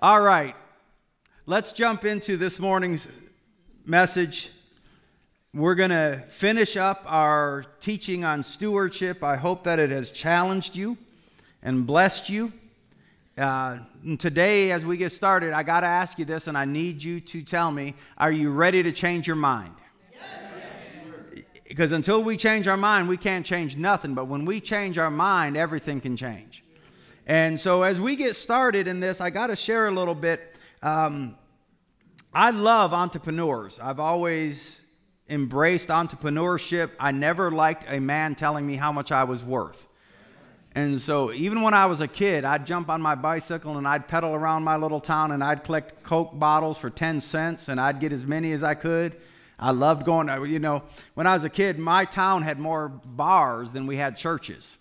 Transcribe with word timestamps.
All 0.00 0.20
right, 0.20 0.54
let's 1.44 1.72
jump 1.72 2.04
into 2.04 2.36
this 2.36 2.60
morning's 2.60 3.08
message. 3.84 4.48
We're 5.52 5.74
going 5.74 5.90
to 5.90 6.22
finish 6.28 6.76
up 6.76 7.02
our 7.04 7.64
teaching 7.80 8.24
on 8.24 8.44
stewardship. 8.44 9.24
I 9.24 9.34
hope 9.34 9.64
that 9.64 9.80
it 9.80 9.90
has 9.90 10.12
challenged 10.12 10.76
you 10.76 10.96
and 11.64 11.84
blessed 11.84 12.30
you. 12.30 12.52
Uh, 13.36 13.78
today, 14.20 14.70
as 14.70 14.86
we 14.86 14.98
get 14.98 15.10
started, 15.10 15.52
I 15.52 15.64
got 15.64 15.80
to 15.80 15.88
ask 15.88 16.16
you 16.16 16.24
this, 16.24 16.46
and 16.46 16.56
I 16.56 16.64
need 16.64 17.02
you 17.02 17.18
to 17.18 17.42
tell 17.42 17.72
me 17.72 17.96
are 18.16 18.30
you 18.30 18.52
ready 18.52 18.84
to 18.84 18.92
change 18.92 19.26
your 19.26 19.34
mind? 19.34 19.74
Because 21.66 21.90
until 21.90 22.22
we 22.22 22.36
change 22.36 22.68
our 22.68 22.76
mind, 22.76 23.08
we 23.08 23.16
can't 23.16 23.44
change 23.44 23.76
nothing. 23.76 24.14
But 24.14 24.26
when 24.28 24.44
we 24.44 24.60
change 24.60 24.96
our 24.96 25.10
mind, 25.10 25.56
everything 25.56 26.00
can 26.00 26.16
change. 26.16 26.62
And 27.28 27.60
so, 27.60 27.82
as 27.82 28.00
we 28.00 28.16
get 28.16 28.36
started 28.36 28.88
in 28.88 29.00
this, 29.00 29.20
I 29.20 29.28
got 29.28 29.48
to 29.48 29.56
share 29.56 29.86
a 29.86 29.90
little 29.90 30.14
bit. 30.14 30.56
Um, 30.82 31.36
I 32.32 32.52
love 32.52 32.94
entrepreneurs. 32.94 33.78
I've 33.78 34.00
always 34.00 34.86
embraced 35.28 35.90
entrepreneurship. 35.90 36.90
I 36.98 37.10
never 37.12 37.50
liked 37.50 37.84
a 37.86 38.00
man 38.00 38.34
telling 38.34 38.66
me 38.66 38.76
how 38.76 38.92
much 38.92 39.12
I 39.12 39.24
was 39.24 39.44
worth. 39.44 39.86
And 40.74 40.98
so, 41.02 41.30
even 41.30 41.60
when 41.60 41.74
I 41.74 41.84
was 41.84 42.00
a 42.00 42.08
kid, 42.08 42.46
I'd 42.46 42.64
jump 42.66 42.88
on 42.88 43.02
my 43.02 43.14
bicycle 43.14 43.76
and 43.76 43.86
I'd 43.86 44.08
pedal 44.08 44.34
around 44.34 44.64
my 44.64 44.76
little 44.76 45.00
town 45.00 45.30
and 45.32 45.44
I'd 45.44 45.64
collect 45.64 46.02
Coke 46.04 46.38
bottles 46.38 46.78
for 46.78 46.88
10 46.88 47.20
cents 47.20 47.68
and 47.68 47.78
I'd 47.78 48.00
get 48.00 48.10
as 48.10 48.24
many 48.24 48.52
as 48.52 48.62
I 48.62 48.72
could. 48.72 49.14
I 49.58 49.72
loved 49.72 50.06
going, 50.06 50.28
you 50.50 50.60
know, 50.60 50.82
when 51.12 51.26
I 51.26 51.34
was 51.34 51.44
a 51.44 51.50
kid, 51.50 51.78
my 51.78 52.06
town 52.06 52.40
had 52.40 52.58
more 52.58 52.88
bars 52.88 53.72
than 53.72 53.86
we 53.86 53.96
had 53.96 54.16
churches. 54.16 54.77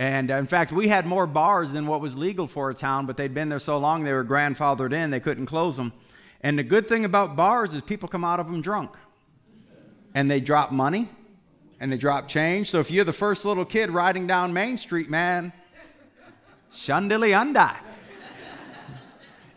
And 0.00 0.30
uh, 0.30 0.36
in 0.36 0.46
fact, 0.46 0.72
we 0.72 0.88
had 0.88 1.04
more 1.04 1.26
bars 1.26 1.72
than 1.72 1.86
what 1.86 2.00
was 2.00 2.16
legal 2.16 2.46
for 2.46 2.70
a 2.70 2.74
town, 2.74 3.04
but 3.04 3.18
they'd 3.18 3.34
been 3.34 3.50
there 3.50 3.58
so 3.58 3.76
long 3.76 4.02
they 4.02 4.14
were 4.14 4.24
grandfathered 4.24 4.94
in, 4.94 5.10
they 5.10 5.20
couldn't 5.20 5.44
close 5.44 5.76
them. 5.76 5.92
And 6.40 6.58
the 6.58 6.62
good 6.62 6.88
thing 6.88 7.04
about 7.04 7.36
bars 7.36 7.74
is 7.74 7.82
people 7.82 8.08
come 8.08 8.24
out 8.24 8.40
of 8.40 8.46
them 8.46 8.62
drunk. 8.62 8.96
And 10.14 10.30
they 10.30 10.40
drop 10.40 10.72
money 10.72 11.10
and 11.80 11.92
they 11.92 11.98
drop 11.98 12.28
change. 12.28 12.70
So 12.70 12.80
if 12.80 12.90
you're 12.90 13.04
the 13.04 13.12
first 13.12 13.44
little 13.44 13.66
kid 13.66 13.90
riding 13.90 14.26
down 14.26 14.54
Main 14.54 14.78
Street, 14.78 15.10
man, 15.10 15.52
shandili 16.72 17.38
undai. 17.38 17.76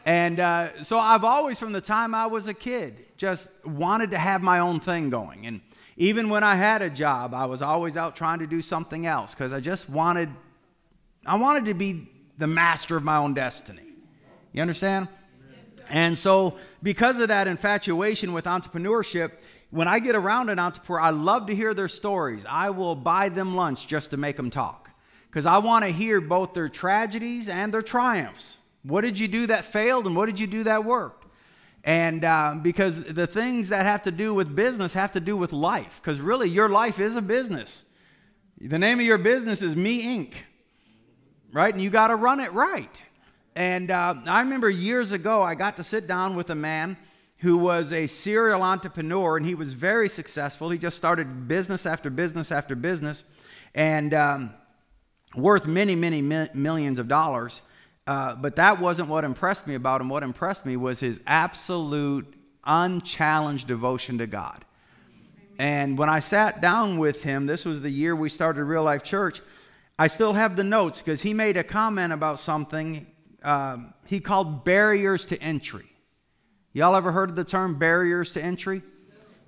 and 0.06 0.42
uh, 0.42 0.84
so 0.84 1.00
I've 1.00 1.23
always, 1.23 1.58
from 1.58 1.72
the 1.72 1.80
time 1.80 2.14
I 2.14 2.26
was 2.26 2.50
a 2.50 2.54
kid, 2.54 2.98
just 3.16 3.48
wanted 3.66 4.12
to 4.12 4.17
have 4.17 4.44
my 4.44 4.60
own 4.60 4.82
thing 4.82 5.10
going. 5.10 5.48
And 5.48 5.62
even 5.98 6.30
when 6.30 6.44
I 6.44 6.56
had 6.56 6.82
a 6.82 6.89
job, 6.89 7.34
I 7.34 7.45
was 7.45 7.62
always 7.62 7.98
out 7.98 8.16
trying 8.16 8.39
to 8.39 8.48
do 8.48 8.62
something 8.62 9.06
else 9.06 9.34
because 9.34 9.54
I 9.54 9.60
just 9.60 9.89
wanted, 9.89 10.30
I 11.26 11.36
wanted 11.38 11.66
to 11.66 11.74
be 11.74 12.10
the 12.38 12.48
master 12.48 12.98
of 12.98 13.04
my 13.04 13.18
own 13.18 13.34
destiny. 13.34 13.84
You 14.52 14.62
understand? 14.62 15.08
and 15.90 16.18
so, 16.18 16.58
because 16.82 17.20
of 17.20 17.30
that 17.30 17.48
infatuation 17.48 18.34
with 18.34 18.46
entrepreneurship, 18.46 19.32
when 19.70 19.88
I 19.88 20.00
get 20.00 20.16
around 20.16 20.50
an 20.50 20.60
entrepreneur, 20.60 21.02
I 21.02 21.10
love 21.10 21.48
to 21.48 21.56
hear 21.56 21.74
their 21.74 21.88
stories. 21.88 22.46
I 22.48 22.70
will 22.70 22.96
buy 22.96 23.30
them 23.30 23.56
lunch 23.56 23.88
just 23.88 24.12
to 24.12 24.18
make 24.18 24.38
them 24.38 24.50
talk 24.50 24.90
because 25.30 25.46
I 25.46 25.58
want 25.58 25.84
to 25.84 25.92
hear 25.92 26.22
both 26.22 26.54
their 26.54 26.70
tragedies 26.70 27.50
and 27.50 27.74
their 27.74 27.82
triumphs. 27.82 28.60
What 28.84 29.02
did 29.02 29.18
you 29.18 29.28
do 29.28 29.48
that 29.48 29.66
failed, 29.66 30.06
and 30.06 30.16
what 30.16 30.28
did 30.28 30.40
you 30.40 30.46
do 30.46 30.64
that 30.66 30.86
worked? 30.86 31.26
And 31.84 32.24
uh, 32.24 32.56
because 32.62 33.04
the 33.04 33.28
things 33.28 33.70
that 33.70 33.86
have 33.86 34.04
to 34.04 34.12
do 34.12 34.34
with 34.34 34.56
business 34.56 34.94
have 34.94 35.14
to 35.14 35.20
do 35.20 35.36
with 35.36 35.52
life, 35.52 36.00
because 36.02 36.22
really 36.22 36.50
your 36.50 36.70
life 36.70 37.00
is 37.00 37.16
a 37.16 37.22
business. 37.22 37.86
The 38.62 38.78
name 38.80 39.00
of 39.00 39.06
your 39.06 39.18
business 39.18 39.62
is 39.62 39.76
Me 39.76 40.04
Inc., 40.20 40.34
right? 41.54 41.73
And 41.73 41.82
you 41.82 41.90
got 41.90 42.08
to 42.08 42.16
run 42.16 42.40
it 42.40 42.52
right. 42.52 43.02
And 43.56 43.92
uh, 43.92 44.16
I 44.26 44.42
remember 44.42 44.70
years 44.70 45.12
ago, 45.12 45.44
I 45.44 45.56
got 45.56 45.78
to 45.78 45.84
sit 45.84 46.08
down 46.08 46.36
with 46.36 46.50
a 46.50 46.56
man 46.56 46.98
who 47.38 47.58
was 47.58 47.94
a 47.94 48.08
serial 48.08 48.64
entrepreneur, 48.64 49.38
and 49.38 49.45
he 49.45 49.54
was 49.54 49.73
very 49.73 50.10
successful. 50.10 50.70
He 50.70 50.78
just 50.78 50.98
started 50.98 51.48
business 51.48 51.86
after 51.86 52.10
business 52.10 52.52
after 52.52 52.76
business, 52.76 53.26
and 53.76 54.14
um, 54.14 54.54
worth 55.36 55.67
many, 55.67 55.94
many 55.95 56.22
mi- 56.22 56.50
millions 56.54 57.00
of 57.00 57.08
dollars. 57.08 57.61
Uh, 58.08 58.36
but 58.36 58.56
that 58.56 58.80
wasn't 58.80 59.08
what 59.08 59.23
impressed 59.23 59.67
me 59.67 59.76
about 59.76 60.02
him. 60.02 60.10
What 60.10 60.23
impressed 60.23 60.66
me 60.66 60.76
was 60.76 61.00
his 61.00 61.22
absolute, 61.27 62.33
unchallenged 62.66 63.67
devotion 63.67 64.17
to 64.17 64.27
God. 64.27 64.66
And 65.60 65.98
when 65.98 66.10
I 66.10 66.20
sat 66.20 66.61
down 66.61 66.98
with 66.98 67.23
him, 67.23 67.45
this 67.45 67.64
was 67.64 67.82
the 67.82 67.89
year 67.89 68.16
we 68.16 68.30
started 68.30 68.64
Real 68.64 68.83
Life 68.83 69.04
Church. 69.04 69.42
I 70.03 70.08
still 70.08 70.33
have 70.33 70.58
the 70.58 70.65
notes 70.65 71.02
because 71.02 71.21
he 71.21 71.33
made 71.33 71.55
a 71.55 71.64
comment 71.64 72.11
about 72.11 72.37
something 72.37 73.08
um, 73.41 73.93
he 74.05 74.19
called 74.19 74.65
barriers 74.65 75.23
to 75.23 75.41
entry. 75.41 75.86
Y'all 76.73 76.97
ever 76.97 77.14
heard 77.14 77.30
of 77.30 77.37
the 77.37 77.45
term 77.45 77.80
barriers 77.80 78.31
to 78.31 78.43
entry? 78.43 78.81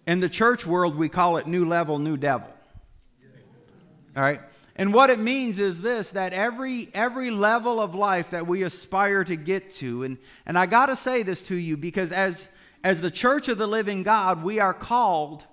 In 0.08 0.22
the 0.22 0.30
church 0.30 0.66
world, 0.66 0.96
we 0.96 1.10
call 1.10 1.36
it 1.36 1.46
new 1.46 1.66
level, 1.66 2.00
new 2.00 2.16
devil. 2.16 2.48
All 4.16 4.24
right? 4.24 4.40
And 4.78 4.94
what 4.94 5.10
it 5.10 5.20
means 5.20 5.60
is 5.60 5.82
this 5.82 6.12
that 6.12 6.32
every 6.32 6.88
every 6.94 7.32
level 7.32 7.82
of 7.82 7.94
life 7.94 8.30
that 8.30 8.48
we 8.48 8.64
aspire 8.64 9.26
to 9.26 9.36
get 9.36 9.74
to 9.82 10.04
and 10.04 10.18
and 10.46 10.58
I 10.58 10.68
got 10.68 10.86
to 10.86 10.96
say 10.96 11.22
this 11.24 11.44
to 11.50 11.56
you 11.56 11.76
because 11.76 12.14
as 12.14 12.48
as 12.82 13.02
the 13.02 13.12
church 13.12 13.50
of 13.50 13.58
the 13.58 13.68
living 13.68 14.04
God, 14.04 14.42
we 14.42 14.62
are 14.62 14.74
called 14.74 15.44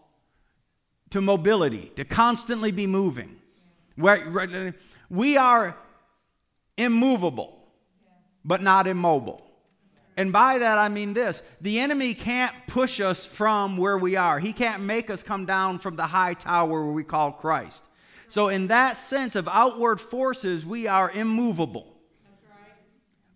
to 1.11 1.21
mobility, 1.21 1.91
to 1.97 2.05
constantly 2.05 2.71
be 2.71 2.87
moving. 2.87 3.39
We're, 3.97 4.73
we 5.13 5.37
are 5.37 5.77
immovable, 6.79 7.63
but 8.45 8.63
not 8.63 8.87
immobile. 8.87 9.47
And 10.17 10.33
by 10.33 10.59
that 10.59 10.79
I 10.79 10.89
mean 10.89 11.13
this 11.15 11.43
the 11.61 11.81
enemy 11.81 12.15
can't 12.15 12.55
push 12.67 12.99
us 13.01 13.25
from 13.25 13.77
where 13.77 13.99
we 13.99 14.17
are, 14.17 14.41
he 14.41 14.53
can't 14.53 14.83
make 14.83 15.11
us 15.11 15.23
come 15.23 15.45
down 15.45 15.79
from 15.79 15.97
the 15.97 16.07
high 16.07 16.35
tower 16.35 16.83
where 16.83 16.93
we 16.93 17.05
call 17.05 17.31
Christ. 17.31 17.85
So, 18.27 18.49
in 18.49 18.69
that 18.69 18.97
sense 18.97 19.37
of 19.37 19.47
outward 19.47 20.01
forces, 20.01 20.65
we 20.65 20.87
are 20.87 21.11
immovable. 21.11 21.93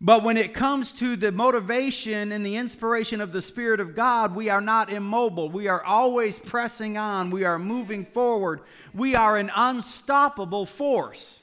But 0.00 0.22
when 0.22 0.36
it 0.36 0.54
comes 0.54 0.92
to 0.92 1.16
the 1.16 1.32
motivation 1.32 2.32
and 2.32 2.44
the 2.44 2.56
inspiration 2.56 3.20
of 3.20 3.32
the 3.32 3.40
Spirit 3.42 3.80
of 3.80 3.94
God, 3.94 4.34
we 4.34 4.48
are 4.48 4.60
not 4.60 4.90
immobile. 4.90 5.50
We 5.50 5.68
are 5.68 5.82
always 5.82 6.38
pressing 6.38 6.98
on. 6.98 7.30
We 7.30 7.44
are 7.44 7.58
moving 7.58 8.04
forward. 8.04 8.60
We 8.94 9.14
are 9.14 9.36
an 9.38 9.50
unstoppable 9.54 10.66
force. 10.66 11.42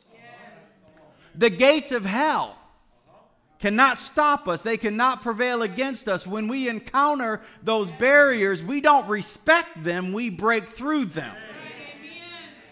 The 1.35 1.49
gates 1.49 1.91
of 1.91 2.05
hell 2.05 2.57
cannot 3.59 3.97
stop 3.97 4.47
us, 4.47 4.61
they 4.61 4.77
cannot 4.77 5.21
prevail 5.21 5.61
against 5.61 6.09
us. 6.09 6.27
When 6.27 6.47
we 6.47 6.67
encounter 6.67 7.41
those 7.63 7.91
barriers, 7.91 8.61
we 8.61 8.81
don't 8.81 9.07
respect 9.07 9.83
them, 9.83 10.11
we 10.11 10.29
break 10.29 10.67
through 10.67 11.05
them. 11.05 11.35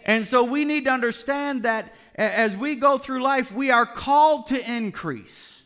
And 0.03 0.27
so 0.27 0.43
we 0.43 0.65
need 0.65 0.85
to 0.85 0.91
understand 0.91 1.63
that 1.63 1.93
as 2.15 2.57
we 2.57 2.75
go 2.75 2.97
through 2.97 3.21
life, 3.21 3.51
we 3.51 3.71
are 3.71 3.85
called 3.85 4.47
to 4.47 4.71
increase. 4.71 5.63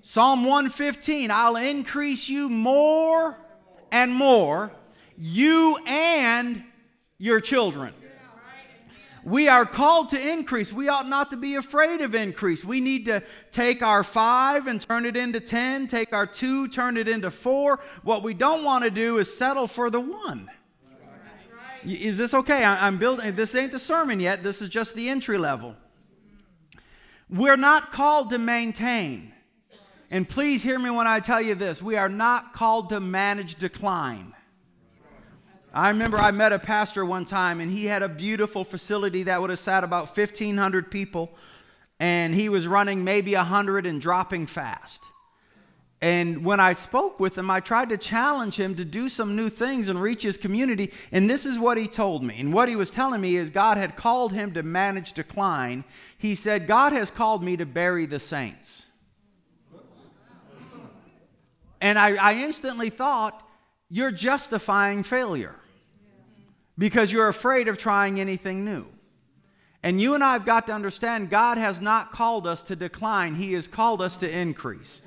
Psalm 0.00 0.44
115 0.44 1.30
I'll 1.30 1.56
increase 1.56 2.28
you 2.28 2.48
more 2.48 3.36
and 3.90 4.12
more, 4.12 4.72
you 5.16 5.78
and 5.86 6.62
your 7.18 7.40
children. 7.40 7.94
We 9.24 9.48
are 9.48 9.64
called 9.64 10.10
to 10.10 10.32
increase. 10.32 10.70
We 10.70 10.88
ought 10.88 11.08
not 11.08 11.30
to 11.30 11.38
be 11.38 11.54
afraid 11.54 12.02
of 12.02 12.14
increase. 12.14 12.62
We 12.62 12.80
need 12.80 13.06
to 13.06 13.22
take 13.50 13.82
our 13.82 14.04
five 14.04 14.66
and 14.66 14.80
turn 14.80 15.06
it 15.06 15.16
into 15.16 15.40
10, 15.40 15.86
take 15.86 16.12
our 16.12 16.26
two, 16.26 16.68
turn 16.68 16.98
it 16.98 17.08
into 17.08 17.30
four. 17.30 17.80
What 18.02 18.22
we 18.22 18.34
don't 18.34 18.64
want 18.64 18.84
to 18.84 18.90
do 18.90 19.16
is 19.16 19.34
settle 19.34 19.66
for 19.66 19.88
the 19.88 20.00
one. 20.00 20.50
Is 21.84 22.18
this 22.18 22.34
okay? 22.34 22.64
I'm 22.64 22.98
building, 22.98 23.26
eh, 23.26 23.30
this 23.30 23.54
ain't 23.54 23.72
the 23.72 23.78
sermon 23.78 24.20
yet. 24.20 24.42
This 24.42 24.60
is 24.60 24.68
just 24.68 24.94
the 24.94 25.08
entry 25.08 25.38
level. 25.38 25.74
We're 27.30 27.56
not 27.56 27.92
called 27.92 28.30
to 28.30 28.38
maintain. 28.38 29.32
And 30.10 30.28
please 30.28 30.62
hear 30.62 30.78
me 30.78 30.90
when 30.90 31.06
I 31.06 31.20
tell 31.20 31.40
you 31.40 31.54
this 31.54 31.82
we 31.82 31.96
are 31.96 32.08
not 32.08 32.52
called 32.52 32.90
to 32.90 33.00
manage 33.00 33.56
decline. 33.56 34.34
I 35.74 35.88
remember 35.88 36.18
I 36.18 36.30
met 36.30 36.52
a 36.52 36.58
pastor 36.60 37.04
one 37.04 37.24
time, 37.24 37.58
and 37.58 37.68
he 37.68 37.86
had 37.86 38.04
a 38.04 38.08
beautiful 38.08 38.62
facility 38.62 39.24
that 39.24 39.40
would 39.40 39.50
have 39.50 39.58
sat 39.58 39.82
about 39.82 40.16
1,500 40.16 40.88
people, 40.88 41.32
and 41.98 42.32
he 42.32 42.48
was 42.48 42.68
running 42.68 43.02
maybe 43.02 43.34
100 43.34 43.84
and 43.84 44.00
dropping 44.00 44.46
fast. 44.46 45.02
And 46.00 46.44
when 46.44 46.60
I 46.60 46.74
spoke 46.74 47.18
with 47.18 47.36
him, 47.36 47.50
I 47.50 47.58
tried 47.58 47.88
to 47.88 47.96
challenge 47.96 48.56
him 48.56 48.76
to 48.76 48.84
do 48.84 49.08
some 49.08 49.34
new 49.34 49.48
things 49.48 49.88
and 49.88 50.00
reach 50.00 50.22
his 50.22 50.36
community. 50.36 50.92
And 51.10 51.28
this 51.28 51.44
is 51.44 51.58
what 51.58 51.76
he 51.76 51.88
told 51.88 52.22
me. 52.22 52.38
And 52.38 52.52
what 52.52 52.68
he 52.68 52.76
was 52.76 52.90
telling 52.92 53.20
me 53.20 53.36
is 53.36 53.50
God 53.50 53.76
had 53.76 53.96
called 53.96 54.32
him 54.32 54.54
to 54.54 54.62
manage 54.62 55.14
decline. 55.14 55.82
He 56.18 56.36
said, 56.36 56.68
God 56.68 56.92
has 56.92 57.10
called 57.10 57.42
me 57.42 57.56
to 57.56 57.66
bury 57.66 58.06
the 58.06 58.20
saints. 58.20 58.86
And 61.80 61.98
I, 61.98 62.14
I 62.14 62.34
instantly 62.34 62.90
thought, 62.90 63.42
you're 63.88 64.12
justifying 64.12 65.02
failure 65.02 65.56
because 66.76 67.12
you're 67.12 67.28
afraid 67.28 67.68
of 67.68 67.78
trying 67.78 68.20
anything 68.20 68.64
new. 68.64 68.86
And 69.82 70.00
you 70.00 70.14
and 70.14 70.24
I 70.24 70.32
have 70.32 70.46
got 70.46 70.66
to 70.68 70.72
understand 70.72 71.28
God 71.28 71.58
has 71.58 71.80
not 71.80 72.10
called 72.10 72.46
us 72.46 72.62
to 72.62 72.76
decline, 72.76 73.34
He 73.34 73.52
has 73.52 73.68
called 73.68 74.00
us 74.00 74.16
to 74.18 74.38
increase. 74.38 75.02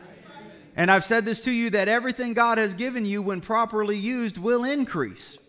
And 0.75 0.91
I've 0.91 1.03
said 1.03 1.25
this 1.25 1.41
to 1.41 1.51
you 1.51 1.71
that 1.71 1.87
everything 1.87 2.33
God 2.33 2.59
has 2.59 2.75
given 2.75 3.03
you, 3.03 3.23
when 3.23 3.41
properly 3.41 3.97
used, 3.97 4.37
will 4.37 4.63
increase. 4.63 5.39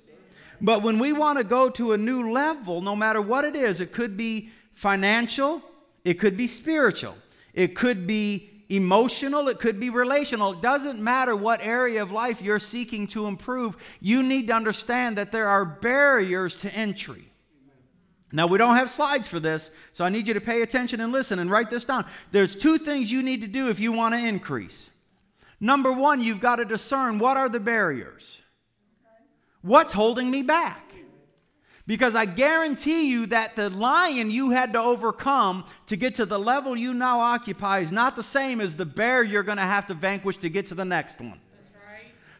But 0.60 0.82
when 0.82 0.98
we 0.98 1.12
want 1.12 1.36
to 1.36 1.44
go 1.44 1.68
to 1.70 1.92
a 1.92 1.98
new 1.98 2.32
level, 2.32 2.80
no 2.80 2.96
matter 2.96 3.20
what 3.20 3.44
it 3.44 3.54
is, 3.54 3.82
it 3.82 3.92
could 3.92 4.16
be 4.16 4.48
financial, 4.72 5.62
it 6.04 6.14
could 6.14 6.36
be 6.36 6.46
spiritual, 6.46 7.14
it 7.52 7.76
could 7.76 8.06
be 8.06 8.57
emotional, 8.68 9.48
it 9.48 9.58
could 9.58 9.80
be 9.80 9.90
relational. 9.90 10.52
It 10.52 10.60
doesn't 10.60 11.00
matter 11.00 11.34
what 11.34 11.60
area 11.62 12.02
of 12.02 12.12
life 12.12 12.42
you're 12.42 12.58
seeking 12.58 13.06
to 13.08 13.26
improve. 13.26 13.76
You 14.00 14.22
need 14.22 14.48
to 14.48 14.54
understand 14.54 15.16
that 15.18 15.32
there 15.32 15.48
are 15.48 15.64
barriers 15.64 16.56
to 16.56 16.74
entry. 16.74 17.24
Now, 18.30 18.46
we 18.46 18.58
don't 18.58 18.76
have 18.76 18.90
slides 18.90 19.26
for 19.26 19.40
this, 19.40 19.74
so 19.92 20.04
I 20.04 20.10
need 20.10 20.28
you 20.28 20.34
to 20.34 20.40
pay 20.40 20.60
attention 20.60 21.00
and 21.00 21.12
listen 21.12 21.38
and 21.38 21.50
write 21.50 21.70
this 21.70 21.86
down. 21.86 22.04
There's 22.30 22.54
two 22.54 22.76
things 22.76 23.10
you 23.10 23.22
need 23.22 23.40
to 23.40 23.46
do 23.46 23.70
if 23.70 23.80
you 23.80 23.90
want 23.90 24.14
to 24.14 24.20
increase. 24.20 24.90
Number 25.60 25.92
one, 25.92 26.20
you've 26.20 26.40
got 26.40 26.56
to 26.56 26.66
discern 26.66 27.18
what 27.18 27.38
are 27.38 27.48
the 27.48 27.60
barriers? 27.60 28.42
What's 29.62 29.94
holding 29.94 30.30
me 30.30 30.42
back? 30.42 30.87
Because 31.88 32.14
I 32.14 32.26
guarantee 32.26 33.08
you 33.08 33.24
that 33.28 33.56
the 33.56 33.70
lion 33.70 34.30
you 34.30 34.50
had 34.50 34.74
to 34.74 34.78
overcome 34.78 35.64
to 35.86 35.96
get 35.96 36.16
to 36.16 36.26
the 36.26 36.38
level 36.38 36.76
you 36.76 36.92
now 36.92 37.20
occupy 37.20 37.78
is 37.78 37.90
not 37.90 38.14
the 38.14 38.22
same 38.22 38.60
as 38.60 38.76
the 38.76 38.84
bear 38.84 39.22
you're 39.22 39.42
going 39.42 39.56
to 39.56 39.64
have 39.64 39.86
to 39.86 39.94
vanquish 39.94 40.36
to 40.36 40.50
get 40.50 40.66
to 40.66 40.74
the 40.74 40.84
next 40.84 41.18
one. 41.18 41.40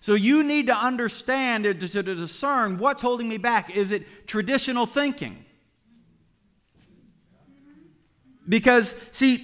So 0.00 0.12
you 0.12 0.44
need 0.44 0.66
to 0.66 0.76
understand 0.76 1.64
to, 1.64 1.74
to 1.74 2.02
discern 2.02 2.76
what's 2.76 3.00
holding 3.00 3.26
me 3.26 3.38
back. 3.38 3.74
Is 3.74 3.90
it 3.90 4.26
traditional 4.26 4.84
thinking? 4.84 5.46
Because, 8.46 9.00
see, 9.12 9.38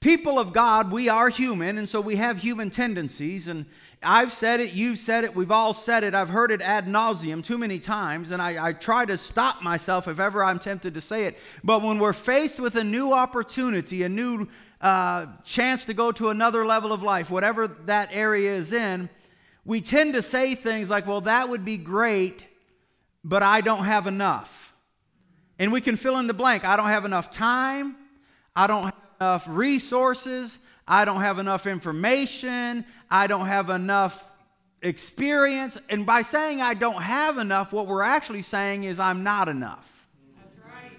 people 0.00 0.38
of 0.38 0.52
God, 0.52 0.92
we 0.92 1.08
are 1.08 1.30
human, 1.30 1.78
and 1.78 1.88
so 1.88 2.02
we 2.02 2.16
have 2.16 2.36
human 2.36 2.68
tendencies. 2.68 3.48
And 3.48 3.64
I've 4.06 4.32
said 4.32 4.60
it, 4.60 4.72
you've 4.72 4.98
said 4.98 5.24
it, 5.24 5.34
we've 5.34 5.50
all 5.50 5.72
said 5.72 6.04
it. 6.04 6.14
I've 6.14 6.28
heard 6.28 6.52
it 6.52 6.62
ad 6.62 6.86
nauseum 6.86 7.42
too 7.42 7.58
many 7.58 7.80
times, 7.80 8.30
and 8.30 8.40
I, 8.40 8.68
I, 8.68 8.72
try 8.72 9.04
to 9.04 9.16
stop 9.16 9.62
myself 9.62 10.06
if 10.06 10.20
ever 10.20 10.44
I'm 10.44 10.60
tempted 10.60 10.94
to 10.94 11.00
say 11.00 11.24
it. 11.24 11.36
But 11.64 11.82
when 11.82 11.98
we're 11.98 12.12
faced 12.12 12.60
with 12.60 12.76
a 12.76 12.84
new 12.84 13.12
opportunity, 13.12 14.04
a 14.04 14.08
new 14.08 14.46
uh, 14.80 15.26
chance 15.44 15.86
to 15.86 15.94
go 15.94 16.12
to 16.12 16.28
another 16.28 16.64
level 16.64 16.92
of 16.92 17.02
life, 17.02 17.30
whatever 17.30 17.66
that 17.66 18.10
area 18.12 18.54
is 18.54 18.72
in, 18.72 19.08
we 19.64 19.80
tend 19.80 20.14
to 20.14 20.22
say 20.22 20.54
things 20.54 20.88
like, 20.88 21.08
well, 21.08 21.22
that 21.22 21.48
would 21.48 21.64
be 21.64 21.76
great, 21.76 22.46
but 23.24 23.42
I 23.42 23.60
don't 23.60 23.84
have 23.84 24.06
enough. 24.06 24.72
And 25.58 25.72
we 25.72 25.80
can 25.80 25.96
fill 25.96 26.18
in 26.18 26.28
the 26.28 26.34
blank. 26.34 26.64
I 26.64 26.76
don't 26.76 26.86
have 26.86 27.04
enough 27.04 27.32
time. 27.32 27.96
I 28.54 28.68
don't 28.68 28.84
have 28.84 28.94
enough 29.20 29.44
resources. 29.48 30.60
I 30.88 31.04
don't 31.04 31.20
have 31.20 31.38
enough 31.38 31.66
information. 31.66 32.84
I 33.10 33.26
don't 33.26 33.46
have 33.46 33.70
enough 33.70 34.32
experience. 34.82 35.78
And 35.88 36.06
by 36.06 36.22
saying 36.22 36.60
I 36.60 36.74
don't 36.74 37.02
have 37.02 37.38
enough, 37.38 37.72
what 37.72 37.86
we're 37.86 38.02
actually 38.02 38.42
saying 38.42 38.84
is 38.84 39.00
I'm 39.00 39.22
not 39.22 39.48
enough. 39.48 40.06
That's 40.36 40.56
right. 40.58 40.92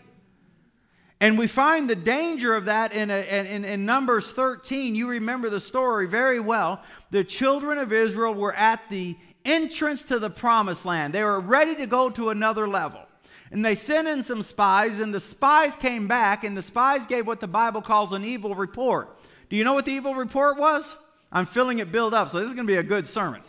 And 1.21 1.37
we 1.37 1.47
find 1.47 1.89
the 1.89 1.95
danger 1.95 2.55
of 2.55 2.65
that 2.65 2.93
in, 2.93 3.09
a, 3.09 3.21
in, 3.21 3.63
in 3.63 3.85
Numbers 3.85 4.33
13. 4.33 4.95
You 4.95 5.09
remember 5.09 5.49
the 5.49 5.59
story 5.59 6.07
very 6.07 6.39
well. 6.39 6.81
The 7.11 7.23
children 7.23 7.77
of 7.77 7.93
Israel 7.93 8.33
were 8.33 8.53
at 8.53 8.81
the 8.89 9.15
entrance 9.47 10.03
to 10.03 10.19
the 10.19 10.29
promised 10.29 10.85
land, 10.85 11.13
they 11.13 11.23
were 11.23 11.39
ready 11.39 11.73
to 11.75 11.87
go 11.87 12.09
to 12.09 12.29
another 12.29 12.67
level. 12.67 13.01
And 13.49 13.63
they 13.63 13.75
sent 13.75 14.09
in 14.09 14.23
some 14.23 14.43
spies, 14.43 14.99
and 14.99 15.13
the 15.13 15.21
spies 15.21 15.77
came 15.77 16.05
back, 16.05 16.43
and 16.43 16.57
the 16.57 16.61
spies 16.61 17.05
gave 17.05 17.25
what 17.25 17.39
the 17.39 17.47
Bible 17.47 17.81
calls 17.81 18.11
an 18.11 18.25
evil 18.25 18.53
report. 18.55 19.16
Do 19.49 19.55
you 19.55 19.63
know 19.63 19.73
what 19.73 19.85
the 19.85 19.91
evil 19.91 20.15
report 20.15 20.57
was? 20.57 20.95
I'm 21.31 21.45
feeling 21.45 21.79
it 21.79 21.91
build 21.91 22.13
up, 22.13 22.29
so 22.29 22.39
this 22.39 22.47
is 22.47 22.53
going 22.53 22.67
to 22.67 22.71
be 22.71 22.77
a 22.77 22.83
good 22.83 23.07
sermon. 23.07 23.41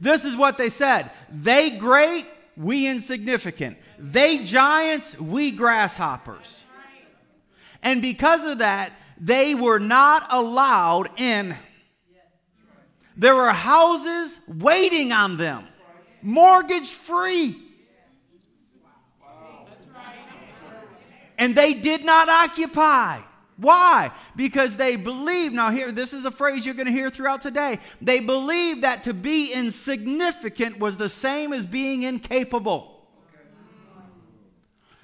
This 0.00 0.24
is 0.24 0.36
what 0.36 0.58
they 0.58 0.68
said 0.68 1.10
They 1.30 1.70
great, 1.70 2.26
we 2.56 2.86
insignificant. 2.86 3.78
They 3.98 4.44
giants, 4.44 5.18
we 5.18 5.50
grasshoppers. 5.50 6.66
And 7.82 8.02
because 8.02 8.44
of 8.44 8.58
that, 8.58 8.92
they 9.18 9.54
were 9.54 9.78
not 9.78 10.26
allowed 10.30 11.08
in. 11.18 11.54
There 13.16 13.34
were 13.34 13.52
houses 13.52 14.40
waiting 14.46 15.12
on 15.12 15.36
them, 15.38 15.64
mortgage 16.20 16.90
free. 16.90 17.62
and 21.38 21.54
they 21.54 21.74
did 21.74 22.04
not 22.04 22.28
occupy. 22.28 23.20
Why? 23.56 24.12
Because 24.34 24.76
they 24.76 24.96
believe. 24.96 25.52
Now, 25.52 25.70
here, 25.70 25.90
this 25.90 26.12
is 26.12 26.26
a 26.26 26.30
phrase 26.30 26.66
you're 26.66 26.74
going 26.74 26.86
to 26.86 26.92
hear 26.92 27.08
throughout 27.08 27.40
today. 27.40 27.78
They 28.02 28.20
believed 28.20 28.82
that 28.82 29.04
to 29.04 29.14
be 29.14 29.52
insignificant 29.52 30.78
was 30.78 30.96
the 30.96 31.08
same 31.08 31.52
as 31.52 31.64
being 31.64 32.02
incapable. 32.02 32.92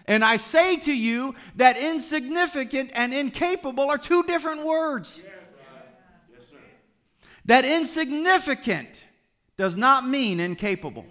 And 0.07 0.25
I 0.25 0.37
say 0.37 0.77
to 0.79 0.93
you 0.95 1.35
that 1.57 1.77
insignificant 1.79 2.91
and 2.95 3.15
incapable 3.15 3.89
are 3.89 3.99
two 3.99 4.25
different 4.25 4.65
words. 4.67 5.23
That 7.47 7.65
insignificant 7.65 9.05
does 9.57 9.77
not 9.77 10.07
mean 10.07 10.41
incapable. 10.41 11.07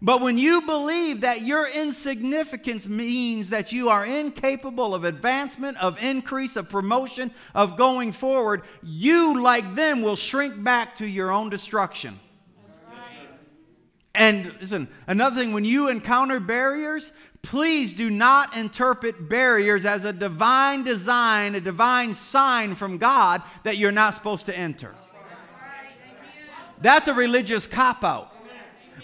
But 0.00 0.20
when 0.20 0.38
you 0.38 0.62
believe 0.62 1.22
that 1.22 1.42
your 1.42 1.68
insignificance 1.68 2.86
means 2.86 3.50
that 3.50 3.72
you 3.72 3.88
are 3.88 4.06
incapable 4.06 4.94
of 4.94 5.02
advancement, 5.02 5.76
of 5.78 6.00
increase, 6.02 6.54
of 6.54 6.68
promotion, 6.68 7.32
of 7.52 7.76
going 7.76 8.12
forward, 8.12 8.62
you, 8.82 9.42
like 9.42 9.74
them, 9.74 10.02
will 10.02 10.14
shrink 10.14 10.62
back 10.62 10.96
to 10.96 11.06
your 11.06 11.32
own 11.32 11.50
destruction. 11.50 12.20
And 14.14 14.52
listen, 14.60 14.88
another 15.08 15.36
thing, 15.40 15.52
when 15.52 15.64
you 15.64 15.88
encounter 15.88 16.38
barriers, 16.38 17.12
please 17.42 17.92
do 17.92 18.08
not 18.08 18.56
interpret 18.56 19.28
barriers 19.28 19.84
as 19.84 20.04
a 20.04 20.12
divine 20.12 20.84
design, 20.84 21.56
a 21.56 21.60
divine 21.60 22.14
sign 22.14 22.76
from 22.76 22.98
God 22.98 23.42
that 23.64 23.76
you're 23.76 23.92
not 23.92 24.14
supposed 24.14 24.46
to 24.46 24.56
enter. 24.56 24.94
That's 26.80 27.08
a 27.08 27.14
religious 27.14 27.66
cop 27.66 28.04
out 28.04 28.32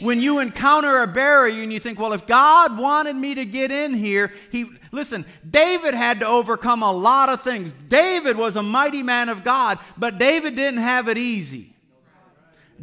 when 0.00 0.20
you 0.20 0.38
encounter 0.38 1.02
a 1.02 1.06
barrier 1.06 1.62
and 1.62 1.72
you 1.72 1.78
think, 1.78 1.98
well, 1.98 2.12
if 2.12 2.26
God 2.26 2.78
wanted 2.78 3.16
me 3.16 3.34
to 3.34 3.44
get 3.44 3.70
in 3.70 3.94
here, 3.94 4.32
he 4.50 4.66
listen, 4.90 5.24
David 5.48 5.94
had 5.94 6.20
to 6.20 6.26
overcome 6.26 6.82
a 6.82 6.92
lot 6.92 7.28
of 7.28 7.42
things. 7.42 7.72
David 7.72 8.36
was 8.36 8.56
a 8.56 8.62
mighty 8.62 9.02
man 9.02 9.28
of 9.28 9.44
God, 9.44 9.78
but 9.96 10.18
David 10.18 10.56
didn't 10.56 10.80
have 10.80 11.08
it 11.08 11.18
easy. 11.18 11.74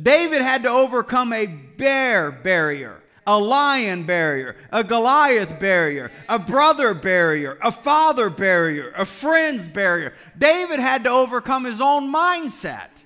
David 0.02 0.42
had 0.42 0.64
to 0.64 0.70
overcome 0.70 1.34
a 1.34 1.46
bear 1.46 2.32
barrier, 2.32 3.02
a 3.28 3.38
lion 3.38 4.04
barrier, 4.04 4.56
a 4.72 4.84
Goliath 4.84 5.60
barrier, 5.60 6.12
a 6.30 6.40
brother 6.40 6.94
barrier, 6.94 7.58
a 7.62 7.72
father 7.72 8.30
barrier, 8.30 8.94
a 8.96 9.06
friend's 9.06 9.68
barrier. 9.68 10.14
David 10.38 10.80
had 10.80 11.04
to 11.04 11.10
overcome 11.10 11.66
his 11.66 11.82
own 11.82 12.12
mindset. 12.12 13.01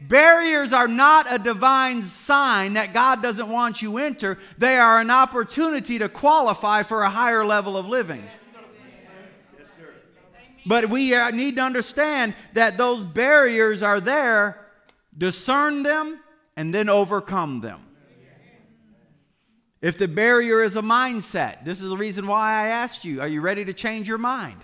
Barriers 0.00 0.72
are 0.72 0.88
not 0.88 1.30
a 1.30 1.38
divine 1.38 2.02
sign 2.02 2.72
that 2.74 2.94
God 2.94 3.22
doesn't 3.22 3.48
want 3.48 3.82
you 3.82 3.98
enter. 3.98 4.38
They 4.56 4.76
are 4.76 4.98
an 4.98 5.10
opportunity 5.10 5.98
to 5.98 6.08
qualify 6.08 6.82
for 6.84 7.02
a 7.02 7.10
higher 7.10 7.44
level 7.44 7.76
of 7.76 7.86
living. 7.86 8.24
But 10.66 10.90
we 10.90 11.14
uh, 11.14 11.30
need 11.30 11.56
to 11.56 11.62
understand 11.62 12.34
that 12.52 12.76
those 12.76 13.02
barriers 13.02 13.82
are 13.82 14.00
there, 14.00 14.66
discern 15.16 15.82
them, 15.82 16.20
and 16.56 16.74
then 16.74 16.88
overcome 16.88 17.60
them. 17.60 17.80
If 19.80 19.96
the 19.96 20.08
barrier 20.08 20.62
is 20.62 20.76
a 20.76 20.82
mindset, 20.82 21.64
this 21.64 21.80
is 21.80 21.88
the 21.88 21.96
reason 21.96 22.26
why 22.26 22.52
I 22.52 22.68
asked 22.68 23.04
you, 23.04 23.22
are 23.22 23.28
you 23.28 23.40
ready 23.40 23.64
to 23.64 23.72
change 23.72 24.08
your 24.08 24.18
mind? 24.18 24.60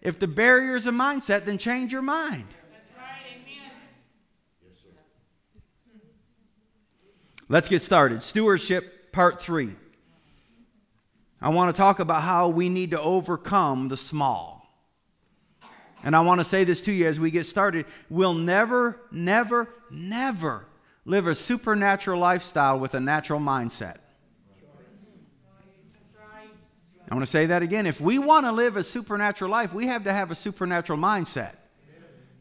If 0.00 0.18
the 0.18 0.28
barrier 0.28 0.74
is 0.74 0.86
a 0.86 0.92
mindset, 0.92 1.44
then 1.44 1.58
change 1.58 1.92
your 1.92 2.02
mind. 2.02 2.46
Let's 7.48 7.68
get 7.68 7.80
started. 7.80 8.22
Stewardship, 8.22 9.12
part 9.12 9.40
three. 9.40 9.70
I 11.40 11.48
want 11.50 11.74
to 11.74 11.78
talk 11.78 11.98
about 11.98 12.22
how 12.22 12.48
we 12.48 12.68
need 12.68 12.90
to 12.90 13.00
overcome 13.00 13.88
the 13.88 13.96
small. 13.96 14.58
And 16.02 16.14
I 16.14 16.20
want 16.20 16.40
to 16.40 16.44
say 16.44 16.64
this 16.64 16.80
to 16.82 16.92
you 16.92 17.06
as 17.06 17.18
we 17.18 17.30
get 17.30 17.44
started. 17.44 17.86
We'll 18.10 18.34
never, 18.34 19.00
never, 19.10 19.68
never 19.90 20.66
live 21.04 21.26
a 21.26 21.34
supernatural 21.34 22.20
lifestyle 22.20 22.78
with 22.78 22.94
a 22.94 23.00
natural 23.00 23.40
mindset. 23.40 23.98
I 27.10 27.14
want 27.14 27.24
to 27.24 27.30
say 27.30 27.46
that 27.46 27.62
again. 27.62 27.86
If 27.86 28.00
we 28.00 28.18
want 28.18 28.44
to 28.44 28.52
live 28.52 28.76
a 28.76 28.82
supernatural 28.82 29.50
life, 29.50 29.72
we 29.72 29.86
have 29.86 30.04
to 30.04 30.12
have 30.12 30.30
a 30.30 30.34
supernatural 30.34 30.98
mindset. 30.98 31.56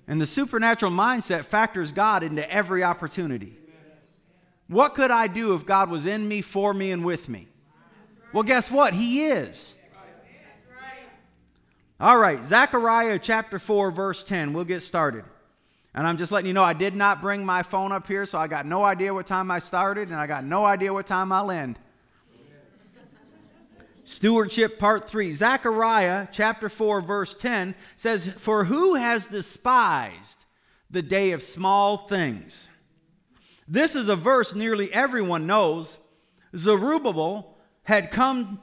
And 0.07 0.19
the 0.19 0.25
supernatural 0.25 0.91
mindset 0.91 1.45
factors 1.45 1.93
God 1.93 2.23
into 2.23 2.49
every 2.51 2.83
opportunity. 2.83 3.57
What 4.67 4.95
could 4.95 5.11
I 5.11 5.27
do 5.27 5.53
if 5.53 5.65
God 5.65 5.89
was 5.89 6.05
in 6.05 6.27
me, 6.27 6.41
for 6.41 6.73
me, 6.73 6.91
and 6.91 7.05
with 7.05 7.29
me? 7.29 7.47
Well, 8.33 8.43
guess 8.43 8.69
what? 8.69 8.93
He 8.93 9.25
is. 9.27 9.75
All 11.99 12.17
right, 12.17 12.39
Zechariah 12.39 13.17
chapter 13.17 13.57
4, 13.57 13.91
verse 13.91 14.23
10. 14.23 14.53
We'll 14.53 14.65
get 14.65 14.81
started. 14.81 15.23
And 15.95 16.05
I'm 16.05 16.17
just 16.17 16.31
letting 16.31 16.47
you 16.47 16.53
know 16.53 16.63
I 16.63 16.73
did 16.73 16.95
not 16.95 17.21
bring 17.21 17.43
my 17.43 17.63
phone 17.63 17.91
up 17.91 18.05
here, 18.05 18.25
so 18.25 18.37
I 18.37 18.47
got 18.47 18.67
no 18.67 18.83
idea 18.83 19.13
what 19.13 19.25
time 19.25 19.49
I 19.49 19.57
started, 19.57 20.09
and 20.09 20.17
I 20.17 20.27
got 20.27 20.43
no 20.43 20.63
idea 20.63 20.93
what 20.93 21.07
time 21.07 21.31
I'll 21.31 21.49
end. 21.49 21.79
Stewardship 24.03 24.77
part 24.77 25.09
3. 25.09 25.31
Zechariah 25.31 26.27
chapter 26.31 26.69
4, 26.69 27.01
verse 27.01 27.33
10 27.33 27.73
says, 27.95 28.27
For 28.27 28.65
who 28.65 28.95
has 28.95 29.25
despised 29.27 30.45
the 30.91 31.01
day 31.01 31.31
of 31.31 31.41
small 31.41 32.07
things? 32.07 32.69
This 33.67 33.95
is 33.95 34.07
a 34.07 34.15
verse 34.15 34.55
nearly 34.55 34.93
everyone 34.93 35.47
knows. 35.47 35.97
Zerubbabel 36.55 37.57
had 37.83 38.11
come 38.11 38.59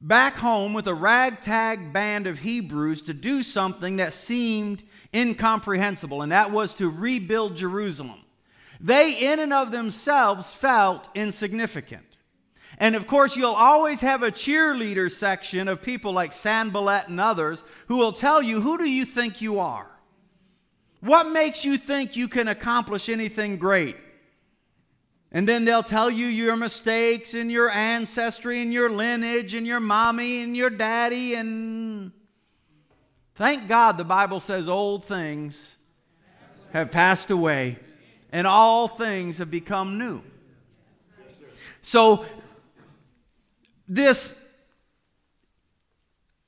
back 0.00 0.34
home 0.34 0.74
with 0.74 0.88
a 0.88 0.94
ragtag 0.94 1.92
band 1.92 2.26
of 2.26 2.40
Hebrews 2.40 3.02
to 3.02 3.14
do 3.14 3.42
something 3.42 3.96
that 3.96 4.12
seemed 4.12 4.82
incomprehensible, 5.14 6.22
and 6.22 6.32
that 6.32 6.50
was 6.50 6.74
to 6.76 6.90
rebuild 6.90 7.56
Jerusalem. 7.56 8.18
They, 8.80 9.12
in 9.12 9.38
and 9.38 9.52
of 9.52 9.70
themselves, 9.70 10.52
felt 10.52 11.08
insignificant. 11.14 12.16
And 12.78 12.96
of 12.96 13.06
course, 13.06 13.36
you'll 13.36 13.52
always 13.52 14.00
have 14.00 14.24
a 14.24 14.32
cheerleader 14.32 15.10
section 15.10 15.68
of 15.68 15.82
people 15.82 16.12
like 16.12 16.32
Sanballat 16.32 17.06
and 17.08 17.20
others 17.20 17.62
who 17.86 17.98
will 17.98 18.12
tell 18.12 18.42
you, 18.42 18.60
Who 18.60 18.78
do 18.78 18.90
you 18.90 19.04
think 19.04 19.40
you 19.40 19.60
are? 19.60 19.86
What 21.00 21.30
makes 21.30 21.64
you 21.64 21.78
think 21.78 22.16
you 22.16 22.26
can 22.26 22.48
accomplish 22.48 23.08
anything 23.08 23.56
great? 23.56 23.96
And 25.34 25.48
then 25.48 25.64
they'll 25.64 25.82
tell 25.82 26.10
you 26.10 26.26
your 26.26 26.56
mistakes 26.56 27.32
and 27.32 27.50
your 27.50 27.70
ancestry 27.70 28.60
and 28.60 28.70
your 28.70 28.90
lineage 28.90 29.54
and 29.54 29.66
your 29.66 29.80
mommy 29.80 30.42
and 30.42 30.54
your 30.54 30.68
daddy. 30.68 31.34
And 31.34 32.12
thank 33.34 33.66
God 33.66 33.96
the 33.96 34.04
Bible 34.04 34.40
says 34.40 34.68
old 34.68 35.06
things 35.06 35.78
have 36.72 36.90
passed 36.90 37.30
away 37.30 37.78
and 38.30 38.46
all 38.46 38.86
things 38.88 39.38
have 39.38 39.50
become 39.50 39.96
new. 39.96 40.22
So, 41.80 42.26
this 43.88 44.38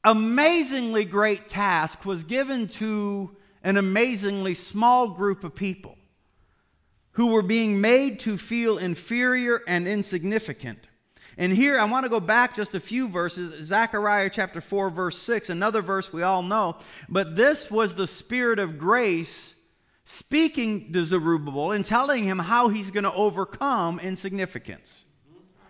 amazingly 0.05 1.05
great 1.05 1.49
task 1.49 2.05
was 2.05 2.23
given 2.23 2.69
to 2.69 3.35
an 3.63 3.79
amazingly 3.79 4.55
small 4.55 5.09
group 5.09 5.43
of 5.43 5.55
people 5.55 5.97
who 7.15 7.29
were 7.29 7.43
being 7.43 7.81
made 7.81 8.21
to 8.21 8.37
feel 8.37 8.79
inferior 8.79 9.61
and 9.67 9.89
insignificant. 9.89 10.89
And 11.37 11.53
here 11.53 11.79
I 11.79 11.85
want 11.85 12.05
to 12.05 12.11
go 12.11 12.21
back 12.21 12.55
just 12.55 12.75
a 12.75 12.81
few 12.81 13.09
verses 13.09 13.65
Zechariah 13.65 14.31
chapter 14.31 14.61
4, 14.61 14.91
verse 14.91 15.19
6, 15.19 15.51
another 15.51 15.83
verse 15.83 16.13
we 16.13 16.23
all 16.23 16.43
know. 16.43 16.77
But 17.09 17.35
this 17.35 17.71
was 17.71 17.95
the 17.95 18.07
Spirit 18.07 18.59
of 18.59 18.79
grace 18.79 19.57
speaking 20.05 20.93
to 20.93 21.05
Zerubbabel 21.05 21.73
and 21.73 21.85
telling 21.85 22.25
him 22.25 22.39
how 22.39 22.69
he's 22.69 22.91
going 22.91 23.05
to 23.05 23.15
overcome 23.15 23.99
insignificance. 23.99 25.07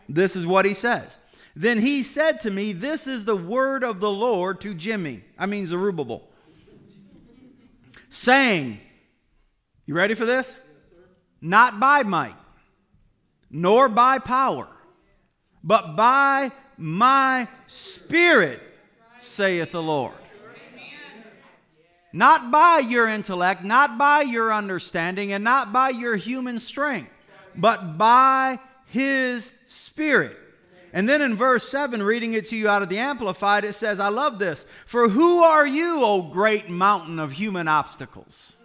This 0.08 0.36
is 0.36 0.46
what 0.46 0.64
he 0.66 0.74
says. 0.74 1.18
Then 1.56 1.78
he 1.78 2.02
said 2.02 2.40
to 2.40 2.50
me, 2.50 2.72
This 2.72 3.06
is 3.06 3.24
the 3.24 3.36
word 3.36 3.84
of 3.84 4.00
the 4.00 4.10
Lord 4.10 4.60
to 4.62 4.74
Jimmy, 4.74 5.22
I 5.38 5.46
mean 5.46 5.66
Zerubbabel, 5.66 6.28
saying, 8.08 8.78
You 9.86 9.94
ready 9.94 10.14
for 10.14 10.26
this? 10.26 10.58
Not 11.44 11.78
by 11.78 12.02
might, 12.02 12.34
nor 13.50 13.90
by 13.90 14.18
power, 14.18 14.66
but 15.62 15.94
by 15.94 16.50
my 16.78 17.46
spirit, 17.66 18.62
saith 19.20 19.70
the 19.70 19.82
Lord. 19.82 20.14
Not 22.14 22.50
by 22.50 22.78
your 22.78 23.08
intellect, 23.08 23.62
not 23.62 23.98
by 23.98 24.22
your 24.22 24.54
understanding, 24.54 25.32
and 25.32 25.44
not 25.44 25.70
by 25.70 25.90
your 25.90 26.16
human 26.16 26.58
strength, 26.58 27.10
but 27.54 27.98
by 27.98 28.58
his 28.86 29.52
spirit. 29.66 30.38
And 30.94 31.06
then 31.06 31.20
in 31.20 31.34
verse 31.34 31.68
7, 31.68 32.02
reading 32.02 32.32
it 32.32 32.46
to 32.46 32.56
you 32.56 32.70
out 32.70 32.82
of 32.82 32.88
the 32.88 32.98
Amplified, 32.98 33.64
it 33.64 33.74
says, 33.74 34.00
I 34.00 34.08
love 34.08 34.38
this. 34.38 34.64
For 34.86 35.10
who 35.10 35.42
are 35.42 35.66
you, 35.66 35.98
O 36.04 36.30
great 36.32 36.70
mountain 36.70 37.18
of 37.18 37.32
human 37.32 37.68
obstacles? 37.68 38.56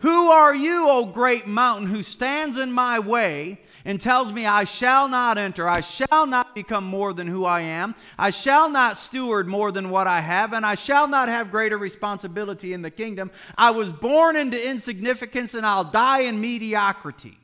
Who 0.00 0.30
are 0.30 0.54
you, 0.54 0.88
O 0.88 1.06
great 1.06 1.46
mountain, 1.46 1.86
who 1.86 2.02
stands 2.02 2.56
in 2.56 2.72
my 2.72 2.98
way 2.98 3.60
and 3.84 4.00
tells 4.00 4.32
me 4.32 4.46
I 4.46 4.64
shall 4.64 5.08
not 5.08 5.36
enter, 5.36 5.68
I 5.68 5.82
shall 5.82 6.26
not 6.26 6.54
become 6.54 6.84
more 6.84 7.12
than 7.12 7.26
who 7.26 7.44
I 7.44 7.60
am, 7.60 7.94
I 8.18 8.30
shall 8.30 8.70
not 8.70 8.96
steward 8.96 9.46
more 9.46 9.70
than 9.70 9.90
what 9.90 10.06
I 10.06 10.20
have, 10.20 10.54
and 10.54 10.64
I 10.64 10.74
shall 10.74 11.06
not 11.06 11.28
have 11.28 11.50
greater 11.50 11.76
responsibility 11.76 12.72
in 12.72 12.80
the 12.80 12.90
kingdom? 12.90 13.30
I 13.58 13.72
was 13.72 13.92
born 13.92 14.36
into 14.36 14.68
insignificance 14.68 15.52
and 15.52 15.66
I'll 15.66 15.84
die 15.84 16.20
in 16.20 16.40
mediocrity. 16.40 17.36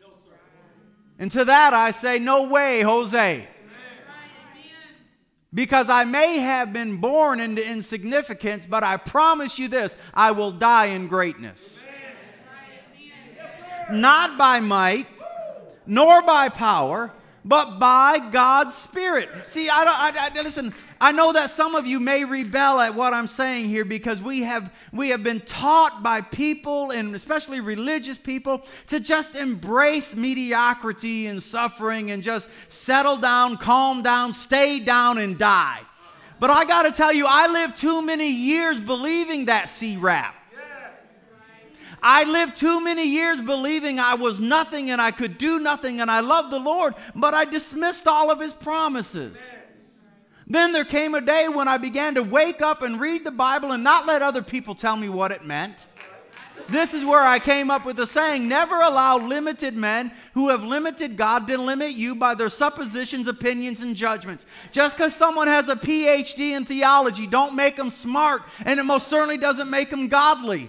and 1.19 1.31
to 1.33 1.45
that 1.45 1.75
I 1.75 1.91
say, 1.91 2.19
No 2.19 2.49
way, 2.49 2.81
Jose. 2.81 3.49
Because 5.53 5.89
I 5.89 6.05
may 6.05 6.39
have 6.39 6.73
been 6.73 6.99
born 6.99 7.41
into 7.41 7.67
insignificance, 7.67 8.67
but 8.67 8.83
I 8.83 8.97
promise 8.97 9.59
you 9.59 9.69
this 9.69 9.97
I 10.13 10.33
will 10.33 10.53
die 10.53 10.87
in 10.87 11.09
greatness 11.09 11.83
not 13.91 14.37
by 14.39 14.61
might, 14.61 15.07
nor 15.87 16.23
by 16.23 16.49
power, 16.49 17.13
but 17.45 17.79
by 17.79 18.19
God's 18.19 18.75
Spirit. 18.75 19.29
See, 19.47 19.69
I 19.69 19.85
don't. 19.85 19.95
I, 19.95 20.41
I, 20.41 20.43
listen. 20.43 20.75
I 21.01 21.13
know 21.13 21.33
that 21.35 21.51
some 21.51 21.75
of 21.75 21.87
you 21.87 22.01
may 22.01 22.25
rebel 22.25 22.81
at 22.81 22.95
what 22.95 23.15
I'm 23.15 23.27
saying 23.27 23.67
here 23.69 23.85
because 23.85 24.21
we 24.21 24.43
have 24.43 24.73
we 24.93 25.11
have 25.11 25.23
been 25.23 25.41
taught 25.41 26.03
by 26.03 26.23
people 26.23 26.91
and 26.91 27.15
especially 27.15 27.61
religious 27.61 28.19
people 28.19 28.65
to 28.89 28.99
just 28.99 29.37
embrace 29.37 30.17
mediocrity 30.17 31.27
and 31.27 31.41
suffering 31.43 32.11
and 32.11 32.23
just 32.23 32.49
settle 32.69 33.17
down, 33.17 33.59
calm 33.59 34.03
down, 34.03 34.33
stay 34.33 34.81
down, 34.81 35.19
and 35.19 35.39
die. 35.39 35.81
But 36.41 36.51
I 36.51 36.65
got 36.65 36.83
to 36.83 36.93
tell 36.93 37.13
you, 37.13 37.27
I 37.29 37.47
lived 37.47 37.77
too 37.77 38.03
many 38.03 38.31
years 38.31 38.81
believing 38.81 39.47
that 39.47 39.69
C 39.69 39.97
rap. 39.97 40.36
I 42.03 42.25
lived 42.25 42.57
too 42.57 42.83
many 42.83 43.07
years 43.09 43.41
believing 43.41 43.99
I 43.99 44.15
was 44.15 44.41
nothing 44.41 44.91
and 44.91 45.01
I 45.01 45.11
could 45.11 45.39
do 45.39 45.59
nothing 45.59 46.01
and 46.01 46.11
I 46.11 46.21
loved 46.21 46.53
the 46.53 46.61
Lord, 46.61 46.95
but 47.15 47.35
I 47.35 47.45
dismissed 47.45 48.07
all 48.07 48.31
of 48.31 48.41
His 48.41 48.53
promises. 48.53 49.55
Then 50.47 50.73
there 50.73 50.85
came 50.85 51.15
a 51.15 51.21
day 51.21 51.49
when 51.49 51.67
I 51.67 51.77
began 51.77 52.15
to 52.15 52.23
wake 52.23 52.63
up 52.63 52.83
and 52.83 53.01
read 53.01 53.25
the 53.25 53.33
Bible 53.33 53.73
and 53.73 53.83
not 53.83 54.07
let 54.07 54.23
other 54.23 54.43
people 54.43 54.75
tell 54.75 54.97
me 54.97 55.09
what 55.09 55.33
it 55.33 55.45
meant. 55.45 55.87
This 56.69 56.95
is 56.95 57.05
where 57.05 57.23
I 57.23 57.39
came 57.39 57.71
up 57.71 57.85
with 57.85 57.97
the 57.97 58.07
saying 58.07 58.49
never 58.49 58.81
allow 58.81 59.19
limited 59.19 59.75
men 59.75 60.11
who 60.35 60.49
have 60.49 60.65
limited 60.65 61.17
God 61.17 61.47
to 61.47 61.59
limit 61.59 61.93
you 61.93 62.17
by 62.17 62.35
their 62.35 62.49
suppositions, 62.49 63.29
opinions, 63.29 63.81
and 63.81 63.95
judgments. 63.95 64.47
Just 64.73 64.97
because 64.97 65.15
someone 65.15 65.47
has 65.47 65.69
a 65.69 65.77
PhD 65.77 66.57
in 66.57 66.65
theology, 66.65 67.27
don't 67.27 67.55
make 67.55 67.77
them 67.77 67.91
smart, 67.91 68.43
and 68.65 68.81
it 68.81 68.85
most 68.85 69.07
certainly 69.07 69.39
doesn't 69.39 69.71
make 69.71 69.91
them 69.91 70.09
godly. 70.09 70.69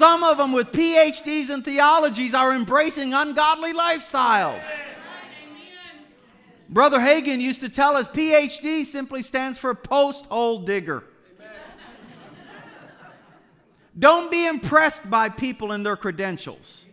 Some 0.00 0.24
of 0.24 0.38
them 0.38 0.52
with 0.52 0.72
PhDs 0.72 1.50
in 1.50 1.62
theologies 1.62 2.32
are 2.32 2.54
embracing 2.54 3.12
ungodly 3.12 3.74
lifestyles. 3.74 4.64
Brother 6.70 6.98
Hagin 6.98 7.38
used 7.38 7.60
to 7.60 7.68
tell 7.68 7.98
us 7.98 8.08
PhD 8.08 8.86
simply 8.86 9.22
stands 9.22 9.58
for 9.58 9.74
post 9.74 10.24
hole 10.24 10.60
digger. 10.60 11.04
Don't 13.98 14.30
be 14.30 14.46
impressed 14.46 15.10
by 15.10 15.28
people 15.28 15.70
and 15.70 15.84
their 15.84 15.96
credentials. 15.96 16.86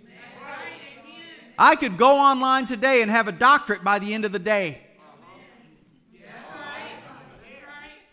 I 1.57 1.77
could 1.77 1.97
go 1.97 2.17
online 2.17 2.65
today 2.65 3.01
and 3.01 3.09
have 3.09 3.29
a 3.29 3.31
doctorate 3.31 3.85
by 3.85 3.99
the 3.99 4.13
end 4.13 4.25
of 4.25 4.33
the 4.33 4.39
day. 4.39 4.81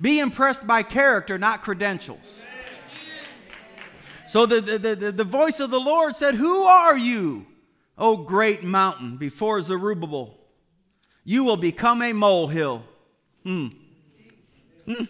Be 0.01 0.21
impressed 0.21 0.65
by 0.69 0.85
character, 0.85 1.37
not 1.37 1.63
credentials. 1.63 2.45
So 4.35 4.47
the, 4.47 4.61
the, 4.61 4.97
the, 4.97 5.13
the 5.13 5.23
voice 5.23 5.61
of 5.61 5.71
the 5.71 5.79
Lord 5.79 6.17
said, 6.17 6.35
Who 6.35 6.65
are 6.65 6.99
you, 6.99 7.47
O 7.97 8.17
great 8.17 8.65
mountain, 8.65 9.17
before 9.17 9.63
Zerubbabel? 9.63 10.37
You 11.23 11.45
will 11.45 11.57
become 11.57 12.03
a 12.03 12.13
molehill. 12.13 12.83
Hmm. 13.45 13.69
Hmm. 14.87 15.05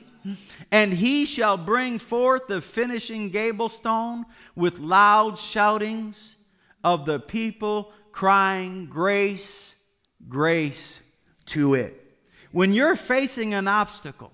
And 0.70 0.92
he 0.92 1.24
shall 1.24 1.56
bring 1.56 1.98
forth 1.98 2.48
the 2.48 2.60
finishing 2.60 3.30
gable 3.30 3.70
stone 3.70 4.26
with 4.54 4.78
loud 4.78 5.38
shoutings 5.38 6.36
of 6.84 7.06
the 7.06 7.18
people 7.18 7.94
crying, 8.12 8.84
Grace, 8.84 9.74
grace 10.28 11.02
to 11.46 11.72
it. 11.72 11.98
When 12.52 12.74
you're 12.74 12.94
facing 12.94 13.54
an 13.54 13.68
obstacle, 13.68 14.32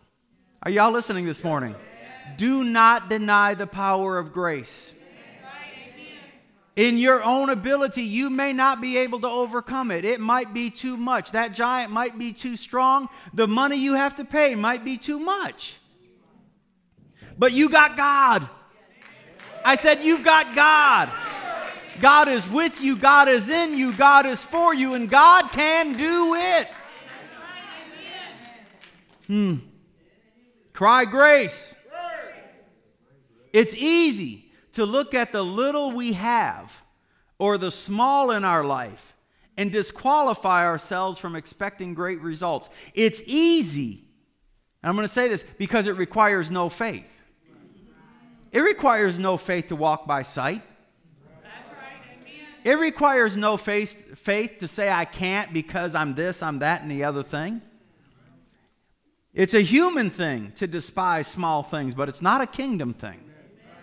are 0.64 0.70
y'all 0.72 0.90
listening 0.90 1.26
this 1.26 1.44
morning? 1.44 1.76
Do 2.36 2.64
not 2.64 3.08
deny 3.08 3.54
the 3.54 3.66
power 3.66 4.18
of 4.18 4.32
grace. 4.32 4.94
In 6.76 6.96
your 6.96 7.22
own 7.22 7.50
ability, 7.50 8.02
you 8.02 8.30
may 8.30 8.52
not 8.52 8.80
be 8.80 8.96
able 8.98 9.20
to 9.20 9.26
overcome 9.28 9.90
it. 9.90 10.04
It 10.04 10.20
might 10.20 10.54
be 10.54 10.70
too 10.70 10.96
much. 10.96 11.32
That 11.32 11.52
giant 11.52 11.92
might 11.92 12.18
be 12.18 12.32
too 12.32 12.56
strong. 12.56 13.08
The 13.34 13.46
money 13.46 13.76
you 13.76 13.94
have 13.94 14.16
to 14.16 14.24
pay 14.24 14.54
might 14.54 14.84
be 14.84 14.96
too 14.96 15.18
much. 15.18 15.76
But 17.36 17.52
you 17.52 17.68
got 17.68 17.96
God. 17.96 18.48
I 19.64 19.76
said, 19.76 20.00
You've 20.00 20.24
got 20.24 20.54
God. 20.54 21.10
God 22.00 22.28
is 22.28 22.48
with 22.48 22.80
you, 22.80 22.96
God 22.96 23.28
is 23.28 23.48
in 23.50 23.76
you, 23.76 23.92
God 23.92 24.24
is 24.24 24.42
for 24.42 24.74
you, 24.74 24.94
and 24.94 25.08
God 25.08 25.50
can 25.52 25.92
do 25.98 26.34
it. 26.34 26.68
Hmm. 29.26 29.56
Cry 30.72 31.04
grace. 31.04 31.74
It's 33.52 33.74
easy 33.74 34.50
to 34.72 34.84
look 34.84 35.14
at 35.14 35.32
the 35.32 35.42
little 35.42 35.92
we 35.92 36.12
have 36.12 36.82
or 37.38 37.58
the 37.58 37.70
small 37.70 38.30
in 38.30 38.44
our 38.44 38.64
life 38.64 39.16
and 39.56 39.72
disqualify 39.72 40.64
ourselves 40.64 41.18
from 41.18 41.36
expecting 41.36 41.94
great 41.94 42.20
results. 42.20 42.70
It's 42.94 43.22
easy. 43.26 44.04
And 44.82 44.88
I'm 44.88 44.96
going 44.96 45.06
to 45.06 45.12
say 45.12 45.28
this 45.28 45.44
because 45.58 45.86
it 45.86 45.96
requires 45.96 46.50
no 46.50 46.68
faith. 46.68 47.18
It 48.52 48.60
requires 48.60 49.18
no 49.18 49.36
faith 49.36 49.68
to 49.68 49.76
walk 49.76 50.06
by 50.06 50.22
sight. 50.22 50.62
It 52.62 52.78
requires 52.78 53.36
no 53.36 53.56
faith, 53.56 54.18
faith 54.18 54.58
to 54.60 54.68
say 54.68 54.90
I 54.90 55.04
can't 55.04 55.52
because 55.52 55.94
I'm 55.94 56.14
this, 56.14 56.42
I'm 56.42 56.58
that, 56.58 56.82
and 56.82 56.90
the 56.90 57.04
other 57.04 57.22
thing. 57.22 57.62
It's 59.32 59.54
a 59.54 59.62
human 59.62 60.10
thing 60.10 60.52
to 60.56 60.66
despise 60.66 61.26
small 61.26 61.62
things, 61.62 61.94
but 61.94 62.08
it's 62.08 62.20
not 62.20 62.40
a 62.40 62.46
kingdom 62.46 62.92
thing. 62.92 63.29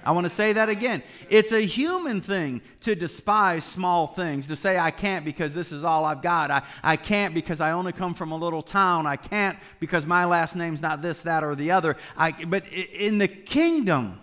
I 0.08 0.12
want 0.12 0.24
to 0.24 0.30
say 0.30 0.54
that 0.54 0.70
again. 0.70 1.04
It's 1.30 1.52
a 1.52 1.60
human 1.60 2.22
thing 2.22 2.62
to 2.80 2.96
despise 2.96 3.66
small 3.66 4.08
things, 4.08 4.48
to 4.48 4.56
say, 4.56 4.80
I 4.80 4.90
can't 4.90 5.26
because 5.26 5.54
this 5.54 5.74
is 5.74 5.84
all 5.84 6.06
I've 6.06 6.22
got. 6.22 6.50
I, 6.50 6.64
I 6.82 6.96
can't 6.96 7.34
because 7.34 7.60
I 7.60 7.74
only 7.74 7.92
come 7.92 8.14
from 8.14 8.32
a 8.32 8.38
little 8.38 8.62
town. 8.62 9.06
I 9.06 9.18
can't 9.18 9.58
because 9.82 10.06
my 10.06 10.24
last 10.24 10.56
name's 10.56 10.82
not 10.82 11.02
this, 11.02 11.24
that, 11.24 11.44
or 11.44 11.56
the 11.56 11.72
other. 11.72 11.98
I, 12.16 12.32
but 12.32 12.64
in 12.72 13.18
the 13.18 13.28
kingdom, 13.28 14.22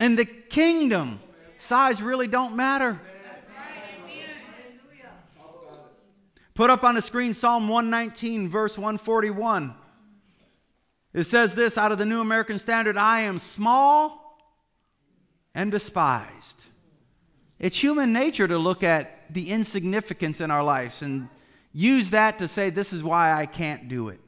in 0.00 0.16
the 0.16 0.24
kingdom, 0.24 1.20
size 1.58 2.00
really 2.00 2.26
don't 2.26 2.56
matter. 2.56 2.98
Put 6.54 6.70
up 6.70 6.82
on 6.82 6.94
the 6.94 7.02
screen 7.02 7.34
Psalm 7.34 7.68
119, 7.68 8.48
verse 8.48 8.78
141. 8.78 9.74
It 11.12 11.24
says 11.24 11.54
this 11.54 11.76
out 11.76 11.92
of 11.92 11.98
the 11.98 12.06
New 12.06 12.22
American 12.22 12.58
Standard 12.58 12.96
I 12.96 13.20
am 13.20 13.38
small 13.38 14.21
and 15.54 15.70
despised. 15.70 16.66
It's 17.58 17.78
human 17.78 18.12
nature 18.12 18.48
to 18.48 18.58
look 18.58 18.82
at 18.82 19.32
the 19.32 19.50
insignificance 19.50 20.40
in 20.40 20.50
our 20.50 20.64
lives 20.64 21.02
and 21.02 21.28
use 21.72 22.10
that 22.10 22.38
to 22.40 22.48
say, 22.48 22.70
This 22.70 22.92
is 22.92 23.04
why 23.04 23.32
I 23.32 23.46
can't 23.46 23.88
do 23.88 24.08
it. 24.08 24.20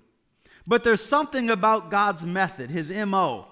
But 0.66 0.84
there's 0.84 1.04
something 1.04 1.50
about 1.50 1.90
God's 1.90 2.24
method, 2.24 2.70
his 2.70 2.90
MO, 2.90 3.46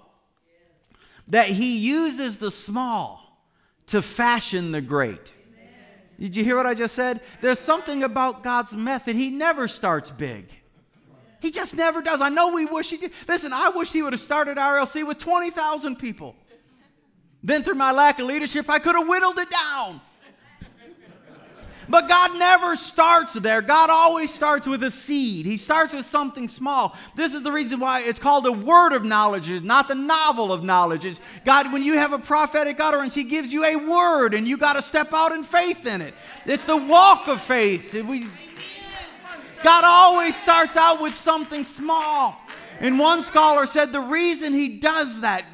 that 1.29 1.47
he 1.47 1.79
uses 1.79 2.39
the 2.39 2.51
small 2.51 3.45
to 3.87 4.01
fashion 4.01 4.73
the 4.73 4.81
great. 4.81 5.35
Did 6.19 6.37
you 6.37 6.45
hear 6.45 6.57
what 6.57 6.67
I 6.67 6.75
just 6.75 6.95
said? 6.95 7.21
There's 7.41 7.59
something 7.59 8.05
about 8.05 8.45
God's 8.45 8.77
method. 8.77 9.17
He 9.17 9.31
never 9.31 9.67
starts 9.67 10.11
big. 10.11 10.47
He 11.41 11.51
just 11.51 11.75
never 11.75 12.01
does. 12.01 12.21
I 12.21 12.29
know 12.29 12.55
we 12.55 12.65
wish 12.67 12.91
he 12.91 12.97
did. 12.99 13.13
Listen, 13.27 13.53
I 13.53 13.71
wish 13.71 13.93
he 13.93 14.03
would 14.03 14.13
have 14.13 14.21
started 14.21 14.57
RLC 14.57 15.05
with 15.05 15.19
20,000 15.19 15.97
people. 15.97 16.37
Then, 17.43 17.63
through 17.63 17.75
my 17.75 17.93
lack 17.93 18.19
of 18.21 18.27
leadership, 18.27 18.71
I 18.71 18.79
could 18.79 18.95
have 18.95 19.09
whittled 19.09 19.39
it 19.39 19.51
down. 19.51 20.01
But 21.89 22.09
God 22.09 22.39
never 22.39 22.77
starts 22.77 23.35
there. 23.35 23.61
God 23.61 23.91
always 23.91 24.33
starts 24.33 24.67
with 24.67 24.83
a 24.83 24.91
seed. 24.91 25.45
He 25.45 25.57
starts 25.57 25.93
with 25.93 26.07
something 26.07 26.49
small. 26.49 26.97
This 27.17 27.35
is 27.35 27.43
the 27.43 27.53
reason 27.53 27.81
why 27.81 28.01
it's 28.01 28.19
called 28.19 28.47
a 28.47 28.53
word 28.53 28.95
of 28.95 29.05
knowledge, 29.05 29.51
not 29.63 29.89
the 29.89 29.95
novel 29.95 30.53
of 30.53 30.63
knowledge. 30.63 31.19
God, 31.45 31.73
when 31.73 31.83
you 31.83 31.99
have 31.99 32.13
a 32.13 32.19
prophetic 32.19 32.79
utterance, 32.81 33.15
He 33.15 33.25
gives 33.25 33.53
you 33.53 33.65
a 33.65 33.77
word 33.77 34.33
and 34.33 34.47
you 34.47 34.57
got 34.57 34.75
to 34.75 34.83
step 34.83 35.13
out 35.13 35.33
in 35.33 35.43
faith 35.43 35.85
in 35.85 36.01
it. 36.01 36.15
It's 36.47 36.65
the 36.65 36.77
walk 36.77 37.29
of 37.29 37.41
faith. 37.41 37.93
We, 37.93 38.29
God 39.63 39.85
always 39.85 40.37
starts 40.37 40.77
out 40.77 41.03
with 41.03 41.15
something 41.15 41.65
small. 41.65 42.41
And 42.81 42.99
one 42.99 43.23
scholar 43.23 43.67
said 43.67 43.93
the 43.93 44.01
reason 44.01 44.53
he 44.53 44.79
does 44.79 45.21
that, 45.21 45.45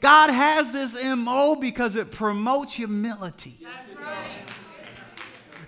God 0.00 0.30
has 0.30 0.70
this 0.72 1.02
MO 1.04 1.56
because 1.56 1.96
it 1.96 2.12
promotes 2.12 2.74
humility. 2.74 3.58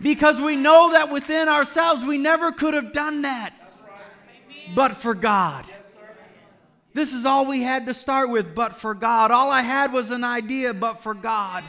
Because 0.00 0.40
we 0.40 0.56
know 0.56 0.92
that 0.92 1.10
within 1.10 1.48
ourselves 1.48 2.04
we 2.04 2.18
never 2.18 2.52
could 2.52 2.74
have 2.74 2.92
done 2.92 3.22
that 3.22 3.52
but 4.74 4.94
for 4.96 5.14
God. 5.14 5.64
This 6.94 7.12
is 7.12 7.26
all 7.26 7.46
we 7.46 7.62
had 7.62 7.86
to 7.86 7.94
start 7.94 8.30
with, 8.30 8.54
but 8.54 8.74
for 8.74 8.94
God. 8.94 9.30
All 9.30 9.50
I 9.50 9.62
had 9.62 9.92
was 9.92 10.10
an 10.10 10.24
idea, 10.24 10.74
but 10.74 11.00
for 11.00 11.14
God. 11.14 11.64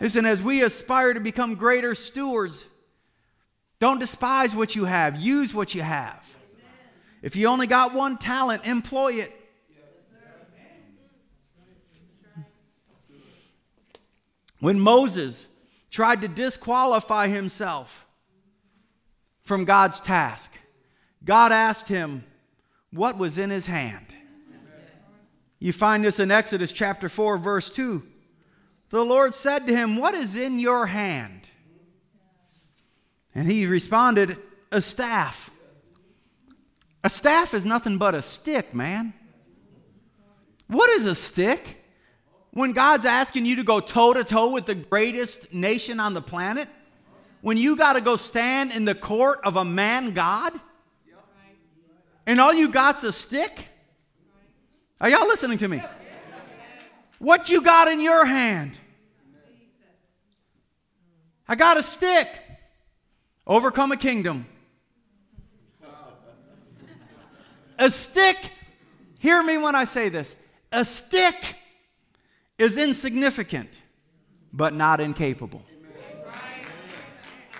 Listen, 0.00 0.26
as 0.26 0.42
we 0.42 0.62
aspire 0.62 1.14
to 1.14 1.20
become 1.20 1.54
greater 1.54 1.94
stewards, 1.94 2.66
don't 3.78 4.00
despise 4.00 4.56
what 4.56 4.74
you 4.74 4.86
have, 4.86 5.16
use 5.16 5.54
what 5.54 5.74
you 5.74 5.82
have. 5.82 6.23
If 7.24 7.36
you 7.36 7.46
only 7.46 7.66
got 7.66 7.94
one 7.94 8.18
talent, 8.18 8.66
employ 8.66 9.14
it. 9.14 9.32
When 14.60 14.78
Moses 14.78 15.48
tried 15.90 16.20
to 16.20 16.28
disqualify 16.28 17.28
himself 17.28 18.04
from 19.40 19.64
God's 19.64 20.00
task. 20.00 20.52
God 21.24 21.50
asked 21.50 21.88
him 21.88 22.24
what 22.90 23.16
was 23.16 23.38
in 23.38 23.48
his 23.48 23.66
hand. 23.66 24.14
You 25.58 25.72
find 25.72 26.04
this 26.04 26.20
in 26.20 26.30
Exodus 26.30 26.72
chapter 26.72 27.08
4, 27.08 27.38
verse 27.38 27.70
2. 27.70 28.02
The 28.90 29.02
Lord 29.02 29.32
said 29.32 29.66
to 29.66 29.74
him, 29.74 29.96
What 29.96 30.14
is 30.14 30.36
in 30.36 30.58
your 30.60 30.84
hand? 30.86 31.48
And 33.34 33.50
he 33.50 33.66
responded, 33.66 34.36
A 34.70 34.82
staff. 34.82 35.50
A 37.04 37.10
staff 37.10 37.52
is 37.52 37.66
nothing 37.66 37.98
but 37.98 38.14
a 38.14 38.22
stick, 38.22 38.74
man. 38.74 39.12
What 40.68 40.88
is 40.90 41.04
a 41.04 41.14
stick? 41.14 41.82
When 42.50 42.72
God's 42.72 43.04
asking 43.04 43.44
you 43.44 43.56
to 43.56 43.62
go 43.62 43.80
toe 43.80 44.14
to 44.14 44.24
toe 44.24 44.52
with 44.52 44.64
the 44.64 44.74
greatest 44.74 45.52
nation 45.52 46.00
on 46.00 46.14
the 46.14 46.22
planet, 46.22 46.66
when 47.42 47.58
you 47.58 47.76
got 47.76 47.92
to 47.92 48.00
go 48.00 48.16
stand 48.16 48.72
in 48.72 48.86
the 48.86 48.94
court 48.94 49.40
of 49.44 49.56
a 49.56 49.64
man 49.66 50.14
God, 50.14 50.58
and 52.26 52.40
all 52.40 52.54
you 52.54 52.68
got's 52.68 53.04
a 53.04 53.12
stick? 53.12 53.68
Are 54.98 55.10
y'all 55.10 55.28
listening 55.28 55.58
to 55.58 55.68
me? 55.68 55.82
What 57.18 57.50
you 57.50 57.60
got 57.60 57.88
in 57.88 58.00
your 58.00 58.24
hand? 58.24 58.78
I 61.46 61.54
got 61.54 61.76
a 61.76 61.82
stick. 61.82 62.28
Overcome 63.46 63.92
a 63.92 63.98
kingdom. 63.98 64.46
A 67.78 67.90
stick, 67.90 68.36
hear 69.18 69.42
me 69.42 69.58
when 69.58 69.74
I 69.74 69.84
say 69.84 70.08
this. 70.08 70.36
A 70.72 70.84
stick 70.84 71.56
is 72.58 72.78
insignificant, 72.78 73.82
but 74.52 74.74
not 74.74 75.00
incapable. 75.00 75.62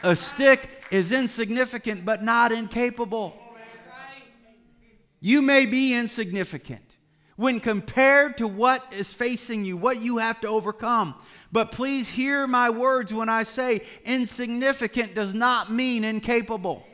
A 0.03 0.15
stick 0.15 0.69
is 0.91 1.13
insignificant, 1.13 2.05
but 2.05 2.23
not 2.23 2.53
incapable. 2.53 3.37
You 5.21 5.41
may 5.41 5.65
be 5.65 5.95
insignificant 5.95 6.97
when 7.37 7.59
compared 7.59 8.39
to 8.39 8.47
what 8.47 8.93
is 8.93 9.13
facing 9.13 9.65
you, 9.65 9.77
what 9.77 10.01
you 10.01 10.19
have 10.19 10.41
to 10.43 10.49
overcome. 10.49 11.15
But 11.51 11.73
please 11.73 12.09
hear 12.09 12.47
my 12.47 12.71
words 12.71 13.13
when 13.13 13.29
I 13.29 13.43
say 13.43 13.81
insignificant 14.05 15.15
does 15.15 15.35
not 15.35 15.73
mean 15.73 16.05
incapable. 16.05 16.87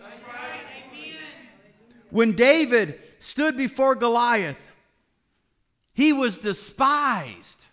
When 2.10 2.32
David 2.32 3.00
stood 3.20 3.56
before 3.56 3.94
Goliath, 3.94 4.58
he 5.92 6.12
was 6.12 6.38
despised 6.38 7.66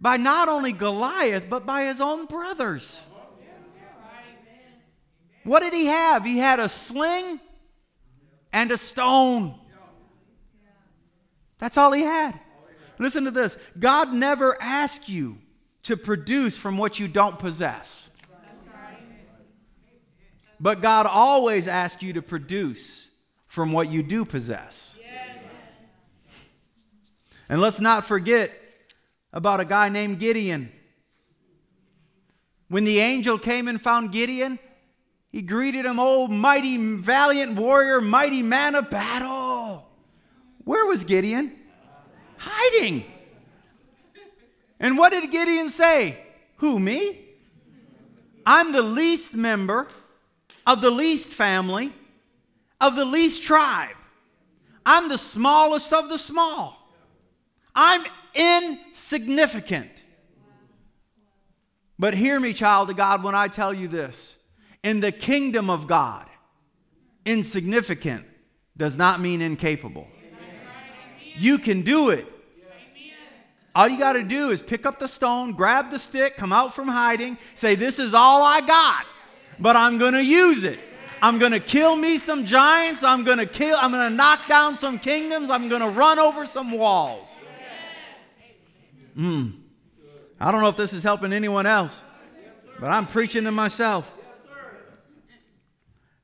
by 0.00 0.16
not 0.16 0.48
only 0.48 0.72
Goliath, 0.72 1.50
but 1.50 1.66
by 1.66 1.84
his 1.84 2.00
own 2.00 2.24
brothers. 2.26 3.02
What 5.44 5.60
did 5.60 5.72
he 5.72 5.86
have? 5.86 6.24
He 6.24 6.38
had 6.38 6.60
a 6.60 6.68
sling 6.68 7.40
and 8.52 8.70
a 8.70 8.78
stone. 8.78 9.54
That's 11.58 11.76
all 11.76 11.92
he 11.92 12.02
had. 12.02 12.38
Listen 12.98 13.24
to 13.24 13.30
this 13.30 13.56
God 13.78 14.12
never 14.12 14.56
asks 14.60 15.08
you 15.08 15.38
to 15.84 15.96
produce 15.96 16.56
from 16.56 16.78
what 16.78 17.00
you 17.00 17.08
don't 17.08 17.38
possess. 17.38 18.10
But 20.60 20.82
God 20.82 21.06
always 21.06 21.68
asks 21.68 22.02
you 22.02 22.12
to 22.14 22.22
produce 22.22 23.08
from 23.50 23.72
what 23.72 23.90
you 23.90 24.00
do 24.00 24.24
possess. 24.24 24.96
And 27.48 27.60
let's 27.60 27.80
not 27.80 28.04
forget 28.04 28.52
about 29.32 29.58
a 29.58 29.64
guy 29.64 29.88
named 29.88 30.20
Gideon. 30.20 30.70
When 32.68 32.84
the 32.84 33.00
angel 33.00 33.38
came 33.38 33.66
and 33.66 33.82
found 33.82 34.12
Gideon, 34.12 34.60
he 35.32 35.42
greeted 35.42 35.84
him, 35.84 35.96
Oh, 35.98 36.28
mighty, 36.28 36.76
valiant 36.76 37.56
warrior, 37.56 38.00
mighty 38.00 38.40
man 38.40 38.76
of 38.76 38.88
battle. 38.88 39.84
Where 40.62 40.86
was 40.86 41.02
Gideon? 41.02 41.52
Hiding. 42.36 43.02
And 44.78 44.96
what 44.96 45.10
did 45.10 45.28
Gideon 45.32 45.70
say? 45.70 46.16
Who, 46.58 46.78
me? 46.78 47.18
I'm 48.46 48.70
the 48.70 48.82
least 48.82 49.34
member 49.34 49.88
of 50.64 50.80
the 50.80 50.90
least 50.90 51.30
family 51.30 51.92
of 52.80 52.96
the 52.96 53.04
least 53.04 53.42
tribe. 53.42 53.96
I'm 54.84 55.08
the 55.08 55.18
smallest 55.18 55.92
of 55.92 56.08
the 56.08 56.18
small. 56.18 56.76
I'm 57.74 58.04
insignificant. 58.34 60.04
But 61.98 62.14
hear 62.14 62.40
me, 62.40 62.54
child 62.54 62.90
of 62.90 62.96
God, 62.96 63.22
when 63.22 63.34
I 63.34 63.48
tell 63.48 63.74
you 63.74 63.88
this. 63.88 64.38
In 64.82 65.00
the 65.00 65.12
kingdom 65.12 65.68
of 65.68 65.86
God, 65.86 66.26
insignificant 67.26 68.24
does 68.76 68.96
not 68.96 69.20
mean 69.20 69.42
incapable. 69.42 70.08
You 71.36 71.58
can 71.58 71.82
do 71.82 72.10
it. 72.10 72.26
All 73.74 73.88
you 73.88 73.98
got 73.98 74.14
to 74.14 74.22
do 74.22 74.50
is 74.50 74.60
pick 74.62 74.84
up 74.84 74.98
the 74.98 75.06
stone, 75.06 75.52
grab 75.52 75.90
the 75.90 75.98
stick, 75.98 76.36
come 76.36 76.52
out 76.52 76.74
from 76.74 76.88
hiding, 76.88 77.38
say, 77.54 77.74
This 77.76 77.98
is 77.98 78.14
all 78.14 78.42
I 78.42 78.62
got, 78.62 79.06
but 79.58 79.76
I'm 79.76 79.98
going 79.98 80.14
to 80.14 80.24
use 80.24 80.64
it. 80.64 80.82
I'm 81.22 81.38
going 81.38 81.52
to 81.52 81.60
kill 81.60 81.96
me 81.96 82.18
some 82.18 82.44
giants. 82.44 83.02
I'm 83.02 83.24
going 83.24 83.38
to 83.38 83.46
kill, 83.46 83.76
I'm 83.80 83.90
going 83.90 84.08
to 84.08 84.16
knock 84.16 84.46
down 84.48 84.74
some 84.74 84.98
kingdoms. 84.98 85.50
I'm 85.50 85.68
going 85.68 85.82
to 85.82 85.88
run 85.88 86.18
over 86.18 86.46
some 86.46 86.70
walls. 86.70 87.38
Mm. 89.16 89.54
I 90.38 90.50
don't 90.50 90.62
know 90.62 90.68
if 90.68 90.76
this 90.76 90.92
is 90.92 91.02
helping 91.02 91.32
anyone 91.32 91.66
else, 91.66 92.02
but 92.78 92.90
I'm 92.90 93.06
preaching 93.06 93.44
to 93.44 93.50
myself. 93.50 94.10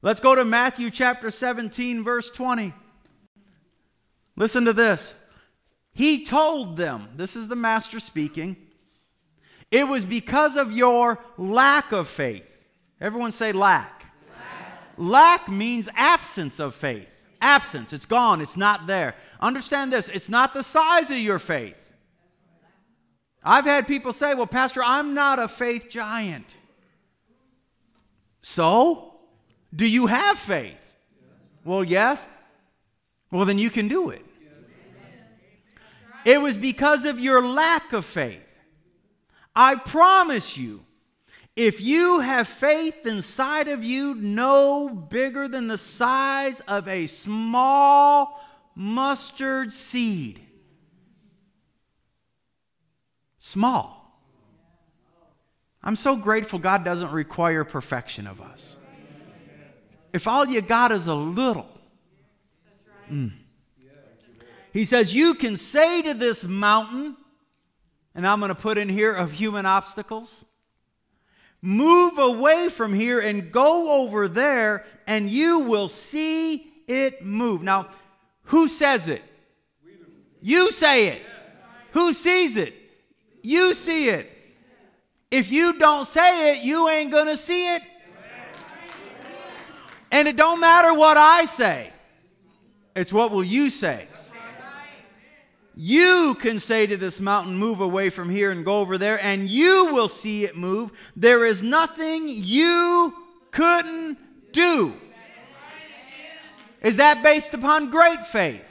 Let's 0.03 0.21
go 0.21 0.35
to 0.35 0.45
Matthew 0.45 0.91
chapter 0.91 1.31
17, 1.31 2.05
verse 2.05 2.31
20. 2.31 2.73
Listen 4.37 4.65
to 4.67 4.73
this. 4.73 5.19
He 5.93 6.25
told 6.27 6.77
them, 6.77 7.09
this 7.17 7.37
is 7.37 7.49
the 7.49 7.57
master 7.57 8.01
speaking, 8.01 8.57
it 9.71 9.89
was 9.89 10.05
because 10.05 10.57
of 10.57 10.73
your 10.73 11.19
lack 11.37 11.93
of 11.93 12.07
faith. 12.07 12.47
Everyone 13.01 13.33
say 13.33 13.53
lack. 13.53 13.96
Lack, 14.97 15.49
means 15.49 15.89
absence 15.95 16.59
of 16.59 16.75
faith. 16.75 17.11
Absence, 17.41 17.93
it's 17.93 18.07
gone, 18.07 18.41
it's 18.41 18.57
not 18.57 18.87
there. 18.87 19.15
Understand 19.41 19.93
this 19.93 20.09
it's 20.09 20.29
not 20.29 20.55
the 20.55 20.63
size 20.63 21.11
of 21.11 21.19
your 21.19 21.39
faith. 21.39 21.77
I've 23.45 23.65
had 23.65 23.87
people 23.87 24.13
say, 24.13 24.35
Well, 24.35 24.47
Pastor, 24.47 24.83
I'm 24.83 25.15
not 25.15 25.39
a 25.39 25.49
faith 25.49 25.89
giant. 25.91 26.57
So, 28.41 29.15
do 29.75 29.89
you 29.89 30.07
have 30.07 30.39
faith? 30.39 30.79
Well, 31.65 31.85
yes. 31.85 32.27
Well, 33.31 33.45
then 33.45 33.59
you 33.59 33.71
can 33.71 33.89
do 33.89 34.11
it. 34.11 34.25
It 36.25 36.41
was 36.41 36.57
because 36.57 37.05
of 37.05 37.21
your 37.21 37.47
lack 37.47 37.93
of 37.93 38.05
faith. 38.05 38.43
I 39.55 39.75
promise 39.75 40.57
you, 40.57 40.86
if 41.57 41.81
you 41.81 42.21
have 42.21 42.47
faith 42.47 43.07
inside 43.07 43.67
of 43.69 43.83
you 43.83 44.15
no 44.15 44.91
bigger 44.91 45.49
than 45.49 45.69
the 45.69 45.79
size 45.79 46.61
of 46.61 46.87
a 46.87 47.07
small 47.07 48.39
mustard 48.75 49.73
seed, 49.73 50.41
small. 53.39 53.95
I'm 55.83 55.97
so 55.97 56.17
grateful 56.17 56.59
God 56.59 56.85
doesn't 56.85 57.13
require 57.13 57.65
perfection 57.65 58.27
of 58.27 58.41
us. 58.41 58.77
If 60.13 60.29
all 60.29 60.47
you 60.47 60.61
got 60.61 60.93
is 60.93 61.07
a 61.07 61.15
little, 61.15 61.69
mm, 63.11 63.33
he 64.73 64.85
says, 64.85 65.15
You 65.15 65.35
can 65.35 65.57
say 65.57 66.03
to 66.03 66.13
this 66.13 66.45
mountain, 66.45 67.17
and 68.15 68.27
I'm 68.27 68.41
going 68.41 68.51
to 68.51 68.55
put 68.55 68.77
in 68.77 68.89
here 68.91 69.13
of 69.13 69.33
human 69.33 69.65
obstacles, 69.65 70.45
move 71.67 72.17
away 72.19 72.69
from 72.69 72.95
here 72.95 73.19
and 73.19 73.51
go 73.51 74.03
over 74.03 74.29
there, 74.29 74.85
and 75.07 75.29
you 75.29 75.59
will 75.59 75.89
see 75.89 76.65
it 76.87 77.25
move. 77.25 77.63
Now, 77.63 77.89
who 78.45 78.69
says 78.69 79.09
it? 79.09 79.23
You 80.41 80.71
say 80.71 81.09
it. 81.09 81.23
Who 81.91 82.13
sees 82.13 82.57
it? 82.57 82.73
You 83.43 83.75
see 83.75 84.09
it. 84.09 84.31
If 85.29 85.51
you 85.51 85.77
don't 85.77 86.07
say 86.07 86.53
it, 86.53 86.63
you 86.63 86.89
ain't 86.89 87.11
going 87.11 87.27
to 87.27 87.37
see 87.37 87.75
it. 87.75 87.83
And 90.13 90.29
it 90.29 90.37
don't 90.37 90.61
matter 90.61 90.95
what 90.95 91.17
I 91.17 91.47
say. 91.47 91.93
It's 92.95 93.13
what 93.13 93.33
will 93.33 93.45
you 93.45 93.71
say? 93.71 94.07
You 95.79 96.35
can 96.41 96.59
say 96.59 96.87
to 96.87 96.97
this 96.97 97.21
mountain, 97.21 97.57
Move 97.59 97.83
away 97.83 98.09
from 98.09 98.31
here 98.31 98.51
and 98.51 98.65
go 98.65 98.81
over 98.81 98.97
there, 98.97 99.23
and 99.23 99.49
you 99.49 99.93
will 99.93 100.09
see 100.09 100.45
it 100.45 100.57
move. 100.57 100.91
There 101.15 101.45
is 101.45 101.63
nothing 101.63 102.29
you 102.29 103.15
couldn't 103.51 104.19
do. 104.53 104.95
Is 106.81 106.97
that 106.97 107.23
based 107.23 107.53
upon 107.53 107.91
great 107.91 108.27
faith? 108.27 108.65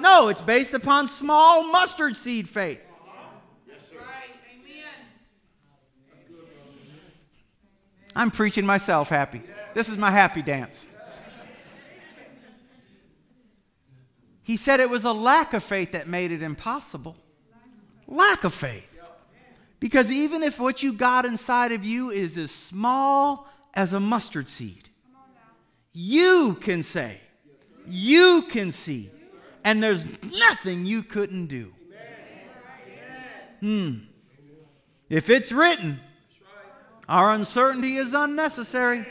No, 0.00 0.28
it's 0.28 0.40
based 0.40 0.72
upon 0.72 1.08
small 1.08 1.64
mustard 1.70 2.16
seed 2.16 2.48
faith. 2.48 2.80
I'm 8.16 8.30
preaching 8.30 8.64
myself 8.64 9.10
happy. 9.10 9.42
This 9.74 9.88
is 9.88 9.98
my 9.98 10.10
happy 10.10 10.42
dance. 10.42 10.86
He 14.48 14.56
said 14.56 14.80
it 14.80 14.88
was 14.88 15.04
a 15.04 15.12
lack 15.12 15.52
of 15.52 15.62
faith 15.62 15.92
that 15.92 16.08
made 16.08 16.32
it 16.32 16.40
impossible. 16.40 17.18
Lack 18.06 18.44
of 18.44 18.54
faith. 18.54 18.98
Because 19.78 20.10
even 20.10 20.42
if 20.42 20.58
what 20.58 20.82
you 20.82 20.94
got 20.94 21.26
inside 21.26 21.70
of 21.70 21.84
you 21.84 22.08
is 22.08 22.38
as 22.38 22.50
small 22.50 23.46
as 23.74 23.92
a 23.92 24.00
mustard 24.00 24.48
seed, 24.48 24.88
you 25.92 26.54
can 26.62 26.82
say, 26.82 27.20
you 27.86 28.40
can 28.48 28.72
see, 28.72 29.10
and 29.64 29.82
there's 29.82 30.06
nothing 30.22 30.86
you 30.86 31.02
couldn't 31.02 31.48
do. 31.48 31.70
Hmm. 33.60 33.96
If 35.10 35.28
it's 35.28 35.52
written, 35.52 36.00
our 37.06 37.32
uncertainty 37.32 37.98
is 37.98 38.14
unnecessary. 38.14 39.06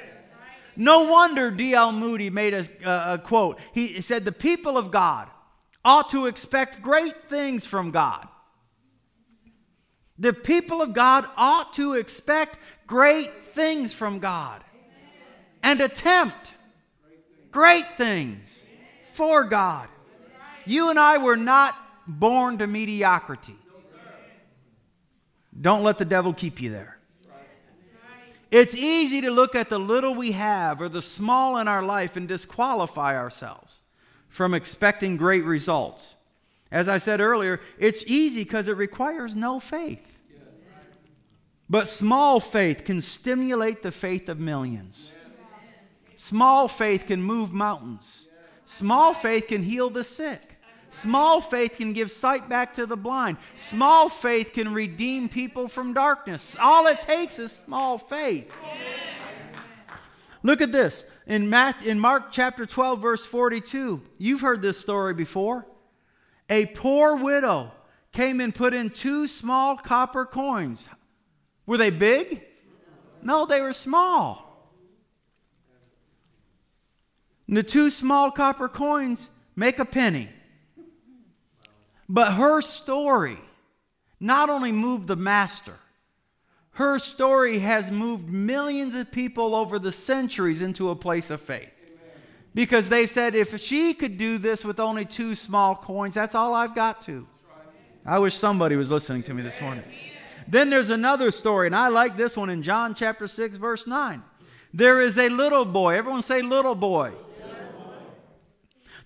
No 0.79 1.05
wonder 1.05 1.49
D.L. 1.49 1.91
Moody 1.91 2.29
made 2.29 2.53
a, 2.53 2.65
a, 2.85 3.13
a 3.15 3.17
quote. 3.17 3.59
He 3.73 3.99
said, 4.01 4.23
The 4.23 4.31
people 4.31 4.77
of 4.77 4.91
God 4.91 5.27
ought 5.83 6.11
to 6.11 6.27
expect 6.27 6.81
great 6.83 7.15
things 7.15 7.65
from 7.65 7.89
God. 7.89 8.27
The 10.19 10.33
people 10.33 10.81
of 10.81 10.93
God 10.93 11.25
ought 11.35 11.73
to 11.75 11.95
expect 11.95 12.59
great 12.85 13.41
things 13.41 13.91
from 13.91 14.19
God 14.19 14.63
and 15.63 15.81
attempt 15.81 16.53
great 17.51 17.87
things 17.93 18.67
for 19.13 19.45
God. 19.45 19.89
You 20.65 20.91
and 20.91 20.99
I 20.99 21.17
were 21.17 21.37
not 21.37 21.75
born 22.07 22.59
to 22.59 22.67
mediocrity. 22.67 23.55
Don't 25.59 25.81
let 25.81 25.97
the 25.97 26.05
devil 26.05 26.33
keep 26.33 26.61
you 26.61 26.69
there. 26.69 26.96
It's 28.49 28.75
easy 28.75 29.21
to 29.21 29.31
look 29.31 29.55
at 29.55 29.69
the 29.69 29.79
little 29.79 30.15
we 30.15 30.31
have 30.31 30.81
or 30.81 30.89
the 30.89 31.01
small 31.01 31.57
in 31.57 31.67
our 31.67 31.83
life 31.83 32.15
and 32.15 32.27
disqualify 32.27 33.15
ourselves 33.15 33.81
from 34.29 34.53
expecting 34.53 35.17
great 35.17 35.43
results. 35.43 36.15
As 36.71 36.87
I 36.87 36.97
said 36.97 37.19
earlier, 37.19 37.59
it's 37.77 38.03
easy 38.05 38.43
because 38.43 38.67
it 38.67 38.77
requires 38.77 39.35
no 39.35 39.59
faith. 39.59 40.19
But 41.69 41.87
small 41.87 42.39
faith 42.39 42.85
can 42.85 43.01
stimulate 43.01 43.83
the 43.83 43.91
faith 43.91 44.29
of 44.29 44.39
millions. 44.39 45.13
Small 46.15 46.67
faith 46.67 47.07
can 47.07 47.21
move 47.21 47.51
mountains. 47.51 48.29
Small 48.65 49.13
faith 49.13 49.47
can 49.47 49.63
heal 49.63 49.89
the 49.89 50.03
sick. 50.03 50.56
Small 50.89 51.41
faith 51.41 51.75
can 51.77 51.93
give 51.93 52.09
sight 52.09 52.47
back 52.49 52.73
to 52.75 52.85
the 52.85 52.97
blind. 52.97 53.37
Small 53.55 54.09
faith 54.09 54.53
can 54.53 54.73
redeem 54.73 55.29
people 55.29 55.67
from 55.67 55.93
darkness. 55.93 56.55
All 56.59 56.87
it 56.87 57.01
takes 57.01 57.39
is 57.39 57.51
small 57.51 57.97
faith. 57.97 58.59
Look 60.43 60.61
at 60.61 60.71
this. 60.71 61.09
In, 61.25 61.53
in 61.85 61.99
Mark 61.99 62.31
chapter 62.31 62.65
12, 62.65 63.01
verse 63.01 63.25
42, 63.25 64.01
you've 64.17 64.41
heard 64.41 64.61
this 64.61 64.79
story 64.79 65.13
before. 65.13 65.67
A 66.49 66.67
poor 66.67 67.17
widow 67.17 67.71
came 68.13 68.39
and 68.39 68.55
put 68.55 68.73
in 68.73 68.89
two 68.89 69.27
small 69.27 69.75
copper 69.75 70.25
coins. 70.25 70.87
Were 71.65 71.77
they 71.77 71.89
big? 71.89 72.43
No, 73.21 73.45
they 73.45 73.61
were 73.61 73.73
small. 73.73 74.71
And 77.47 77.57
the 77.57 77.63
two 77.63 77.89
small 77.89 78.31
copper 78.31 78.69
coins 78.69 79.29
make 79.55 79.79
a 79.79 79.85
penny. 79.85 80.29
But 82.09 82.33
her 82.33 82.61
story 82.61 83.37
not 84.19 84.49
only 84.49 84.71
moved 84.71 85.07
the 85.07 85.15
master, 85.15 85.75
her 86.71 86.99
story 86.99 87.59
has 87.59 87.91
moved 87.91 88.29
millions 88.29 88.95
of 88.95 89.11
people 89.11 89.55
over 89.55 89.79
the 89.79 89.91
centuries 89.91 90.61
into 90.61 90.89
a 90.89 90.95
place 90.95 91.31
of 91.31 91.41
faith. 91.41 91.73
Because 92.53 92.89
they've 92.89 93.09
said, 93.09 93.35
if 93.35 93.59
she 93.59 93.93
could 93.93 94.17
do 94.17 94.37
this 94.37 94.63
with 94.65 94.79
only 94.79 95.05
two 95.05 95.35
small 95.35 95.75
coins, 95.75 96.15
that's 96.15 96.33
all 96.33 96.53
I've 96.53 96.73
got 96.73 97.01
to. 97.03 97.27
I 98.05 98.19
wish 98.19 98.35
somebody 98.35 98.75
was 98.75 98.89
listening 98.89 99.21
to 99.23 99.33
me 99.33 99.43
this 99.43 99.61
morning. 99.61 99.83
Then 100.47 100.69
there's 100.69 100.89
another 100.89 101.29
story, 101.31 101.67
and 101.67 101.75
I 101.75 101.89
like 101.89 102.15
this 102.15 102.37
one 102.37 102.49
in 102.49 102.63
John 102.63 102.95
chapter 102.95 103.27
6, 103.27 103.57
verse 103.57 103.85
9. 103.85 104.23
There 104.73 105.01
is 105.01 105.17
a 105.17 105.29
little 105.29 105.65
boy. 105.65 105.95
Everyone 105.95 106.21
say, 106.21 106.41
little 106.41 106.75
boy. 106.75 107.11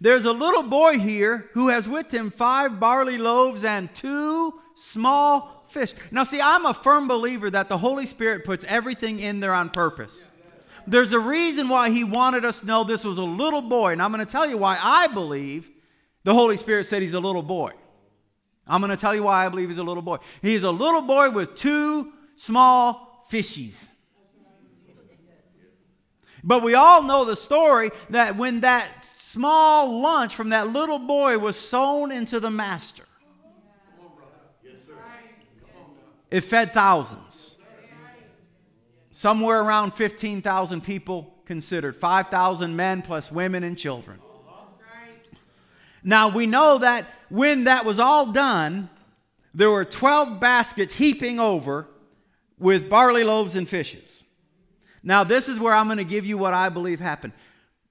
There's 0.02 0.26
a 0.26 0.34
little 0.34 0.64
boy 0.64 0.98
here 0.98 1.50
who 1.54 1.70
has 1.70 1.88
with 1.88 2.12
him 2.12 2.32
five 2.32 2.80
barley 2.80 3.20
loaves 3.20 3.64
and 3.64 3.94
two 3.94 4.60
small 4.74 5.64
fish. 5.70 5.94
Now, 6.10 6.24
see, 6.24 6.42
I'm 6.42 6.66
a 6.66 6.74
firm 6.74 7.08
believer 7.08 7.52
that 7.52 7.70
the 7.70 7.78
Holy 7.78 8.08
Spirit 8.08 8.44
puts 8.44 8.66
everything 8.66 9.20
in 9.20 9.40
there 9.40 9.54
on 9.54 9.70
purpose. 9.70 10.28
There's 10.88 11.12
a 11.12 11.20
reason 11.20 11.70
why 11.70 11.92
He 11.92 12.04
wanted 12.04 12.46
us 12.46 12.62
to 12.62 12.66
know 12.66 12.84
this 12.84 13.04
was 13.04 13.20
a 13.20 13.24
little 13.24 13.62
boy, 13.62 13.92
and 13.92 14.02
I'm 14.02 14.12
going 14.12 14.26
to 14.26 14.32
tell 14.32 14.50
you 14.50 14.58
why 14.58 14.80
I 14.82 15.06
believe 15.06 15.70
the 16.24 16.34
Holy 16.34 16.58
Spirit 16.58 16.88
said 16.88 17.04
He's 17.04 17.14
a 17.14 17.20
little 17.20 17.44
boy. 17.44 17.72
I'm 18.68 18.82
going 18.82 18.90
to 18.90 18.98
tell 18.98 19.14
you 19.14 19.24
why 19.24 19.46
I 19.46 19.50
believe 19.50 19.70
He's 19.70 19.78
a 19.78 19.84
little 19.84 20.02
boy. 20.02 20.18
He's 20.42 20.64
a 20.64 20.72
little 20.72 21.04
boy 21.04 21.30
with 21.30 21.54
two 21.54 22.12
small 22.36 23.24
fishies. 23.32 23.90
But 26.44 26.64
we 26.64 26.74
all 26.74 27.04
know 27.04 27.24
the 27.24 27.36
story 27.36 27.92
that 28.10 28.36
when 28.36 28.62
that 28.62 28.88
small 29.32 30.02
lunch 30.02 30.36
from 30.36 30.50
that 30.50 30.68
little 30.68 31.00
boy 31.00 31.38
was 31.38 31.58
sown 31.58 32.12
into 32.12 32.40
the 32.40 32.52
master, 32.52 33.06
it 36.30 36.42
fed 36.42 36.72
thousands. 36.72 37.60
Somewhere 39.12 39.62
around 39.62 39.94
15,000 39.94 40.82
people 40.82 41.36
considered, 41.46 41.96
5,000 41.96 42.76
men 42.76 43.02
plus 43.02 43.32
women 43.32 43.64
and 43.64 43.78
children. 43.78 44.20
Now 46.04 46.30
we 46.30 46.48
know 46.48 46.80
that 46.80 47.06
when 47.30 47.66
that 47.66 47.86
was 47.86 48.00
all 48.00 48.32
done, 48.32 48.90
there 49.54 49.70
were 49.70 49.86
12 49.86 50.40
baskets 50.40 50.96
heaping 50.96 51.40
over 51.40 51.88
with 52.58 52.90
barley 52.90 53.24
loaves 53.24 53.56
and 53.56 53.68
fishes. 53.68 54.24
Now, 55.04 55.24
this 55.24 55.50
is 55.50 55.60
where 55.60 55.74
I'm 55.74 55.88
going 55.88 55.98
to 55.98 56.04
give 56.04 56.26
you 56.26 56.38
what 56.38 56.54
I 56.54 56.70
believe 56.70 57.00
happened. 57.00 57.34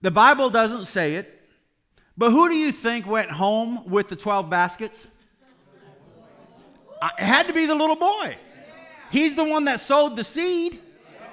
The 0.02 0.10
Bible 0.10 0.48
doesn't 0.48 0.84
say 0.84 1.16
it, 1.16 1.40
but 2.16 2.30
who 2.30 2.48
do 2.48 2.54
you 2.54 2.72
think 2.72 3.06
went 3.06 3.30
home 3.30 3.84
with 3.86 4.08
the 4.08 4.16
12 4.16 4.48
baskets? 4.48 5.08
Uh, 7.00 7.08
it 7.18 7.24
had 7.24 7.46
to 7.46 7.52
be 7.52 7.66
the 7.66 7.74
little 7.74 7.96
boy. 7.96 8.36
He's 9.10 9.36
the 9.36 9.44
one 9.44 9.64
that 9.64 9.80
sowed 9.80 10.16
the 10.16 10.24
seed. 10.24 10.78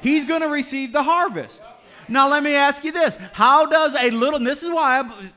He's 0.02 0.26
going 0.26 0.42
to 0.42 0.50
receive 0.50 0.92
the 0.92 1.04
harvest. 1.04 1.64
Now, 2.10 2.30
let 2.30 2.42
me 2.44 2.56
ask 2.56 2.84
you 2.84 2.92
this 2.92 3.18
How 3.34 3.66
does 3.66 3.96
a 3.96 4.12
little, 4.12 4.40
this 4.40 4.64
is 4.64 4.70
why 4.70 5.00
I. 5.00 5.32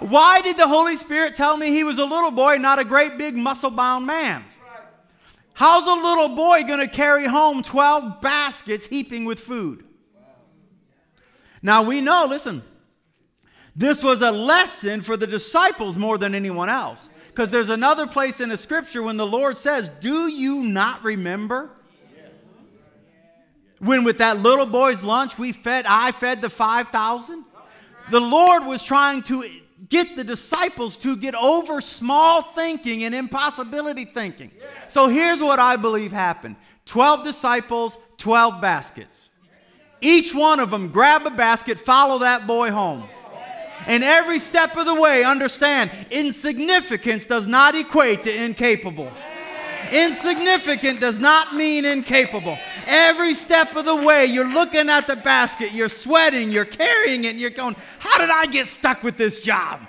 Why 0.00 0.40
did 0.42 0.56
the 0.56 0.68
Holy 0.68 0.94
Spirit 0.94 1.34
tell 1.34 1.56
me 1.56 1.70
he 1.70 1.82
was 1.82 1.98
a 1.98 2.04
little 2.04 2.30
boy, 2.30 2.56
not 2.58 2.78
a 2.78 2.84
great 2.84 3.18
big 3.18 3.34
muscle 3.34 3.70
bound 3.70 4.06
man? 4.06 4.44
How's 5.54 5.88
a 5.88 5.92
little 5.92 6.36
boy 6.36 6.62
going 6.62 6.78
to 6.78 6.86
carry 6.86 7.26
home 7.26 7.64
12 7.64 8.20
baskets 8.20 8.86
heaping 8.86 9.24
with 9.24 9.40
food? 9.40 9.87
Now 11.62 11.82
we 11.82 12.00
know, 12.00 12.26
listen, 12.28 12.62
this 13.74 14.02
was 14.02 14.22
a 14.22 14.32
lesson 14.32 15.02
for 15.02 15.16
the 15.16 15.26
disciples 15.26 15.96
more 15.96 16.18
than 16.18 16.34
anyone 16.34 16.68
else. 16.68 17.08
Because 17.28 17.52
there's 17.52 17.70
another 17.70 18.08
place 18.08 18.40
in 18.40 18.48
the 18.48 18.56
scripture 18.56 19.02
when 19.02 19.16
the 19.16 19.26
Lord 19.26 19.56
says, 19.56 19.88
Do 19.88 20.26
you 20.26 20.64
not 20.64 21.04
remember? 21.04 21.70
When 23.78 24.02
with 24.02 24.18
that 24.18 24.40
little 24.40 24.66
boy's 24.66 25.04
lunch 25.04 25.38
we 25.38 25.52
fed, 25.52 25.86
I 25.88 26.10
fed 26.10 26.40
the 26.40 26.48
5,000. 26.48 27.44
The 28.10 28.20
Lord 28.20 28.66
was 28.66 28.82
trying 28.82 29.22
to 29.24 29.48
get 29.88 30.16
the 30.16 30.24
disciples 30.24 30.96
to 30.98 31.16
get 31.16 31.36
over 31.36 31.80
small 31.80 32.42
thinking 32.42 33.04
and 33.04 33.14
impossibility 33.14 34.04
thinking. 34.04 34.50
So 34.88 35.08
here's 35.08 35.40
what 35.40 35.60
I 35.60 35.76
believe 35.76 36.10
happened 36.10 36.56
12 36.86 37.22
disciples, 37.22 37.96
12 38.16 38.60
baskets. 38.60 39.27
Each 40.00 40.34
one 40.34 40.60
of 40.60 40.70
them 40.70 40.88
grab 40.88 41.26
a 41.26 41.30
basket, 41.30 41.78
follow 41.78 42.18
that 42.20 42.46
boy 42.46 42.70
home. 42.70 43.08
And 43.86 44.04
every 44.04 44.38
step 44.38 44.76
of 44.76 44.86
the 44.86 44.94
way, 44.94 45.24
understand 45.24 45.90
insignificance 46.10 47.24
does 47.24 47.46
not 47.46 47.74
equate 47.74 48.24
to 48.24 48.44
incapable. 48.44 49.10
Insignificant 49.92 51.00
does 51.00 51.18
not 51.18 51.54
mean 51.54 51.84
incapable. 51.84 52.58
Every 52.86 53.34
step 53.34 53.74
of 53.76 53.84
the 53.84 53.96
way, 53.96 54.26
you're 54.26 54.52
looking 54.52 54.90
at 54.90 55.06
the 55.06 55.16
basket, 55.16 55.72
you're 55.72 55.88
sweating, 55.88 56.50
you're 56.50 56.64
carrying 56.64 57.24
it, 57.24 57.30
and 57.32 57.40
you're 57.40 57.50
going, 57.50 57.76
How 57.98 58.18
did 58.18 58.30
I 58.30 58.46
get 58.46 58.66
stuck 58.66 59.02
with 59.02 59.16
this 59.16 59.38
job? 59.40 59.80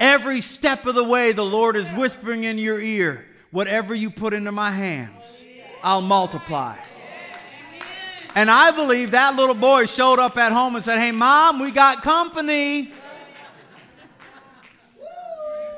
Every 0.00 0.40
step 0.40 0.86
of 0.86 0.96
the 0.96 1.04
way, 1.04 1.32
the 1.32 1.44
Lord 1.44 1.76
is 1.76 1.88
whispering 1.90 2.44
in 2.44 2.58
your 2.58 2.80
ear, 2.80 3.26
Whatever 3.52 3.94
you 3.94 4.10
put 4.10 4.34
into 4.34 4.50
my 4.50 4.72
hands, 4.72 5.44
I'll 5.82 6.00
multiply. 6.00 6.76
And 8.34 8.50
I 8.50 8.72
believe 8.72 9.12
that 9.12 9.36
little 9.36 9.54
boy 9.54 9.86
showed 9.86 10.18
up 10.18 10.36
at 10.36 10.52
home 10.52 10.74
and 10.74 10.84
said, 10.84 10.98
Hey, 10.98 11.12
mom, 11.12 11.60
we 11.60 11.70
got 11.70 12.02
company. 12.02 12.92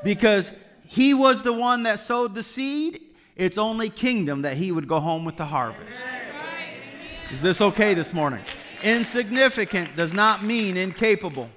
Because 0.03 0.53
he 0.87 1.13
was 1.13 1.43
the 1.43 1.53
one 1.53 1.83
that 1.83 1.99
sowed 1.99 2.33
the 2.33 2.43
seed. 2.43 3.01
It's 3.35 3.57
only 3.57 3.89
kingdom 3.89 4.41
that 4.41 4.57
he 4.57 4.71
would 4.71 4.87
go 4.87 4.99
home 4.99 5.25
with 5.25 5.37
the 5.37 5.45
harvest. 5.45 6.07
Is 7.31 7.41
this 7.41 7.61
okay 7.61 7.93
this 7.93 8.13
morning? 8.13 8.43
Insignificant 8.81 9.95
does 9.95 10.13
not 10.13 10.43
mean 10.43 10.77
incapable. 10.77 11.49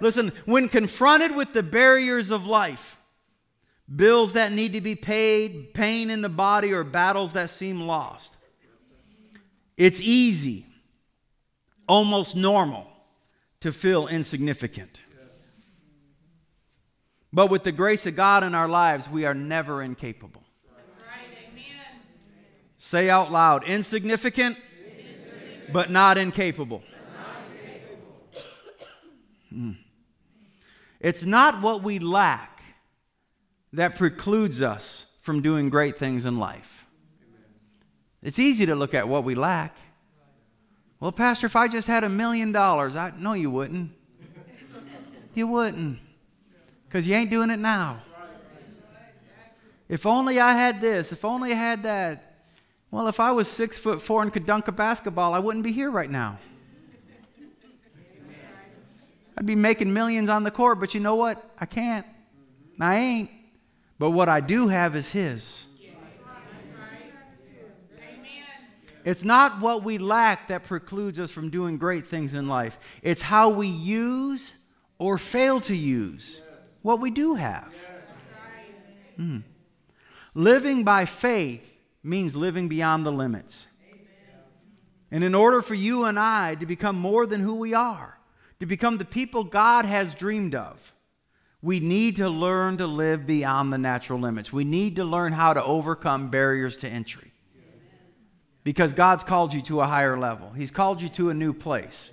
Listen, 0.00 0.32
when 0.44 0.68
confronted 0.68 1.34
with 1.34 1.52
the 1.52 1.62
barriers 1.62 2.30
of 2.30 2.46
life, 2.46 3.00
bills 3.94 4.34
that 4.34 4.52
need 4.52 4.72
to 4.74 4.80
be 4.80 4.94
paid, 4.94 5.74
pain 5.74 6.10
in 6.10 6.20
the 6.20 6.28
body, 6.28 6.72
or 6.72 6.84
battles 6.84 7.32
that 7.32 7.50
seem 7.50 7.80
lost, 7.80 8.33
it's 9.76 10.00
easy, 10.00 10.66
almost 11.88 12.36
normal, 12.36 12.86
to 13.60 13.72
feel 13.72 14.06
insignificant. 14.06 15.02
But 17.32 17.50
with 17.50 17.64
the 17.64 17.72
grace 17.72 18.06
of 18.06 18.14
God 18.14 18.44
in 18.44 18.54
our 18.54 18.68
lives, 18.68 19.08
we 19.08 19.24
are 19.24 19.34
never 19.34 19.82
incapable. 19.82 20.44
Say 22.76 23.08
out 23.08 23.32
loud 23.32 23.64
insignificant, 23.64 24.58
insignificant. 24.86 25.72
but 25.72 25.90
not 25.90 26.18
incapable. 26.18 26.82
Mm. 29.52 29.76
It's 31.00 31.24
not 31.24 31.62
what 31.62 31.82
we 31.82 31.98
lack 31.98 32.62
that 33.72 33.96
precludes 33.96 34.62
us 34.62 35.16
from 35.20 35.42
doing 35.42 35.70
great 35.70 35.96
things 35.96 36.26
in 36.26 36.38
life. 36.38 36.73
It's 38.24 38.38
easy 38.38 38.64
to 38.66 38.74
look 38.74 38.94
at 38.94 39.06
what 39.06 39.22
we 39.22 39.34
lack. 39.34 39.76
Well, 40.98 41.12
Pastor, 41.12 41.46
if 41.46 41.54
I 41.54 41.68
just 41.68 41.86
had 41.86 42.02
a 42.02 42.08
million 42.08 42.50
dollars, 42.50 42.96
I 42.96 43.12
no, 43.16 43.34
you 43.34 43.50
wouldn't. 43.50 43.92
You 45.34 45.46
wouldn't 45.46 45.98
because 46.88 47.06
you 47.06 47.14
ain't 47.14 47.28
doing 47.28 47.50
it 47.50 47.58
now. 47.58 48.00
If 49.88 50.06
only 50.06 50.40
I 50.40 50.52
had 50.52 50.80
this, 50.80 51.12
if 51.12 51.24
only 51.24 51.52
I 51.52 51.56
had 51.56 51.82
that. 51.82 52.36
Well, 52.90 53.08
if 53.08 53.20
I 53.20 53.32
was 53.32 53.46
six 53.48 53.78
foot 53.78 54.00
four 54.00 54.22
and 54.22 54.32
could 54.32 54.46
dunk 54.46 54.68
a 54.68 54.72
basketball, 54.72 55.34
I 55.34 55.40
wouldn't 55.40 55.64
be 55.64 55.72
here 55.72 55.90
right 55.90 56.10
now. 56.10 56.38
I'd 59.36 59.44
be 59.44 59.56
making 59.56 59.92
millions 59.92 60.30
on 60.30 60.44
the 60.44 60.50
court, 60.50 60.80
but 60.80 60.94
you 60.94 61.00
know 61.00 61.16
what? 61.16 61.44
I 61.58 61.66
can't. 61.66 62.06
I 62.80 62.96
ain't. 62.96 63.30
But 63.98 64.10
what 64.10 64.28
I 64.28 64.40
do 64.40 64.68
have 64.68 64.96
is 64.96 65.10
His. 65.10 65.66
It's 69.04 69.24
not 69.24 69.60
what 69.60 69.84
we 69.84 69.98
lack 69.98 70.48
that 70.48 70.64
precludes 70.64 71.20
us 71.20 71.30
from 71.30 71.50
doing 71.50 71.76
great 71.76 72.06
things 72.06 72.32
in 72.32 72.48
life. 72.48 72.78
It's 73.02 73.22
how 73.22 73.50
we 73.50 73.68
use 73.68 74.56
or 74.98 75.18
fail 75.18 75.60
to 75.60 75.76
use 75.76 76.42
what 76.82 77.00
we 77.00 77.10
do 77.10 77.34
have. 77.34 77.74
Mm. 79.18 79.42
Living 80.34 80.84
by 80.84 81.04
faith 81.04 81.70
means 82.02 82.34
living 82.34 82.68
beyond 82.68 83.04
the 83.04 83.12
limits. 83.12 83.66
And 85.10 85.22
in 85.22 85.34
order 85.34 85.62
for 85.62 85.74
you 85.74 86.04
and 86.04 86.18
I 86.18 86.54
to 86.56 86.66
become 86.66 86.96
more 86.96 87.26
than 87.26 87.40
who 87.40 87.54
we 87.54 87.74
are, 87.74 88.18
to 88.58 88.66
become 88.66 88.98
the 88.98 89.04
people 89.04 89.44
God 89.44 89.84
has 89.84 90.14
dreamed 90.14 90.54
of, 90.54 90.92
we 91.62 91.78
need 91.78 92.16
to 92.16 92.28
learn 92.28 92.78
to 92.78 92.86
live 92.86 93.26
beyond 93.26 93.72
the 93.72 93.78
natural 93.78 94.18
limits. 94.18 94.52
We 94.52 94.64
need 94.64 94.96
to 94.96 95.04
learn 95.04 95.32
how 95.32 95.54
to 95.54 95.62
overcome 95.62 96.30
barriers 96.30 96.76
to 96.78 96.88
entry. 96.88 97.33
Because 98.64 98.94
God's 98.94 99.22
called 99.22 99.52
you 99.52 99.60
to 99.62 99.82
a 99.82 99.86
higher 99.86 100.18
level, 100.18 100.50
He's 100.50 100.70
called 100.70 101.00
you 101.00 101.08
to 101.10 101.30
a 101.30 101.34
new 101.34 101.52
place. 101.52 102.10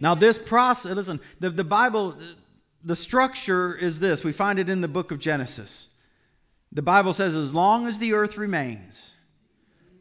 Now, 0.00 0.14
this 0.14 0.38
process, 0.38 0.94
listen, 0.94 1.20
the, 1.40 1.50
the 1.50 1.64
Bible, 1.64 2.14
the 2.82 2.96
structure 2.96 3.74
is 3.74 4.00
this 4.00 4.24
we 4.24 4.32
find 4.32 4.58
it 4.58 4.68
in 4.68 4.80
the 4.80 4.88
book 4.88 5.10
of 5.10 5.18
Genesis. 5.18 5.94
The 6.72 6.82
Bible 6.82 7.12
says, 7.12 7.36
as 7.36 7.54
long 7.54 7.86
as 7.86 8.00
the 8.00 8.14
earth 8.14 8.36
remains, 8.36 9.16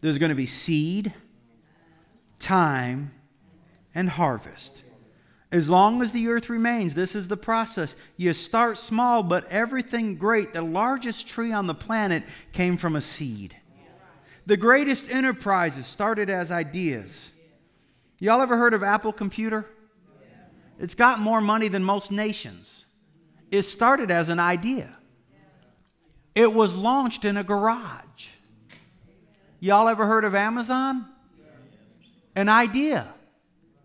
there's 0.02 0.18
going 0.18 0.30
to 0.32 0.36
be 0.36 0.48
seed, 0.48 1.14
time, 2.40 3.12
and 3.94 4.10
harvest. 4.10 4.84
As 5.52 5.70
long 5.70 6.02
as 6.02 6.12
the 6.14 6.28
earth 6.30 6.50
remains, 6.50 6.96
this 6.96 7.14
is 7.14 7.28
the 7.28 7.38
process. 7.38 7.96
You 8.18 8.34
start 8.34 8.80
small, 8.80 9.22
but 9.22 9.46
everything 9.50 10.16
great, 10.16 10.54
the 10.54 10.64
largest 10.64 11.28
tree 11.28 11.52
on 11.52 11.68
the 11.68 11.76
planet, 11.76 12.24
came 12.52 12.76
from 12.76 12.96
a 12.96 13.02
seed. 13.02 13.56
The 14.46 14.58
greatest 14.58 15.10
enterprises 15.10 15.86
started 15.86 16.30
as 16.30 16.52
ideas. 16.52 17.32
Y'all 18.20 18.42
ever 18.42 18.58
heard 18.58 18.74
of 18.74 18.84
Apple 18.84 19.14
Computer? 19.14 19.66
It's 20.80 20.96
got 20.96 21.20
more 21.20 21.40
money 21.40 21.68
than 21.68 21.84
most 21.84 22.12
nations. 22.12 22.86
It 23.52 23.62
started 23.62 24.12
as 24.12 24.30
an 24.30 24.40
idea. 24.40 24.90
It 26.36 26.52
was 26.52 26.76
launched 26.76 27.26
in 27.26 27.38
a 27.38 27.44
garage. 27.44 28.28
Y'all 29.60 29.88
ever 29.88 30.06
heard 30.06 30.26
of 30.26 30.36
Amazon? 30.36 31.06
An 32.36 32.50
idea. 32.50 33.08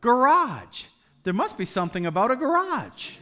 Garage. 0.00 0.84
There 1.24 1.34
must 1.34 1.58
be 1.58 1.66
something 1.66 2.06
about 2.06 2.30
a 2.30 2.36
garage. 2.36 3.16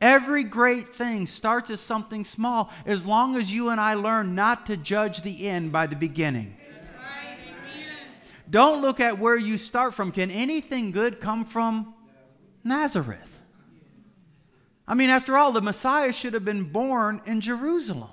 Every 0.00 0.44
great 0.44 0.86
thing 0.86 1.26
starts 1.26 1.70
as 1.70 1.80
something 1.80 2.24
small 2.24 2.70
as 2.86 3.06
long 3.06 3.36
as 3.36 3.52
you 3.52 3.70
and 3.70 3.80
I 3.80 3.94
learn 3.94 4.34
not 4.34 4.66
to 4.66 4.76
judge 4.76 5.22
the 5.22 5.48
end 5.48 5.72
by 5.72 5.86
the 5.86 5.96
beginning. 5.96 6.56
Don't 8.50 8.80
look 8.80 9.00
at 9.00 9.18
where 9.18 9.36
you 9.36 9.58
start 9.58 9.94
from. 9.94 10.12
Can 10.12 10.30
anything 10.30 10.92
good 10.92 11.20
come 11.20 11.44
from 11.44 11.94
Nazareth? 12.64 13.40
I 14.86 14.94
mean, 14.94 15.10
after 15.10 15.36
all, 15.36 15.52
the 15.52 15.60
Messiah 15.60 16.12
should 16.12 16.32
have 16.32 16.44
been 16.44 16.64
born 16.64 17.20
in 17.26 17.42
Jerusalem. 17.42 18.08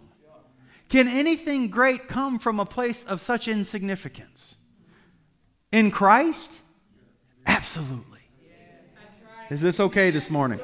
Can 0.89 1.08
anything 1.08 1.69
great 1.69 2.10
come 2.10 2.38
from 2.38 2.60
a 2.60 2.65
place 2.65 3.06
of 3.06 3.21
such 3.21 3.48
insignificance? 3.48 4.58
In 5.71 5.89
Christ? 5.89 6.60
Absolutely. 7.45 8.19
Is 9.50 9.62
this 9.62 9.80
okay 9.80 10.12
this 10.12 10.30
morning? 10.30 10.60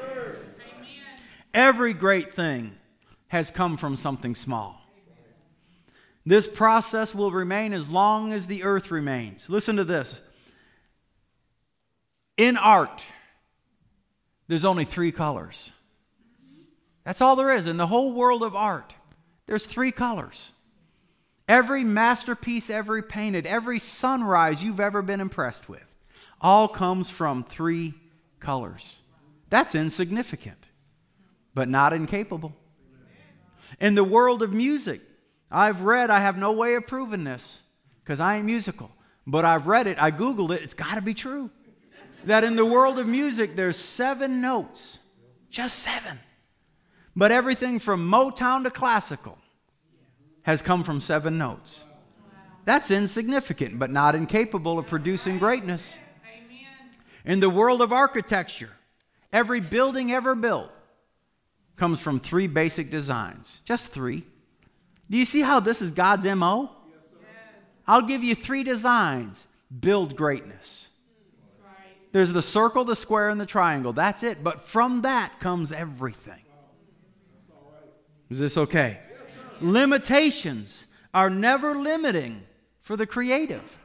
Every 1.54 1.94
great 1.94 2.34
thing 2.34 2.76
has 3.28 3.52
come 3.52 3.78
from 3.78 3.96
something 3.96 4.36
small. 4.36 4.82
This 6.26 6.48
process 6.48 7.16
will 7.16 7.32
remain 7.32 7.74
as 7.74 7.90
long 7.90 8.32
as 8.32 8.48
the 8.48 8.64
earth 8.64 8.92
remains. 8.92 9.50
Listen 9.50 9.76
to 9.78 9.84
this. 9.84 10.22
In 12.38 12.58
art, 12.58 13.04
there's 14.48 14.66
only 14.66 14.86
three 14.86 15.12
colors. 15.12 15.72
That's 17.04 17.22
all 17.22 17.36
there 17.36 17.52
is. 17.52 17.68
In 17.68 17.78
the 17.78 17.88
whole 17.88 18.14
world 18.14 18.44
of 18.44 18.56
art, 18.56 18.96
there's 19.48 19.66
three 19.66 19.92
colors. 19.92 20.52
Every 21.48 21.84
masterpiece 21.84 22.70
ever 22.70 23.02
painted, 23.02 23.46
every 23.46 23.80
sunrise 23.80 24.64
you've 24.64 24.80
ever 24.80 25.02
been 25.02 25.20
impressed 25.20 25.68
with, 25.68 25.96
all 26.40 26.68
comes 26.68 27.10
from 27.10 27.44
three 27.44 27.94
colors. 28.40 29.00
That's 29.50 29.76
insignificant, 29.76 30.70
but 31.54 31.68
not 31.68 31.94
incapable. 31.94 32.56
In 33.80 33.96
the 33.96 34.04
world 34.04 34.44
of 34.44 34.54
music, 34.54 35.02
I've 35.50 35.82
read, 35.82 36.10
I 36.10 36.20
have 36.20 36.38
no 36.38 36.52
way 36.52 36.76
of 36.76 36.88
proving 36.88 37.24
this 37.24 37.64
because 38.04 38.20
I 38.20 38.38
ain't 38.38 38.46
musical, 38.46 38.92
but 39.28 39.46
I've 39.46 39.68
read 39.68 39.88
it, 39.88 40.02
I 40.02 40.12
Googled 40.12 40.56
it, 40.56 40.62
it's 40.62 40.74
got 40.74 40.96
to 40.96 41.02
be 41.02 41.14
true. 41.14 41.50
That 42.26 42.44
in 42.44 42.56
the 42.56 42.66
world 42.66 43.00
of 43.00 43.08
music, 43.08 43.56
there's 43.56 43.78
seven 43.78 44.42
notes, 44.42 45.00
just 45.50 45.80
seven. 45.80 46.20
But 47.16 47.32
everything 47.32 47.80
from 47.80 48.10
Motown 48.10 48.64
to 48.64 48.70
classical 48.70 49.38
has 50.44 50.62
come 50.62 50.84
from 50.84 51.02
seven 51.02 51.38
notes. 51.38 51.84
That's 52.64 52.92
insignificant, 52.92 53.80
but 53.80 53.90
not 53.90 54.16
incapable 54.16 54.78
of 54.78 54.88
producing 54.88 55.40
greatness. 55.40 55.98
In 57.26 57.40
the 57.40 57.50
world 57.50 57.82
of 57.82 57.92
architecture, 57.92 58.72
every 59.34 59.60
building 59.60 60.12
ever 60.12 60.36
built 60.36 60.72
comes 61.76 62.00
from 62.00 62.20
three 62.20 62.48
basic 62.48 62.90
designs. 62.90 63.62
Just 63.66 63.92
three. 63.92 64.24
Do 65.10 65.18
you 65.18 65.26
see 65.26 65.42
how 65.42 65.60
this 65.60 65.82
is 65.82 65.92
God's 65.92 66.26
MO? 66.26 66.70
I'll 67.88 68.02
give 68.02 68.24
you 68.24 68.36
three 68.36 68.64
designs. 68.64 69.46
Build 69.80 70.16
greatness. 70.16 70.90
There's 72.12 72.34
the 72.34 72.42
circle, 72.42 72.84
the 72.84 72.96
square, 72.96 73.30
and 73.30 73.40
the 73.40 73.46
triangle. 73.46 73.94
That's 73.94 74.24
it. 74.24 74.44
But 74.44 74.62
from 74.62 75.04
that 75.04 75.40
comes 75.40 75.72
everything. 75.72 76.42
Is 78.30 78.40
this 78.40 78.58
okay? 78.58 79.00
Limitations 79.60 80.88
are 81.14 81.30
never 81.30 81.76
limiting 81.76 82.44
for 82.80 82.96
the 82.96 83.06
creative. 83.06 83.80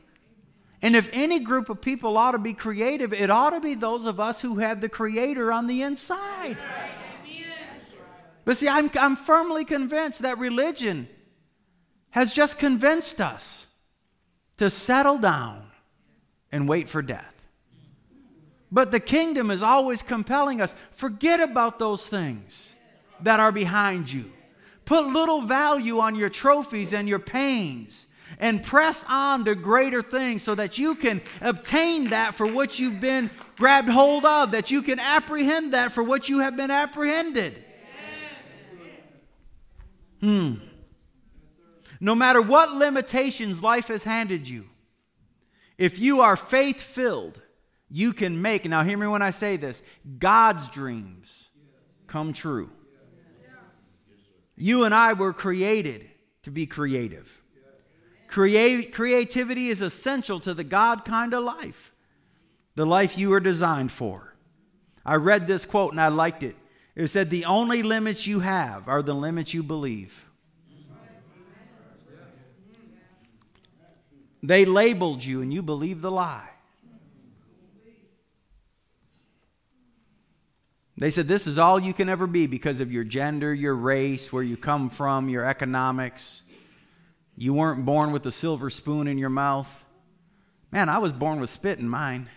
And 0.83 0.95
if 0.95 1.09
any 1.13 1.41
group 1.41 1.69
of 1.69 1.81
people 1.81 2.17
ought 2.17 2.33
to 2.33 2.39
be 2.39 2.55
creative, 2.55 3.13
it 3.13 3.31
ought 3.31 3.51
to 3.51 3.61
be 3.61 3.75
those 3.75 4.07
of 4.07 4.21
us 4.21 4.43
who 4.43 4.59
have 4.59 4.81
the 4.81 4.89
Creator 4.89 5.51
on 5.51 5.67
the 5.67 5.83
inside. 5.83 6.57
But 8.47 8.57
see, 8.57 8.69
I'm, 8.69 8.91
I'm 8.99 9.17
firmly 9.17 9.65
convinced 9.65 10.21
that 10.21 10.39
religion 10.39 11.09
has 12.11 12.33
just 12.33 12.59
convinced 12.59 13.21
us 13.21 13.67
to 14.57 14.71
settle 14.71 15.19
down 15.19 15.67
and 16.53 16.69
wait 16.69 16.89
for 16.89 17.03
death. 17.03 17.35
But 18.71 18.93
the 18.93 19.01
kingdom 19.01 19.51
is 19.51 19.65
always 19.65 20.01
compelling 20.01 20.61
us 20.61 20.77
forget 20.93 21.41
about 21.41 21.81
those 21.81 22.09
things 22.09 22.73
that 23.21 23.41
are 23.41 23.53
behind 23.53 24.13
you. 24.13 24.31
Put 24.85 25.07
little 25.07 25.41
value 25.41 25.99
on 25.99 26.15
your 26.15 26.29
trophies 26.29 26.93
and 26.93 27.09
your 27.09 27.19
pains 27.19 28.07
and 28.39 28.63
press 28.63 29.05
on 29.09 29.45
to 29.47 29.57
greater 29.57 30.03
things 30.03 30.45
so 30.45 30.55
that 30.55 30.79
you 30.79 30.95
can 30.95 31.21
obtain 31.41 32.11
that 32.11 32.35
for 32.35 32.47
what 32.47 32.79
you've 32.79 33.01
been 33.01 33.29
grabbed 33.57 33.89
hold 33.89 34.25
of, 34.25 34.53
that 34.53 34.71
you 34.71 34.83
can 34.83 35.01
apprehend 35.01 35.73
that 35.73 35.91
for 35.91 36.05
what 36.05 36.29
you 36.29 36.41
have 36.41 36.57
been 36.57 36.71
apprehended. 36.71 37.65
Hmm. 40.27 40.55
No 42.01 42.17
matter 42.17 42.43
what 42.43 42.73
limitations 42.73 43.63
life 43.63 43.87
has 43.89 44.03
handed 44.03 44.49
you, 44.49 44.65
if 45.79 46.01
you 46.01 46.21
are 46.21 46.37
faith 46.37 46.81
filled, 46.81 47.41
you 47.89 48.13
can 48.13 48.43
make, 48.43 48.65
now 48.65 48.83
hear 48.83 48.99
me 48.99 49.07
when 49.07 49.23
I 49.23 49.31
say 49.31 49.57
this, 49.57 49.85
God's 50.19 50.69
dreams 50.69 51.51
come 52.09 52.33
true. 52.33 52.71
You 54.57 54.83
and 54.83 54.93
I 54.93 55.13
were 55.13 55.33
created 55.33 56.11
to 56.43 56.51
be 56.51 56.67
creative. 56.67 57.41
Creativity 58.27 59.69
is 59.69 59.81
essential 59.81 60.41
to 60.41 60.55
the 60.55 60.65
God 60.65 61.05
kind 61.05 61.35
of 61.35 61.45
life, 61.45 61.93
the 62.75 62.85
life 62.85 63.17
you 63.17 63.31
were 63.31 63.39
designed 63.39 63.93
for. 63.93 64.35
I 65.05 65.15
read 65.15 65.47
this 65.47 65.65
quote 65.65 65.93
and 65.93 66.01
I 66.01 66.09
liked 66.09 66.43
it. 66.43 66.57
It 66.97 67.09
said, 67.09 67.29
The 67.29 67.45
only 67.45 67.83
limits 67.83 68.27
you 68.27 68.41
have 68.41 68.89
are 68.89 69.03
the 69.03 69.15
limits 69.15 69.53
you 69.55 69.63
believe. 69.63 70.25
They 74.43 74.65
labeled 74.65 75.25
you 75.25 75.43
and 75.43 75.53
you 75.53 75.63
believe 75.63 76.01
the 76.01 76.11
lie. 76.11 76.49
They 80.99 81.11
said 81.11 81.29
this 81.29 81.47
is 81.47 81.59
all 81.59 81.79
you 81.79 81.93
can 81.93 82.09
ever 82.09 82.27
be 82.27 82.47
because 82.47 82.81
of 82.81 82.91
your 82.91 83.05
gender, 83.05 83.53
your 83.53 83.75
race, 83.75 84.33
where 84.33 84.43
you 84.43 84.57
come 84.57 84.89
from, 84.89 85.29
your 85.29 85.45
economics. 85.45 86.43
You 87.37 87.53
weren't 87.53 87.85
born 87.85 88.13
with 88.13 88.25
a 88.25 88.31
silver 88.31 88.71
spoon 88.71 89.07
in 89.07 89.19
your 89.19 89.29
mouth. 89.29 89.85
Man, 90.73 90.89
I 90.89 90.99
was 90.99 91.13
born 91.13 91.39
with 91.39 91.51
spit 91.51 91.79
in 91.79 91.89
mine. 91.89 92.31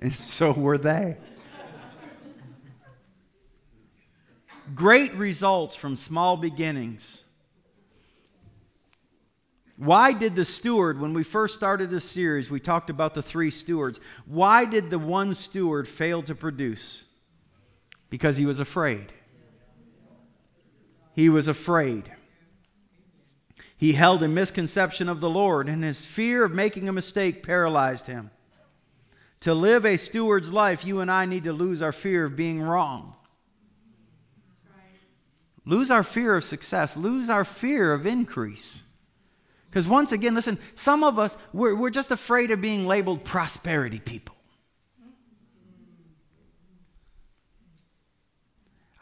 And 0.00 0.12
so 0.12 0.52
were 0.52 0.78
they. 0.78 1.16
Great 4.74 5.14
results 5.14 5.74
from 5.74 5.96
small 5.96 6.36
beginnings. 6.36 7.24
Why 9.76 10.12
did 10.12 10.34
the 10.34 10.44
steward, 10.44 10.98
when 10.98 11.12
we 11.12 11.22
first 11.22 11.54
started 11.54 11.90
this 11.90 12.04
series, 12.04 12.50
we 12.50 12.60
talked 12.60 12.88
about 12.88 13.14
the 13.14 13.22
three 13.22 13.50
stewards. 13.50 14.00
Why 14.24 14.64
did 14.64 14.90
the 14.90 14.98
one 14.98 15.34
steward 15.34 15.86
fail 15.86 16.22
to 16.22 16.34
produce? 16.34 17.04
Because 18.08 18.38
he 18.38 18.46
was 18.46 18.58
afraid. 18.58 19.12
He 21.14 21.28
was 21.28 21.46
afraid. 21.46 22.10
He 23.76 23.92
held 23.92 24.22
a 24.22 24.28
misconception 24.28 25.08
of 25.08 25.20
the 25.20 25.28
Lord, 25.28 25.68
and 25.68 25.84
his 25.84 26.04
fear 26.06 26.44
of 26.44 26.52
making 26.52 26.88
a 26.88 26.92
mistake 26.92 27.42
paralyzed 27.42 28.06
him. 28.06 28.30
To 29.40 29.54
live 29.54 29.84
a 29.84 29.96
steward's 29.96 30.52
life, 30.52 30.84
you 30.84 31.00
and 31.00 31.10
I 31.10 31.26
need 31.26 31.44
to 31.44 31.52
lose 31.52 31.82
our 31.82 31.92
fear 31.92 32.24
of 32.24 32.36
being 32.36 32.60
wrong. 32.60 33.14
Lose 35.64 35.90
our 35.90 36.04
fear 36.04 36.36
of 36.36 36.44
success, 36.44 36.96
lose 36.96 37.28
our 37.28 37.44
fear 37.44 37.92
of 37.92 38.06
increase. 38.06 38.84
Because 39.68 39.88
once 39.88 40.12
again, 40.12 40.34
listen, 40.34 40.58
some 40.76 41.02
of 41.02 41.18
us, 41.18 41.36
we're, 41.52 41.74
we're 41.74 41.90
just 41.90 42.12
afraid 42.12 42.52
of 42.52 42.60
being 42.60 42.86
labeled 42.86 43.24
prosperity 43.24 43.98
people. 43.98 44.36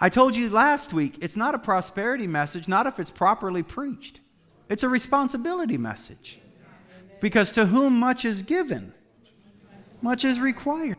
I 0.00 0.08
told 0.08 0.34
you 0.34 0.50
last 0.50 0.92
week, 0.92 1.18
it's 1.20 1.36
not 1.36 1.54
a 1.54 1.58
prosperity 1.58 2.26
message, 2.26 2.66
not 2.66 2.86
if 2.86 2.98
it's 2.98 3.10
properly 3.10 3.62
preached. 3.62 4.20
It's 4.68 4.82
a 4.82 4.88
responsibility 4.88 5.76
message. 5.76 6.40
Because 7.20 7.50
to 7.52 7.66
whom 7.66 7.98
much 7.98 8.24
is 8.24 8.42
given, 8.42 8.93
much 10.04 10.24
is 10.24 10.38
required. 10.38 10.98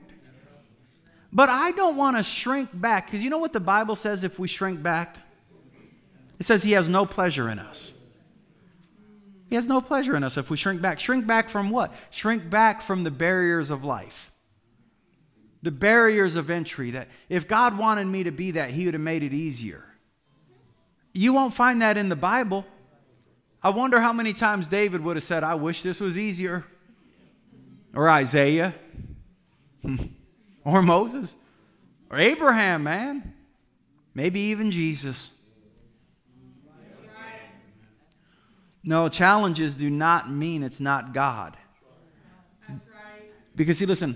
But 1.32 1.48
I 1.48 1.72
don't 1.72 1.96
want 1.96 2.18
to 2.18 2.24
shrink 2.24 2.70
back, 2.74 3.06
because 3.06 3.24
you 3.24 3.30
know 3.30 3.38
what 3.38 3.54
the 3.54 3.60
Bible 3.60 3.96
says 3.96 4.24
if 4.24 4.40
we 4.40 4.48
shrink 4.48 4.82
back? 4.82 5.18
It 6.40 6.46
says 6.46 6.64
He 6.64 6.72
has 6.72 6.90
no 6.90 7.06
pleasure 7.06 7.50
in 7.50 7.60
us. 7.60 8.02
He 9.48 9.56
has 9.56 9.68
no 9.68 9.80
pleasure 9.80 10.18
in 10.18 10.24
us 10.24 10.38
if 10.38 10.50
we 10.50 10.58
shrink 10.58 10.82
back. 10.82 11.00
Shrink 11.00 11.28
back 11.28 11.50
from 11.50 11.70
what? 11.70 11.94
Shrink 12.10 12.50
back 12.50 12.82
from 12.82 13.04
the 13.04 13.12
barriers 13.12 13.70
of 13.70 13.86
life. 13.86 14.32
The 15.62 15.72
barriers 15.72 16.36
of 16.36 16.50
entry 16.50 16.92
that 16.92 17.08
if 17.30 17.48
God 17.48 17.78
wanted 17.78 18.06
me 18.08 18.24
to 18.24 18.32
be 18.32 18.52
that, 18.52 18.72
He 18.72 18.86
would 18.86 18.96
have 18.96 19.02
made 19.02 19.22
it 19.22 19.34
easier. 19.34 19.84
You 21.14 21.32
won't 21.32 21.54
find 21.54 21.82
that 21.82 21.96
in 21.96 22.10
the 22.10 22.16
Bible. 22.16 22.66
I 23.62 23.70
wonder 23.70 24.02
how 24.02 24.14
many 24.14 24.34
times 24.34 24.68
David 24.68 25.02
would 25.02 25.16
have 25.16 25.24
said, 25.24 25.44
I 25.44 25.56
wish 25.56 25.84
this 25.84 26.00
was 26.00 26.18
easier. 26.18 26.66
Or 27.94 28.10
Isaiah. 28.10 28.74
or 30.64 30.82
Moses. 30.82 31.36
Or 32.10 32.20
Abraham, 32.20 32.84
man. 32.84 33.34
Maybe 34.14 34.40
even 34.40 34.72
Jesus. 34.72 35.46
No, 38.84 39.10
challenges 39.10 39.74
do 39.76 39.90
not 39.90 40.30
mean 40.30 40.62
it's 40.62 40.80
not 40.80 41.14
God. 41.14 41.58
Because, 43.56 43.80
see, 43.80 43.86
listen, 43.86 44.16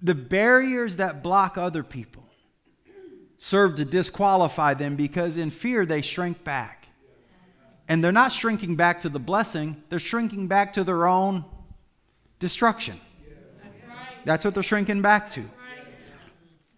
the 0.00 0.14
barriers 0.14 0.96
that 0.96 1.22
block 1.22 1.58
other 1.58 1.82
people 1.82 2.24
serve 3.36 3.76
to 3.76 3.84
disqualify 3.84 4.74
them 4.74 4.96
because 4.96 5.36
in 5.36 5.50
fear 5.50 5.84
they 5.84 6.02
shrink 6.02 6.44
back. 6.44 6.88
And 7.88 8.04
they're 8.04 8.12
not 8.12 8.32
shrinking 8.32 8.76
back 8.76 9.00
to 9.00 9.08
the 9.08 9.18
blessing, 9.18 9.82
they're 9.88 9.98
shrinking 9.98 10.46
back 10.46 10.74
to 10.74 10.84
their 10.84 11.06
own 11.06 11.44
destruction. 12.38 13.00
That's 14.24 14.44
what 14.44 14.54
they're 14.54 14.62
shrinking 14.62 15.02
back 15.02 15.30
to. 15.30 15.44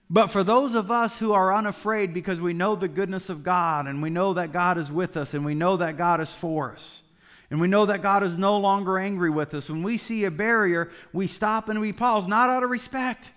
But 0.08 0.26
for 0.26 0.42
those 0.42 0.74
of 0.74 0.90
us 0.90 1.18
who 1.20 1.32
are 1.32 1.54
unafraid 1.54 2.12
because 2.12 2.40
we 2.40 2.52
know 2.52 2.74
the 2.74 2.88
goodness 2.88 3.28
of 3.28 3.44
God 3.44 3.86
and 3.86 4.02
we 4.02 4.10
know 4.10 4.34
that 4.34 4.52
God 4.52 4.76
is 4.76 4.90
with 4.90 5.16
us 5.16 5.34
and 5.34 5.44
we 5.44 5.54
know 5.54 5.76
that 5.76 5.96
God 5.96 6.20
is 6.20 6.34
for 6.34 6.72
us 6.72 7.04
and 7.50 7.60
we 7.60 7.66
know 7.66 7.86
that 7.86 8.00
God 8.00 8.22
is 8.22 8.38
no 8.38 8.58
longer 8.58 8.98
angry 8.98 9.30
with 9.30 9.54
us, 9.54 9.68
when 9.68 9.82
we 9.82 9.96
see 9.96 10.24
a 10.24 10.30
barrier, 10.30 10.90
we 11.12 11.26
stop 11.26 11.68
and 11.68 11.80
we 11.80 11.92
pause, 11.92 12.28
not 12.28 12.48
out 12.48 12.62
of 12.62 12.70
respect. 12.70 13.32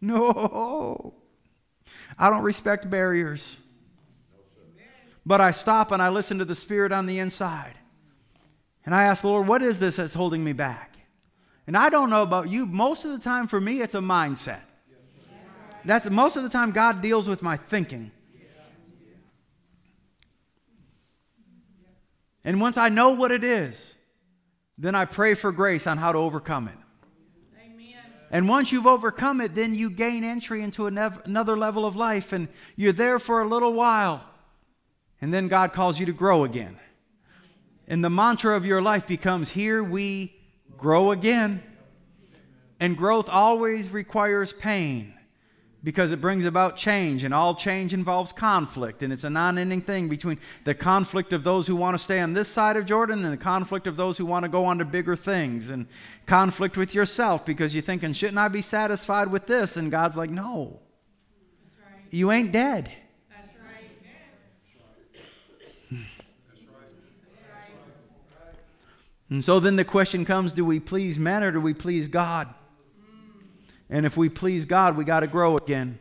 No. 0.00 1.14
I 2.18 2.30
don't 2.30 2.42
respect 2.42 2.88
barriers. 2.88 3.60
But 5.26 5.42
I 5.42 5.50
stop 5.50 5.92
and 5.92 6.00
I 6.00 6.08
listen 6.08 6.38
to 6.38 6.46
the 6.46 6.54
Spirit 6.54 6.92
on 6.92 7.04
the 7.04 7.18
inside. 7.18 7.74
And 8.86 8.94
I 8.94 9.02
ask, 9.02 9.22
Lord, 9.22 9.46
what 9.46 9.60
is 9.60 9.80
this 9.80 9.96
that's 9.96 10.14
holding 10.14 10.42
me 10.42 10.54
back? 10.54 10.87
And 11.68 11.76
I 11.76 11.90
don't 11.90 12.08
know 12.08 12.22
about 12.22 12.48
you. 12.48 12.64
Most 12.64 13.04
of 13.04 13.12
the 13.12 13.18
time 13.18 13.46
for 13.46 13.60
me, 13.60 13.82
it's 13.82 13.94
a 13.94 14.00
mindset. 14.00 14.62
That's 15.84 16.08
most 16.08 16.38
of 16.38 16.42
the 16.42 16.48
time 16.48 16.72
God 16.72 17.02
deals 17.02 17.28
with 17.28 17.42
my 17.42 17.58
thinking. 17.58 18.10
And 22.42 22.58
once 22.58 22.78
I 22.78 22.88
know 22.88 23.10
what 23.10 23.32
it 23.32 23.44
is, 23.44 23.94
then 24.78 24.94
I 24.94 25.04
pray 25.04 25.34
for 25.34 25.52
grace 25.52 25.86
on 25.86 25.98
how 25.98 26.10
to 26.10 26.18
overcome 26.18 26.68
it. 26.68 26.78
And 28.30 28.48
once 28.48 28.72
you've 28.72 28.86
overcome 28.86 29.42
it, 29.42 29.54
then 29.54 29.74
you 29.74 29.90
gain 29.90 30.24
entry 30.24 30.62
into 30.62 30.86
another 30.86 31.54
level 31.54 31.84
of 31.84 31.96
life 31.96 32.32
and 32.32 32.48
you're 32.76 32.92
there 32.92 33.18
for 33.18 33.42
a 33.42 33.46
little 33.46 33.74
while. 33.74 34.24
And 35.20 35.34
then 35.34 35.48
God 35.48 35.74
calls 35.74 36.00
you 36.00 36.06
to 36.06 36.12
grow 36.14 36.44
again. 36.44 36.78
And 37.86 38.02
the 38.02 38.10
mantra 38.10 38.56
of 38.56 38.64
your 38.64 38.80
life 38.80 39.06
becomes 39.06 39.50
here 39.50 39.84
we 39.84 40.37
grow 40.78 41.10
again. 41.10 41.62
And 42.80 42.96
growth 42.96 43.28
always 43.28 43.90
requires 43.90 44.52
pain 44.52 45.12
because 45.84 46.10
it 46.10 46.20
brings 46.20 46.44
about 46.44 46.76
change, 46.76 47.22
and 47.22 47.32
all 47.32 47.54
change 47.54 47.94
involves 47.94 48.32
conflict, 48.32 49.02
and 49.02 49.12
it's 49.12 49.24
a 49.24 49.30
non 49.30 49.58
ending 49.58 49.80
thing 49.80 50.08
between 50.08 50.38
the 50.64 50.74
conflict 50.74 51.32
of 51.32 51.44
those 51.44 51.66
who 51.66 51.76
want 51.76 51.96
to 51.96 52.02
stay 52.02 52.20
on 52.20 52.34
this 52.34 52.48
side 52.48 52.76
of 52.76 52.84
Jordan 52.84 53.24
and 53.24 53.32
the 53.32 53.36
conflict 53.36 53.86
of 53.86 53.96
those 53.96 54.18
who 54.18 54.26
want 54.26 54.44
to 54.44 54.48
go 54.48 54.64
on 54.64 54.78
to 54.78 54.84
bigger 54.84 55.14
things, 55.14 55.70
and 55.70 55.86
conflict 56.26 56.76
with 56.76 56.94
yourself 56.94 57.46
because 57.46 57.74
you're 57.74 57.82
thinking, 57.82 58.12
shouldn't 58.12 58.38
I 58.38 58.48
be 58.48 58.62
satisfied 58.62 59.28
with 59.28 59.46
this? 59.46 59.76
And 59.76 59.90
God's 59.90 60.16
like, 60.16 60.30
no. 60.30 60.80
Right. 61.78 62.02
You 62.10 62.32
ain't 62.32 62.50
dead. 62.50 62.90
That's 63.30 63.48
right. 63.64 63.90
That's 65.90 65.92
right. 65.92 66.00
And 69.30 69.44
so 69.44 69.60
then 69.60 69.76
the 69.76 69.84
question 69.84 70.24
comes 70.24 70.52
do 70.52 70.64
we 70.64 70.80
please 70.80 71.18
men 71.18 71.42
or 71.42 71.50
do 71.50 71.60
we 71.60 71.74
please 71.74 72.08
God? 72.08 72.52
And 73.90 74.04
if 74.04 74.16
we 74.16 74.28
please 74.28 74.66
God, 74.66 74.96
we 74.96 75.04
got 75.04 75.20
to 75.20 75.26
grow 75.26 75.56
again. 75.56 75.98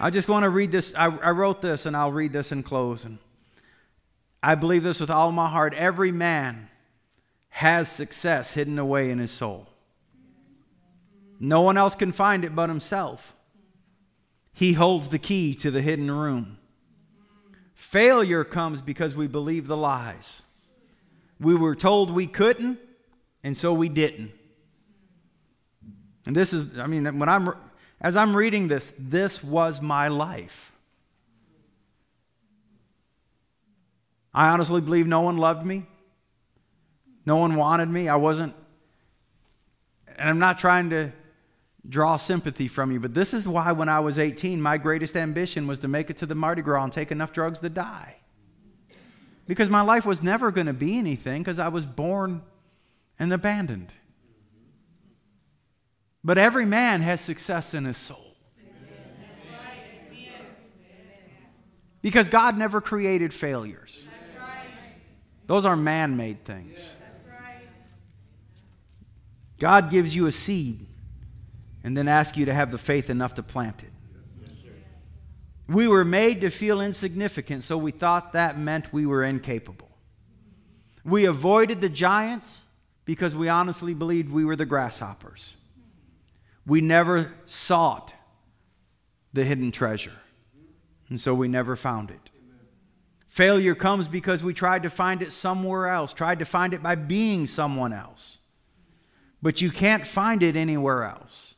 I 0.00 0.10
just 0.10 0.28
want 0.28 0.42
to 0.42 0.50
read 0.50 0.72
this. 0.72 0.94
I, 0.94 1.04
I, 1.06 1.30
wrote 1.30 1.62
this 1.62 1.86
and 1.86 1.96
I'll 1.96 2.12
read 2.12 2.32
this 2.32 2.50
in 2.50 2.64
closing. 2.64 3.18
I 4.42 4.56
believe 4.56 4.82
this 4.82 5.00
with 5.00 5.10
all 5.10 5.30
my 5.30 5.48
heart. 5.48 5.72
Every 5.74 6.10
man 6.10 6.68
has 7.50 7.88
success 7.88 8.54
hidden 8.54 8.78
away 8.78 9.10
in 9.10 9.18
his 9.18 9.30
soul. 9.30 9.68
No 11.38 11.60
one 11.60 11.76
else 11.76 11.94
can 11.94 12.10
find 12.10 12.44
it 12.44 12.54
but 12.54 12.68
himself. 12.68 13.34
He 14.52 14.72
holds 14.72 15.08
the 15.08 15.18
key 15.18 15.54
to 15.56 15.70
the 15.70 15.82
hidden 15.82 16.10
room. 16.10 16.58
Failure 17.74 18.44
comes 18.44 18.80
because 18.80 19.14
we 19.14 19.26
believe 19.26 19.66
the 19.66 19.76
lies. 19.76 20.42
We 21.44 21.54
were 21.54 21.74
told 21.74 22.10
we 22.10 22.26
couldn't, 22.26 22.78
and 23.42 23.54
so 23.56 23.74
we 23.74 23.90
didn't. 23.90 24.32
And 26.26 26.34
this 26.34 26.54
is, 26.54 26.78
I 26.78 26.86
mean, 26.86 27.18
when 27.18 27.28
I'm, 27.28 27.50
as 28.00 28.16
I'm 28.16 28.34
reading 28.34 28.66
this, 28.66 28.94
this 28.98 29.44
was 29.44 29.82
my 29.82 30.08
life. 30.08 30.72
I 34.32 34.48
honestly 34.48 34.80
believe 34.80 35.06
no 35.06 35.20
one 35.20 35.36
loved 35.36 35.66
me. 35.66 35.84
No 37.26 37.36
one 37.36 37.56
wanted 37.56 37.90
me. 37.90 38.08
I 38.08 38.16
wasn't, 38.16 38.54
and 40.16 40.28
I'm 40.28 40.38
not 40.38 40.58
trying 40.58 40.90
to 40.90 41.12
draw 41.86 42.16
sympathy 42.16 42.68
from 42.68 42.90
you, 42.90 43.00
but 43.00 43.12
this 43.12 43.34
is 43.34 43.46
why 43.46 43.72
when 43.72 43.90
I 43.90 44.00
was 44.00 44.18
18, 44.18 44.62
my 44.62 44.78
greatest 44.78 45.14
ambition 45.14 45.66
was 45.66 45.78
to 45.80 45.88
make 45.88 46.08
it 46.08 46.16
to 46.18 46.26
the 46.26 46.34
Mardi 46.34 46.62
Gras 46.62 46.84
and 46.84 46.92
take 46.92 47.12
enough 47.12 47.32
drugs 47.32 47.60
to 47.60 47.68
die. 47.68 48.16
Because 49.46 49.68
my 49.68 49.82
life 49.82 50.06
was 50.06 50.22
never 50.22 50.50
going 50.50 50.66
to 50.66 50.72
be 50.72 50.98
anything 50.98 51.42
because 51.42 51.58
I 51.58 51.68
was 51.68 51.84
born 51.86 52.42
and 53.18 53.32
abandoned. 53.32 53.92
But 56.22 56.38
every 56.38 56.64
man 56.64 57.02
has 57.02 57.20
success 57.20 57.74
in 57.74 57.84
his 57.84 57.98
soul. 57.98 58.34
Because 62.00 62.28
God 62.28 62.58
never 62.58 62.80
created 62.80 63.32
failures. 63.32 64.08
Those 65.46 65.64
are 65.66 65.76
man 65.76 66.16
made 66.16 66.44
things. 66.44 66.96
God 69.58 69.90
gives 69.90 70.14
you 70.14 70.26
a 70.26 70.32
seed 70.32 70.86
and 71.82 71.96
then 71.96 72.08
asks 72.08 72.36
you 72.36 72.46
to 72.46 72.54
have 72.54 72.70
the 72.70 72.78
faith 72.78 73.08
enough 73.08 73.34
to 73.34 73.42
plant 73.42 73.82
it. 73.82 73.93
We 75.66 75.88
were 75.88 76.04
made 76.04 76.42
to 76.42 76.50
feel 76.50 76.80
insignificant, 76.80 77.62
so 77.62 77.78
we 77.78 77.90
thought 77.90 78.32
that 78.32 78.58
meant 78.58 78.92
we 78.92 79.06
were 79.06 79.24
incapable. 79.24 79.90
We 81.04 81.24
avoided 81.24 81.80
the 81.80 81.88
giants 81.88 82.64
because 83.04 83.34
we 83.34 83.48
honestly 83.48 83.94
believed 83.94 84.30
we 84.30 84.44
were 84.44 84.56
the 84.56 84.66
grasshoppers. 84.66 85.56
We 86.66 86.80
never 86.80 87.32
sought 87.46 88.12
the 89.32 89.44
hidden 89.44 89.70
treasure, 89.70 90.18
and 91.08 91.20
so 91.20 91.34
we 91.34 91.48
never 91.48 91.76
found 91.76 92.10
it. 92.10 92.30
Failure 93.26 93.74
comes 93.74 94.06
because 94.06 94.44
we 94.44 94.54
tried 94.54 94.84
to 94.84 94.90
find 94.90 95.20
it 95.20 95.32
somewhere 95.32 95.88
else, 95.88 96.12
tried 96.12 96.38
to 96.38 96.44
find 96.44 96.72
it 96.72 96.82
by 96.82 96.94
being 96.94 97.46
someone 97.46 97.92
else. 97.92 98.40
But 99.42 99.60
you 99.60 99.70
can't 99.70 100.06
find 100.06 100.42
it 100.42 100.56
anywhere 100.56 101.04
else. 101.04 101.53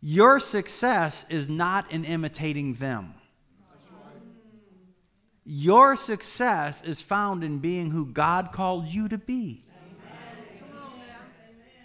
Your 0.00 0.40
success 0.40 1.24
is 1.30 1.48
not 1.48 1.90
in 1.90 2.04
imitating 2.04 2.74
them. 2.74 3.14
Your 5.44 5.96
success 5.96 6.82
is 6.82 7.00
found 7.00 7.44
in 7.44 7.58
being 7.58 7.90
who 7.90 8.06
God 8.06 8.50
called 8.52 8.86
you 8.86 9.08
to 9.08 9.18
be 9.18 9.66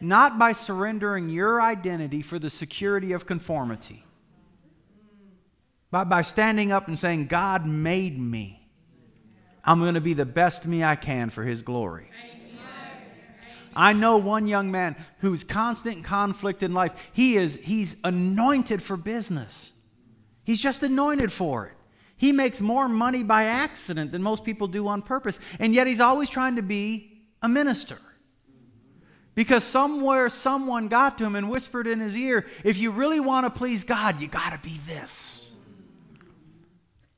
not 0.01 0.39
by 0.39 0.51
surrendering 0.51 1.29
your 1.29 1.61
identity 1.61 2.23
for 2.23 2.39
the 2.39 2.49
security 2.49 3.13
of 3.13 3.25
conformity, 3.25 4.03
but 5.91 6.05
by 6.05 6.23
standing 6.23 6.71
up 6.71 6.87
and 6.87 6.97
saying, 6.97 7.27
God 7.27 7.65
made 7.65 8.17
me. 8.17 8.57
I'm 9.63 9.79
going 9.79 9.93
to 9.93 10.01
be 10.01 10.15
the 10.15 10.25
best 10.25 10.65
me 10.65 10.83
I 10.83 10.95
can 10.95 11.29
for 11.29 11.43
His 11.43 11.61
glory. 11.61 12.09
I 13.75 13.93
know 13.93 14.17
one 14.17 14.47
young 14.47 14.71
man 14.71 14.95
who's 15.19 15.43
constant 15.43 16.03
conflict 16.03 16.63
in 16.63 16.73
life. 16.73 16.93
He 17.13 17.35
is 17.35 17.59
he's 17.63 17.97
anointed 18.03 18.81
for 18.81 18.97
business. 18.97 19.73
He's 20.43 20.61
just 20.61 20.83
anointed 20.83 21.31
for 21.31 21.67
it. 21.67 21.73
He 22.17 22.31
makes 22.31 22.61
more 22.61 22.87
money 22.87 23.23
by 23.23 23.45
accident 23.45 24.11
than 24.11 24.21
most 24.21 24.43
people 24.43 24.67
do 24.67 24.87
on 24.87 25.01
purpose. 25.01 25.39
And 25.59 25.73
yet 25.73 25.87
he's 25.87 25.99
always 25.99 26.29
trying 26.29 26.57
to 26.57 26.61
be 26.61 27.23
a 27.41 27.49
minister. 27.49 27.97
Because 29.33 29.63
somewhere 29.63 30.29
someone 30.29 30.87
got 30.87 31.17
to 31.17 31.25
him 31.25 31.35
and 31.35 31.49
whispered 31.49 31.87
in 31.87 31.99
his 31.99 32.15
ear, 32.17 32.45
if 32.63 32.77
you 32.77 32.91
really 32.91 33.19
want 33.19 33.45
to 33.45 33.49
please 33.57 33.83
God, 33.83 34.21
you 34.21 34.27
got 34.27 34.51
to 34.51 34.59
be 34.59 34.77
this. 34.85 35.55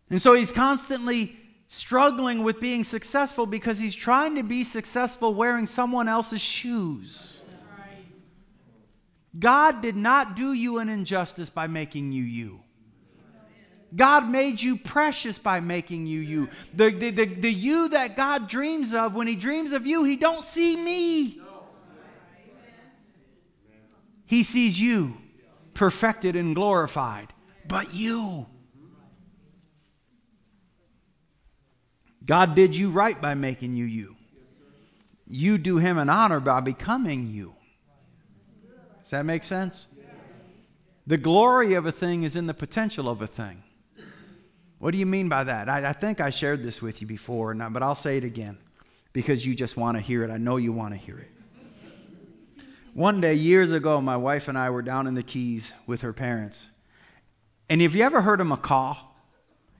And 0.09 0.21
so 0.21 0.33
he's 0.33 0.51
constantly 0.51 1.35
struggling 1.73 2.43
with 2.43 2.59
being 2.59 2.83
successful 2.83 3.47
because 3.47 3.79
he's 3.79 3.95
trying 3.95 4.35
to 4.35 4.43
be 4.43 4.63
successful 4.63 5.33
wearing 5.33 5.65
someone 5.65 6.07
else's 6.07 6.39
shoes. 6.39 7.41
God 9.39 9.81
did 9.81 9.95
not 9.95 10.35
do 10.35 10.53
you 10.53 10.77
an 10.77 10.87
injustice 10.87 11.49
by 11.49 11.65
making 11.65 12.11
you 12.11 12.23
you. 12.23 12.59
God 13.95 14.29
made 14.29 14.61
you 14.61 14.77
precious 14.77 15.39
by 15.39 15.61
making 15.61 16.05
you 16.05 16.19
you. 16.19 16.49
The, 16.75 16.91
the, 16.91 17.09
the, 17.09 17.25
the 17.25 17.51
you 17.51 17.89
that 17.89 18.15
God 18.15 18.47
dreams 18.47 18.93
of, 18.93 19.15
when 19.15 19.25
he 19.25 19.35
dreams 19.35 19.71
of 19.71 19.87
you, 19.87 20.03
he 20.03 20.15
don't 20.15 20.43
see 20.43 20.75
me. 20.75 21.41
He 24.27 24.43
sees 24.43 24.79
you 24.79 25.17
perfected 25.73 26.35
and 26.35 26.53
glorified, 26.53 27.33
but 27.67 27.95
you. 27.95 28.45
God 32.25 32.55
did 32.55 32.75
you 32.75 32.89
right 32.89 33.19
by 33.19 33.33
making 33.33 33.75
you 33.75 33.85
you. 33.85 34.15
You 35.27 35.57
do 35.57 35.77
him 35.77 35.97
an 35.97 36.09
honor 36.09 36.39
by 36.39 36.59
becoming 36.59 37.27
you. 37.27 37.55
Does 39.01 39.11
that 39.11 39.25
make 39.25 39.43
sense? 39.43 39.87
The 41.05 41.17
glory 41.17 41.73
of 41.73 41.85
a 41.85 41.91
thing 41.91 42.23
is 42.23 42.35
in 42.35 42.47
the 42.47 42.53
potential 42.53 43.09
of 43.09 43.21
a 43.21 43.27
thing. 43.27 43.63
What 44.79 44.91
do 44.91 44.97
you 44.97 45.05
mean 45.05 45.29
by 45.29 45.43
that? 45.45 45.69
I, 45.69 45.89
I 45.89 45.93
think 45.93 46.21
I 46.21 46.29
shared 46.29 46.63
this 46.63 46.81
with 46.81 47.01
you 47.01 47.07
before, 47.07 47.53
but 47.53 47.83
I'll 47.83 47.95
say 47.95 48.17
it 48.17 48.23
again 48.23 48.57
because 49.11 49.45
you 49.45 49.55
just 49.55 49.77
want 49.77 49.97
to 49.97 50.01
hear 50.01 50.23
it. 50.23 50.31
I 50.31 50.37
know 50.37 50.57
you 50.57 50.73
want 50.73 50.93
to 50.93 50.97
hear 50.97 51.17
it. 51.17 51.29
One 52.93 53.21
day, 53.21 53.33
years 53.33 53.71
ago, 53.71 53.99
my 54.01 54.17
wife 54.17 54.47
and 54.47 54.57
I 54.57 54.69
were 54.69 54.81
down 54.81 55.07
in 55.07 55.15
the 55.15 55.23
Keys 55.23 55.73
with 55.87 56.01
her 56.01 56.13
parents. 56.13 56.67
And 57.69 57.81
have 57.81 57.95
you 57.95 58.03
ever 58.03 58.21
heard 58.21 58.39
a 58.39 58.45
macaw? 58.45 58.95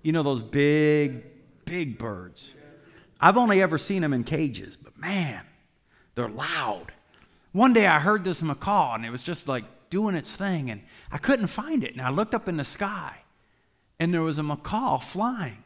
You 0.02 0.14
know, 0.14 0.24
those 0.24 0.42
big, 0.42 1.24
big 1.66 1.98
birds. 1.98 2.56
I've 3.20 3.38
only 3.38 3.62
ever 3.62 3.78
seen 3.78 4.02
them 4.02 4.14
in 4.14 4.24
cages, 4.24 4.76
but 4.76 4.98
man, 4.98 5.44
they're 6.16 6.28
loud. 6.28 6.92
One 7.52 7.74
day 7.74 7.88
I 7.88 8.00
heard 8.00 8.24
this 8.24 8.42
macaw, 8.42 8.96
and 8.96 9.06
it 9.06 9.12
was 9.12 9.24
just 9.24 9.48
like 9.48 9.64
doing 9.90 10.16
its 10.16 10.36
thing, 10.36 10.70
and 10.70 10.82
I 11.12 11.18
couldn't 11.18 11.48
find 11.48 11.84
it. 11.84 11.94
And 11.94 12.02
I 12.02 12.10
looked 12.10 12.34
up 12.34 12.48
in 12.48 12.58
the 12.58 12.64
sky, 12.64 13.22
and 14.00 14.14
there 14.14 14.22
was 14.22 14.40
a 14.40 14.44
macaw 14.44 15.00
flying 15.00 15.64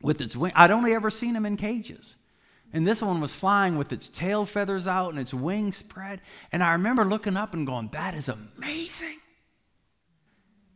with 0.00 0.20
its 0.20 0.36
wing. 0.36 0.52
I'd 0.54 0.70
only 0.70 0.94
ever 0.94 1.10
seen 1.10 1.34
them 1.34 1.44
in 1.44 1.56
cages. 1.56 2.16
And 2.72 2.86
this 2.86 3.00
one 3.02 3.20
was 3.20 3.34
flying 3.34 3.78
with 3.78 3.92
its 3.92 4.08
tail 4.08 4.44
feathers 4.44 4.86
out 4.86 5.10
and 5.10 5.18
its 5.18 5.32
wings 5.32 5.76
spread. 5.76 6.20
And 6.52 6.62
I 6.62 6.72
remember 6.72 7.04
looking 7.04 7.36
up 7.36 7.54
and 7.54 7.66
going, 7.66 7.88
that 7.92 8.14
is 8.14 8.28
amazing. 8.28 9.16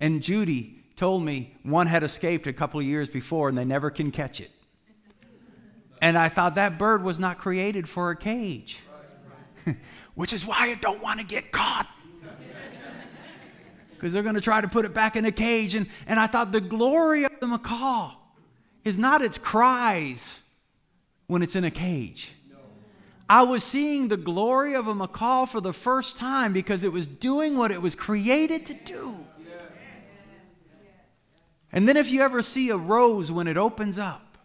And 0.00 0.22
Judy 0.22 0.81
told 1.02 1.24
me 1.24 1.52
one 1.64 1.88
had 1.88 2.04
escaped 2.04 2.46
a 2.46 2.52
couple 2.52 2.78
of 2.78 2.86
years 2.86 3.08
before 3.08 3.48
and 3.48 3.58
they 3.58 3.64
never 3.64 3.90
can 3.90 4.12
catch 4.12 4.40
it. 4.40 4.52
And 6.00 6.16
I 6.16 6.28
thought 6.28 6.54
that 6.54 6.78
bird 6.78 7.02
was 7.02 7.18
not 7.18 7.38
created 7.38 7.88
for 7.88 8.12
a 8.12 8.16
cage, 8.16 8.84
which 10.14 10.32
is 10.32 10.46
why 10.46 10.58
I 10.70 10.74
don't 10.76 11.02
want 11.02 11.18
to 11.18 11.26
get 11.26 11.50
caught 11.50 11.88
because 13.90 14.12
they're 14.12 14.22
going 14.22 14.36
to 14.36 14.40
try 14.40 14.60
to 14.60 14.68
put 14.68 14.84
it 14.84 14.94
back 14.94 15.16
in 15.16 15.24
a 15.24 15.32
cage. 15.32 15.74
And, 15.74 15.88
and 16.06 16.20
I 16.20 16.28
thought 16.28 16.52
the 16.52 16.60
glory 16.60 17.24
of 17.24 17.32
the 17.40 17.48
macaw 17.48 18.14
is 18.84 18.96
not 18.96 19.22
its 19.22 19.38
cries 19.38 20.40
when 21.26 21.42
it's 21.42 21.56
in 21.56 21.64
a 21.64 21.70
cage. 21.72 22.32
I 23.28 23.42
was 23.42 23.64
seeing 23.64 24.06
the 24.06 24.16
glory 24.16 24.74
of 24.74 24.86
a 24.86 24.94
macaw 24.94 25.46
for 25.46 25.60
the 25.60 25.72
first 25.72 26.16
time 26.16 26.52
because 26.52 26.84
it 26.84 26.92
was 26.92 27.08
doing 27.08 27.56
what 27.56 27.72
it 27.72 27.82
was 27.82 27.96
created 27.96 28.66
to 28.66 28.74
do. 28.74 29.26
And 31.72 31.88
then 31.88 31.96
if 31.96 32.10
you 32.10 32.20
ever 32.22 32.42
see 32.42 32.70
a 32.70 32.76
rose 32.76 33.32
when 33.32 33.48
it 33.48 33.56
opens 33.56 33.98
up, 33.98 34.38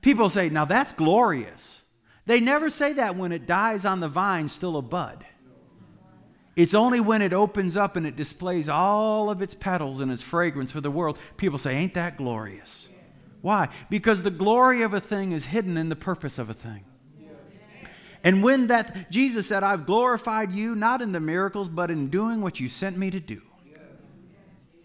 people 0.00 0.28
say, 0.28 0.48
now 0.48 0.64
that's 0.64 0.92
glorious. 0.92 1.84
They 2.26 2.40
never 2.40 2.68
say 2.68 2.92
that 2.94 3.16
when 3.16 3.32
it 3.32 3.46
dies 3.46 3.84
on 3.84 4.00
the 4.00 4.08
vine, 4.08 4.48
still 4.48 4.76
a 4.76 4.82
bud. 4.82 5.26
It's 6.56 6.74
only 6.74 7.00
when 7.00 7.20
it 7.20 7.34
opens 7.34 7.76
up 7.76 7.96
and 7.96 8.06
it 8.06 8.16
displays 8.16 8.68
all 8.68 9.28
of 9.28 9.42
its 9.42 9.54
petals 9.54 10.00
and 10.00 10.10
its 10.10 10.22
fragrance 10.22 10.72
for 10.72 10.80
the 10.80 10.90
world, 10.90 11.18
people 11.36 11.58
say, 11.58 11.76
Ain't 11.76 11.94
that 11.94 12.16
glorious? 12.16 12.88
Why? 13.42 13.68
Because 13.90 14.22
the 14.22 14.30
glory 14.30 14.82
of 14.82 14.94
a 14.94 15.00
thing 15.00 15.32
is 15.32 15.44
hidden 15.44 15.76
in 15.76 15.90
the 15.90 15.96
purpose 15.96 16.38
of 16.38 16.48
a 16.48 16.54
thing. 16.54 16.84
And 18.24 18.42
when 18.42 18.68
that, 18.68 19.10
Jesus 19.10 19.46
said, 19.46 19.62
I've 19.62 19.86
glorified 19.86 20.50
you 20.50 20.74
not 20.74 21.00
in 21.00 21.12
the 21.12 21.20
miracles, 21.20 21.68
but 21.68 21.92
in 21.92 22.08
doing 22.08 22.40
what 22.40 22.58
you 22.58 22.68
sent 22.68 22.96
me 22.96 23.10
to 23.10 23.20
do. 23.20 23.40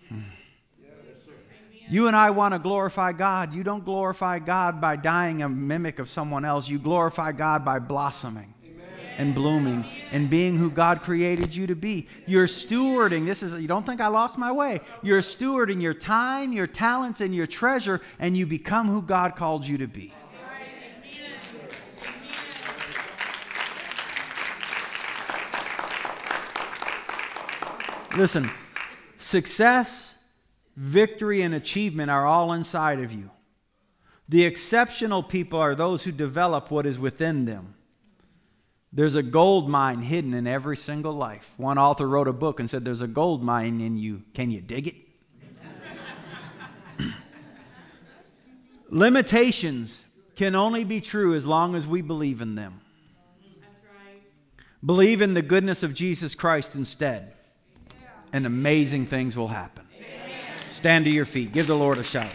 Hmm. 0.10 0.20
You 1.92 2.08
and 2.08 2.16
I 2.16 2.30
want 2.30 2.54
to 2.54 2.60
glorify 2.60 3.12
God. 3.12 3.54
You 3.54 3.66
don't 3.66 3.84
glorify 3.84 4.40
God 4.40 4.80
by 4.80 4.96
dying 4.96 5.42
a 5.42 5.50
mimic 5.50 6.00
of 6.00 6.08
someone 6.08 6.46
else. 6.46 6.70
You 6.70 6.80
glorify 6.80 7.34
God 7.34 7.66
by 7.66 7.80
blossoming 7.80 8.54
and 9.18 9.36
blooming 9.36 9.84
and 10.14 10.30
being 10.30 10.56
who 10.56 10.72
God 10.72 11.02
created 11.02 11.54
you 11.54 11.68
to 11.68 11.76
be. 11.76 12.08
You're 12.26 12.48
stewarding. 12.48 13.26
This 13.26 13.44
is, 13.44 13.62
you 13.62 13.68
don't 13.68 13.86
think 13.86 14.00
I 14.00 14.08
lost 14.08 14.38
my 14.38 14.54
way. 14.54 14.80
You're 15.04 15.20
stewarding 15.20 15.82
your 15.82 15.94
time, 15.94 16.54
your 16.54 16.66
talents, 16.66 17.20
and 17.20 17.36
your 17.36 17.46
treasure, 17.46 18.00
and 18.20 18.38
you 18.38 18.46
become 18.46 18.88
who 18.88 19.02
God 19.02 19.36
called 19.36 19.68
you 19.68 19.78
to 19.80 19.88
be. 19.88 20.14
Listen, 28.16 28.50
success, 29.18 30.21
victory, 30.76 31.42
and 31.42 31.54
achievement 31.54 32.10
are 32.10 32.26
all 32.26 32.54
inside 32.54 33.00
of 33.00 33.12
you. 33.12 33.30
The 34.30 34.46
exceptional 34.46 35.24
people 35.24 35.60
are 35.60 35.76
those 35.76 36.04
who 36.04 36.12
develop 36.12 36.72
what 36.72 36.86
is 36.86 36.98
within 36.98 37.46
them. 37.46 37.76
There's 38.94 39.16
a 39.16 39.24
gold 39.24 39.70
mine 39.70 40.00
hidden 40.00 40.34
in 40.34 40.48
every 40.48 40.76
single 40.76 41.14
life. 41.14 41.54
One 41.58 41.78
author 41.78 42.08
wrote 42.08 42.28
a 42.28 42.34
book 42.34 42.60
and 42.60 42.70
said, 42.70 42.84
There's 42.84 43.02
a 43.02 43.08
gold 43.08 43.44
mine 43.44 43.80
in 43.80 43.98
you. 43.98 44.24
Can 44.34 44.52
you 44.52 44.62
dig 44.62 44.88
it? 44.88 44.96
Limitations 48.90 50.06
can 50.36 50.56
only 50.56 50.84
be 50.84 51.00
true 51.00 51.34
as 51.34 51.46
long 51.46 51.76
as 51.76 51.88
we 51.88 52.02
believe 52.02 52.42
in 52.42 52.56
them. 52.56 52.82
Believe 54.84 55.22
in 55.22 55.36
the 55.36 55.42
goodness 55.44 55.84
of 55.84 55.94
Jesus 55.94 56.34
Christ 56.34 56.76
instead, 56.76 57.34
and 58.34 58.46
amazing 58.46 59.06
things 59.06 59.38
will 59.38 59.50
happen. 59.50 59.86
Stand 60.72 61.04
to 61.04 61.12
your 61.12 61.26
feet. 61.26 61.52
Give 61.52 61.68
the 61.68 61.76
Lord 61.76 61.98
a 61.98 62.04
shout. 62.04 62.34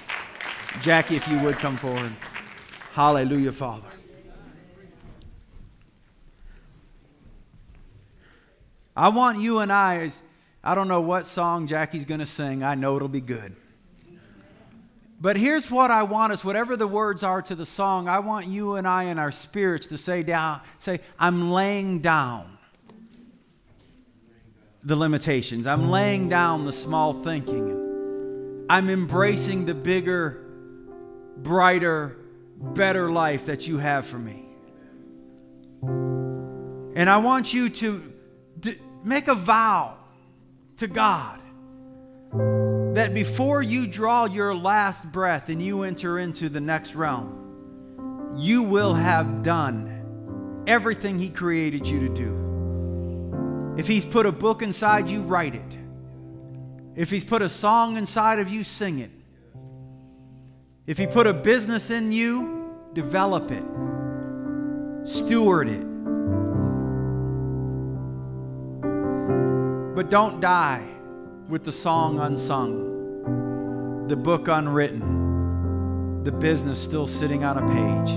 Jackie, 0.82 1.16
if 1.16 1.26
you 1.26 1.38
would 1.40 1.56
come 1.56 1.76
forward. 1.76 2.12
Hallelujah, 2.92 3.50
Father. 3.50 3.88
I 8.94 9.08
want 9.08 9.40
you 9.40 9.60
and 9.60 9.72
I, 9.72 10.04
as, 10.04 10.22
I 10.62 10.74
don't 10.74 10.86
know 10.86 11.00
what 11.00 11.26
song 11.26 11.66
Jackie's 11.66 12.04
going 12.04 12.20
to 12.20 12.26
sing. 12.26 12.62
I 12.62 12.74
know 12.74 12.96
it'll 12.96 13.08
be 13.08 13.22
good. 13.22 13.56
But 15.18 15.38
here's 15.38 15.70
what 15.70 15.90
I 15.90 16.02
want 16.02 16.34
us, 16.34 16.44
whatever 16.44 16.76
the 16.76 16.86
words 16.86 17.22
are 17.22 17.40
to 17.40 17.54
the 17.54 17.64
song, 17.64 18.06
I 18.06 18.18
want 18.18 18.48
you 18.48 18.74
and 18.74 18.86
I 18.86 19.04
in 19.04 19.18
our 19.18 19.32
spirits 19.32 19.86
to 19.88 19.98
say 19.98 20.22
down, 20.22 20.60
say, 20.78 21.00
I'm 21.18 21.50
laying 21.50 22.00
down 22.00 22.58
the 24.82 24.94
limitations. 24.94 25.66
I'm 25.66 25.90
laying 25.90 26.28
down 26.28 26.66
the 26.66 26.72
small 26.72 27.14
thinking. 27.14 27.85
I'm 28.68 28.90
embracing 28.90 29.66
the 29.66 29.74
bigger, 29.74 30.44
brighter, 31.36 32.16
better 32.58 33.10
life 33.10 33.46
that 33.46 33.68
you 33.68 33.78
have 33.78 34.06
for 34.06 34.18
me. 34.18 34.44
And 36.96 37.08
I 37.08 37.18
want 37.18 37.54
you 37.54 37.68
to 37.68 38.12
make 39.04 39.28
a 39.28 39.34
vow 39.34 39.96
to 40.78 40.86
God 40.86 41.40
that 42.96 43.12
before 43.14 43.62
you 43.62 43.86
draw 43.86 44.24
your 44.24 44.54
last 44.54 45.04
breath 45.12 45.48
and 45.48 45.62
you 45.62 45.82
enter 45.82 46.18
into 46.18 46.48
the 46.48 46.60
next 46.60 46.94
realm, 46.94 48.34
you 48.36 48.62
will 48.62 48.94
have 48.94 49.42
done 49.42 50.64
everything 50.66 51.18
He 51.18 51.28
created 51.28 51.86
you 51.86 52.00
to 52.00 52.14
do. 52.14 53.74
If 53.78 53.86
He's 53.86 54.06
put 54.06 54.26
a 54.26 54.32
book 54.32 54.62
inside 54.62 55.08
you, 55.08 55.22
write 55.22 55.54
it. 55.54 55.75
If 56.96 57.10
He's 57.10 57.24
put 57.24 57.42
a 57.42 57.48
song 57.48 57.96
inside 57.96 58.38
of 58.38 58.48
you, 58.48 58.64
sing 58.64 58.98
it. 59.00 59.10
If 60.86 60.96
He 60.96 61.06
put 61.06 61.26
a 61.26 61.34
business 61.34 61.90
in 61.90 62.10
you, 62.10 62.74
develop 62.94 63.50
it, 63.50 63.64
steward 65.06 65.68
it. 65.68 65.84
But 69.94 70.10
don't 70.10 70.40
die 70.40 70.86
with 71.48 71.64
the 71.64 71.72
song 71.72 72.18
unsung, 72.18 74.06
the 74.08 74.16
book 74.16 74.48
unwritten, 74.48 76.22
the 76.24 76.32
business 76.32 76.82
still 76.82 77.06
sitting 77.06 77.44
on 77.44 77.58
a 77.58 77.66
page. 77.66 78.10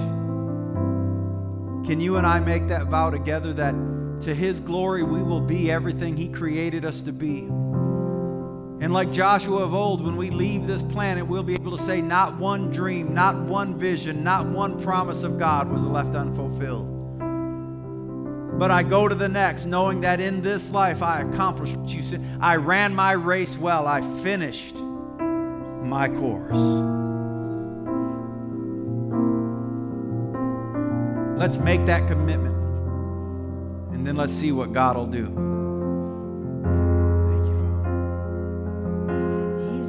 Can 1.88 2.00
you 2.00 2.18
and 2.18 2.26
I 2.26 2.40
make 2.40 2.68
that 2.68 2.88
vow 2.88 3.10
together 3.10 3.52
that 3.54 3.74
to 4.22 4.34
His 4.36 4.60
glory 4.60 5.04
we 5.04 5.22
will 5.22 5.42
be 5.42 5.72
everything 5.72 6.16
He 6.16 6.30
created 6.30 6.86
us 6.86 7.02
to 7.02 7.12
be? 7.12 7.50
And 8.82 8.94
like 8.94 9.12
Joshua 9.12 9.64
of 9.64 9.74
old, 9.74 10.02
when 10.02 10.16
we 10.16 10.30
leave 10.30 10.66
this 10.66 10.82
planet, 10.82 11.28
we'll 11.28 11.44
be 11.44 11.54
able 11.54 11.76
to 11.76 11.84
say, 11.84 12.02
Not 12.02 12.38
one 12.38 12.72
dream, 12.72 13.14
not 13.14 13.36
one 13.36 13.78
vision, 13.78 14.24
not 14.24 14.46
one 14.46 14.82
promise 14.82 15.24
of 15.24 15.38
God 15.38 15.70
was 15.70 15.84
left 15.84 16.16
unfulfilled. 16.16 17.00
But 18.58 18.72
I 18.72 18.84
go 18.84 19.08
to 19.08 19.16
the 19.16 19.28
next, 19.28 19.66
knowing 19.66 20.02
that 20.02 20.20
in 20.20 20.42
this 20.42 20.72
life 20.72 21.02
I 21.02 21.22
accomplished 21.22 21.76
what 21.76 21.94
you 21.94 22.02
said. 22.02 22.24
I 22.40 22.56
ran 22.56 22.96
my 22.96 23.12
race 23.14 23.58
well, 23.58 23.86
I 23.86 24.02
finished 24.22 24.76
my 24.76 26.08
course. 26.08 26.58
Let's 31.38 31.58
make 31.58 31.86
that 31.86 32.08
commitment. 32.08 32.56
And 33.94 34.06
then 34.06 34.16
let's 34.16 34.34
see 34.34 34.52
what 34.52 34.74
God 34.74 34.98
will 34.98 35.06
do. 35.06 35.50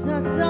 He's 0.01 0.07
not 0.07 0.23
done 0.23 0.50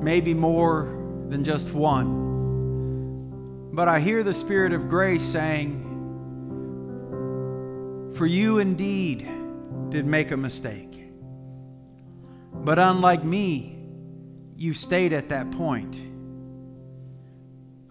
maybe 0.00 0.32
more 0.32 0.84
than 1.28 1.42
just 1.42 1.72
one. 1.74 2.24
But 3.72 3.88
I 3.88 3.98
hear 3.98 4.22
the 4.22 4.32
Spirit 4.32 4.72
of 4.72 4.88
grace 4.88 5.24
saying, 5.24 5.82
For 8.14 8.26
you 8.26 8.60
indeed 8.60 9.28
did 9.88 10.06
make 10.06 10.30
a 10.30 10.36
mistake. 10.36 11.10
But 12.54 12.78
unlike 12.78 13.24
me, 13.24 13.76
you 14.54 14.72
stayed 14.72 15.12
at 15.12 15.30
that 15.30 15.50
point. 15.50 16.00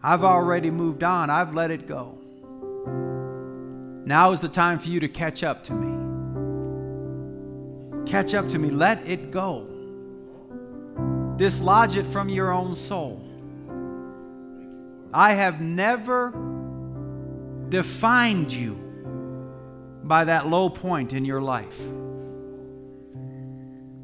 I've 0.01 0.23
already 0.23 0.71
moved 0.71 1.03
on, 1.03 1.29
I've 1.29 1.53
let 1.53 1.71
it 1.71 1.87
go. 1.87 2.21
Now 4.05 4.31
is 4.31 4.39
the 4.39 4.47
time 4.47 4.79
for 4.79 4.87
you 4.87 5.01
to 5.01 5.09
catch 5.09 5.43
up 5.43 5.63
to 5.65 5.73
me. 5.73 5.94
Catch 8.05 8.33
up 8.33 8.47
to 8.49 8.59
me. 8.59 8.69
Let 8.69 9.05
it 9.07 9.31
go 9.31 9.75
dislodge 11.37 11.97
it 11.97 12.05
from 12.07 12.29
your 12.29 12.51
own 12.51 12.75
soul. 12.75 13.21
I 15.13 15.33
have 15.33 15.61
never 15.61 16.31
defined 17.69 18.53
you 18.53 18.75
by 20.03 20.25
that 20.25 20.47
low 20.47 20.69
point 20.69 21.13
in 21.13 21.25
your 21.25 21.41
life. 21.41 21.79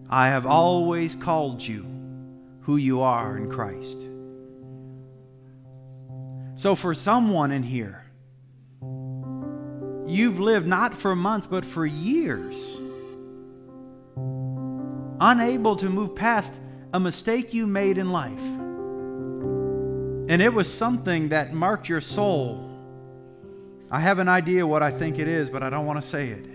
I 0.09 0.27
have 0.27 0.45
always 0.45 1.15
called 1.15 1.61
you 1.61 1.85
who 2.61 2.77
you 2.77 3.01
are 3.01 3.37
in 3.37 3.49
Christ. 3.49 4.07
So, 6.55 6.75
for 6.75 6.93
someone 6.93 7.51
in 7.51 7.63
here, 7.63 8.03
you've 10.05 10.39
lived 10.39 10.67
not 10.67 10.93
for 10.93 11.15
months, 11.15 11.47
but 11.47 11.65
for 11.65 11.85
years, 11.85 12.79
unable 15.21 15.75
to 15.75 15.87
move 15.87 16.15
past 16.15 16.59
a 16.93 16.99
mistake 16.99 17.53
you 17.53 17.67
made 17.67 17.99
in 17.99 18.11
life. 18.11 18.41
And 20.27 20.41
it 20.41 20.51
was 20.51 20.71
something 20.71 21.29
that 21.29 21.53
marked 21.53 21.87
your 21.87 22.01
soul. 22.01 22.67
I 23.91 23.99
have 23.99 24.17
an 24.19 24.27
idea 24.27 24.65
what 24.65 24.81
I 24.81 24.89
think 24.89 25.19
it 25.19 25.27
is, 25.27 25.49
but 25.49 25.61
I 25.61 25.69
don't 25.69 25.85
want 25.85 26.01
to 26.01 26.07
say 26.07 26.29
it. 26.29 26.45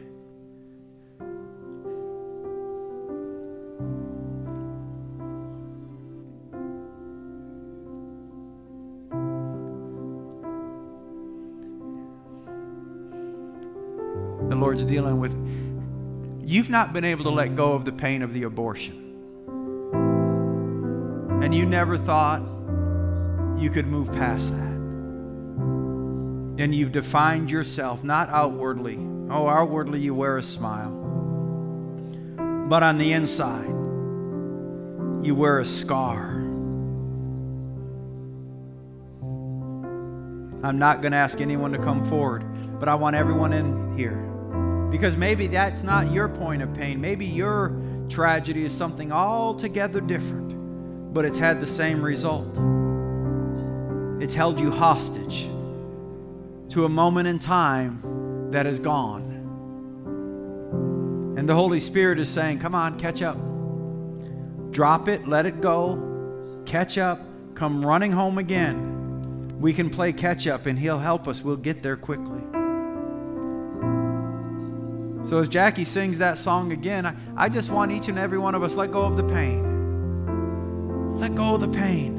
The 14.49 14.57
Lord's 14.57 14.85
dealing 14.85 15.21
with 15.21 15.35
you've 16.47 16.71
not 16.71 16.93
been 16.93 17.05
able 17.05 17.25
to 17.25 17.31
let 17.31 17.55
go 17.55 17.75
of 17.75 17.85
the 17.85 17.93
pain 17.93 18.23
of 18.23 18.33
the 18.33 18.45
abortion 18.45 19.07
and 21.47 21.55
you 21.55 21.65
never 21.65 21.97
thought 21.97 22.41
you 23.57 23.71
could 23.71 23.87
move 23.87 24.11
past 24.11 24.51
that. 24.51 24.77
And 26.59 26.75
you've 26.75 26.91
defined 26.91 27.53
yourself 27.53 28.03
not 28.03 28.29
outwardly. 28.31 28.97
Oh, 29.31 29.47
outwardly 29.47 30.01
you 30.01 30.13
wear 30.13 30.39
a 30.39 30.43
smile. 30.43 30.91
But 32.69 32.83
on 32.83 32.99
the 32.99 33.13
inside, 33.13 33.69
you 35.25 35.37
wear 35.37 35.61
a 35.61 35.65
scar. 35.65 36.31
I'm 40.65 40.79
not 40.79 41.01
going 41.01 41.13
to 41.13 41.19
ask 41.19 41.41
anyone 41.41 41.71
to 41.73 41.79
come 41.79 42.05
forward, 42.07 42.45
but 42.81 42.89
I 42.89 42.97
want 42.97 43.15
everyone 43.15 43.53
in 43.53 43.97
here. 43.97 44.36
Because 44.91 45.17
maybe 45.17 45.47
that's 45.47 45.83
not 45.83 46.13
your 46.13 46.29
point 46.29 46.63
of 46.63 46.73
pain. 46.75 47.01
Maybe 47.01 47.27
your 47.27 47.77
tragedy 48.09 48.65
is 48.65 48.73
something 48.73 49.13
altogether 49.13 50.01
different 50.01 50.47
but 51.17 51.25
it's 51.25 51.39
had 51.39 51.63
the 51.63 51.67
same 51.67 52.03
result. 52.03 52.47
It's 54.23 54.35
held 54.35 54.61
you 54.61 54.71
hostage 54.71 55.49
to 56.69 56.85
a 56.85 56.91
moment 56.91 57.27
in 57.27 57.39
time 57.39 58.51
that 58.51 58.67
is 58.67 58.79
gone. 58.79 59.23
And 61.39 61.49
the 61.49 61.55
Holy 61.55 61.81
Spirit 61.81 62.19
is 62.19 62.29
saying, 62.29 62.59
Come 62.59 62.75
on, 62.75 62.99
catch 62.99 63.23
up. 63.23 63.39
Drop 64.73 65.09
it, 65.09 65.27
let 65.27 65.47
it 65.47 65.63
go, 65.63 66.63
catch 66.67 66.99
up, 66.99 67.23
come 67.55 67.83
running 67.83 68.13
home 68.13 68.37
again. 68.37 69.59
We 69.59 69.73
can 69.73 69.89
play 69.89 70.13
catch 70.13 70.47
up 70.47 70.67
and 70.67 70.79
He'll 70.79 70.99
help 70.99 71.27
us. 71.27 71.43
We'll 71.43 71.57
get 71.57 71.83
there 71.83 71.97
quickly. 71.97 72.36
So, 75.27 75.39
as 75.39 75.49
Jackie 75.49 75.85
sings 75.85 76.19
that 76.19 76.39
song 76.39 76.71
again, 76.71 77.05
I, 77.05 77.15
I 77.37 77.49
just 77.49 77.71
want 77.71 77.91
each 77.91 78.07
and 78.07 78.17
every 78.17 78.39
one 78.39 78.55
of 78.55 78.63
us 78.63 78.77
let 78.77 78.93
go 78.93 79.03
of 79.03 79.17
the 79.17 79.25
pain. 79.25 81.19
Let 81.19 81.35
go 81.35 81.57
of 81.57 81.61
the 81.61 81.69
pain. 81.69 82.17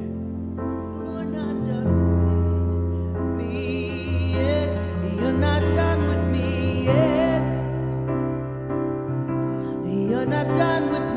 Not 10.28 10.46
done 10.58 10.92
with 10.92 11.07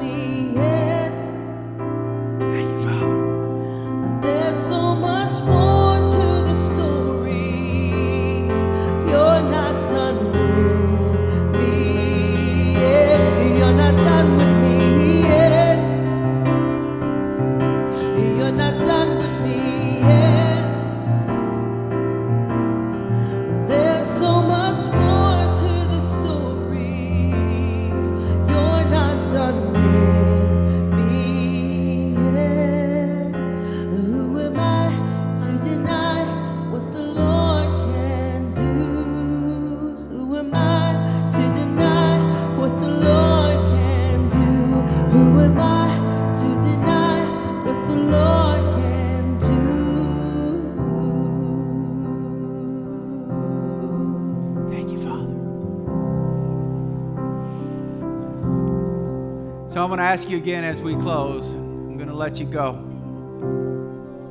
ask 60.12 60.30
you 60.30 60.36
again 60.36 60.66
as 60.66 60.82
we 60.82 60.94
close. 60.98 61.52
I'm 61.52 61.96
going 61.96 62.10
to 62.10 62.14
let 62.14 62.38
you 62.38 62.46
go. 62.46 62.74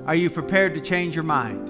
Are 0.07 0.15
you 0.15 0.29
prepared 0.29 0.75
to 0.75 0.81
change 0.83 1.15
your 1.15 1.25
mind? 1.25 1.69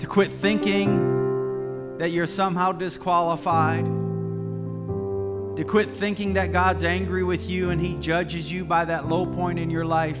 To 0.00 0.06
quit 0.08 0.32
thinking 0.32 1.98
that 1.98 2.10
you're 2.10 2.26
somehow 2.26 2.72
disqualified? 2.72 3.84
To 3.84 5.64
quit 5.64 5.88
thinking 5.88 6.34
that 6.34 6.50
God's 6.50 6.82
angry 6.82 7.22
with 7.22 7.48
you 7.48 7.70
and 7.70 7.80
He 7.80 7.94
judges 8.00 8.50
you 8.50 8.64
by 8.64 8.84
that 8.84 9.08
low 9.08 9.26
point 9.26 9.60
in 9.60 9.70
your 9.70 9.84
life? 9.84 10.18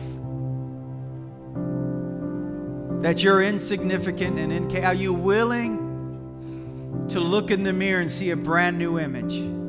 That 3.02 3.24
you're 3.24 3.42
insignificant 3.42 4.38
and 4.38 4.52
incapable? 4.52 4.86
Are 4.86 4.94
you 4.94 5.12
willing 5.12 7.08
to 7.08 7.18
look 7.18 7.50
in 7.50 7.64
the 7.64 7.72
mirror 7.72 8.00
and 8.00 8.08
see 8.08 8.30
a 8.30 8.36
brand 8.36 8.78
new 8.78 9.00
image 9.00 9.63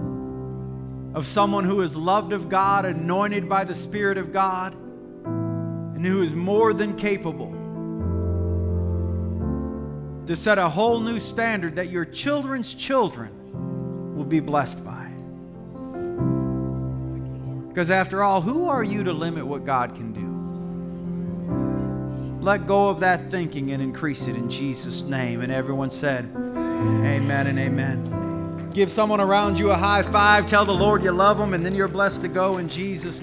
of 1.16 1.26
someone 1.26 1.64
who 1.64 1.82
is 1.82 1.96
loved 1.96 2.34
of 2.34 2.50
God, 2.50 2.86
anointed 2.86 3.48
by 3.48 3.64
the 3.64 3.74
Spirit 3.74 4.18
of 4.18 4.34
God, 4.34 4.74
and 4.74 6.06
who 6.06 6.22
is 6.22 6.36
more 6.36 6.74
than 6.74 6.98
capable 6.98 7.54
to 10.28 10.36
set 10.36 10.58
a 10.58 10.68
whole 10.68 11.00
new 11.00 11.20
standard 11.20 11.78
that 11.78 11.90
your 11.90 12.04
children's 12.04 12.74
children 12.74 13.32
will 14.16 14.26
be 14.26 14.42
blessed 14.42 14.84
by. 14.84 15.10
Because 17.70 17.90
after 17.92 18.22
all, 18.22 18.42
who 18.42 18.68
are 18.68 18.84
you 18.84 19.06
to 19.06 19.14
limit 19.14 19.46
what 19.46 19.66
God 19.66 19.96
can 19.96 20.12
do? 20.12 20.36
Let 22.44 22.68
go 22.68 22.90
of 22.90 23.00
that 23.00 23.32
thinking 23.32 23.72
and 23.72 23.82
increase 23.82 24.28
it 24.28 24.36
in 24.36 24.50
Jesus' 24.50 25.04
name. 25.04 25.42
And 25.42 25.52
everyone 25.52 25.90
said, 25.90 26.26
Amen 26.36 27.48
and 27.48 27.58
amen. 27.58 28.25
Give 28.76 28.92
someone 28.92 29.22
around 29.22 29.58
you 29.58 29.72
a 29.72 29.76
high 29.78 30.02
five. 30.02 30.48
Tell 30.48 30.66
the 30.66 30.74
Lord 30.74 31.02
you 31.02 31.12
love 31.14 31.38
them, 31.38 31.54
and 31.54 31.66
then 31.66 31.74
you're 31.74 31.88
blessed 31.88 32.24
to 32.24 32.28
go 32.28 32.58
in 32.58 32.68
Jesus' 32.68 33.04
name. 33.04 33.14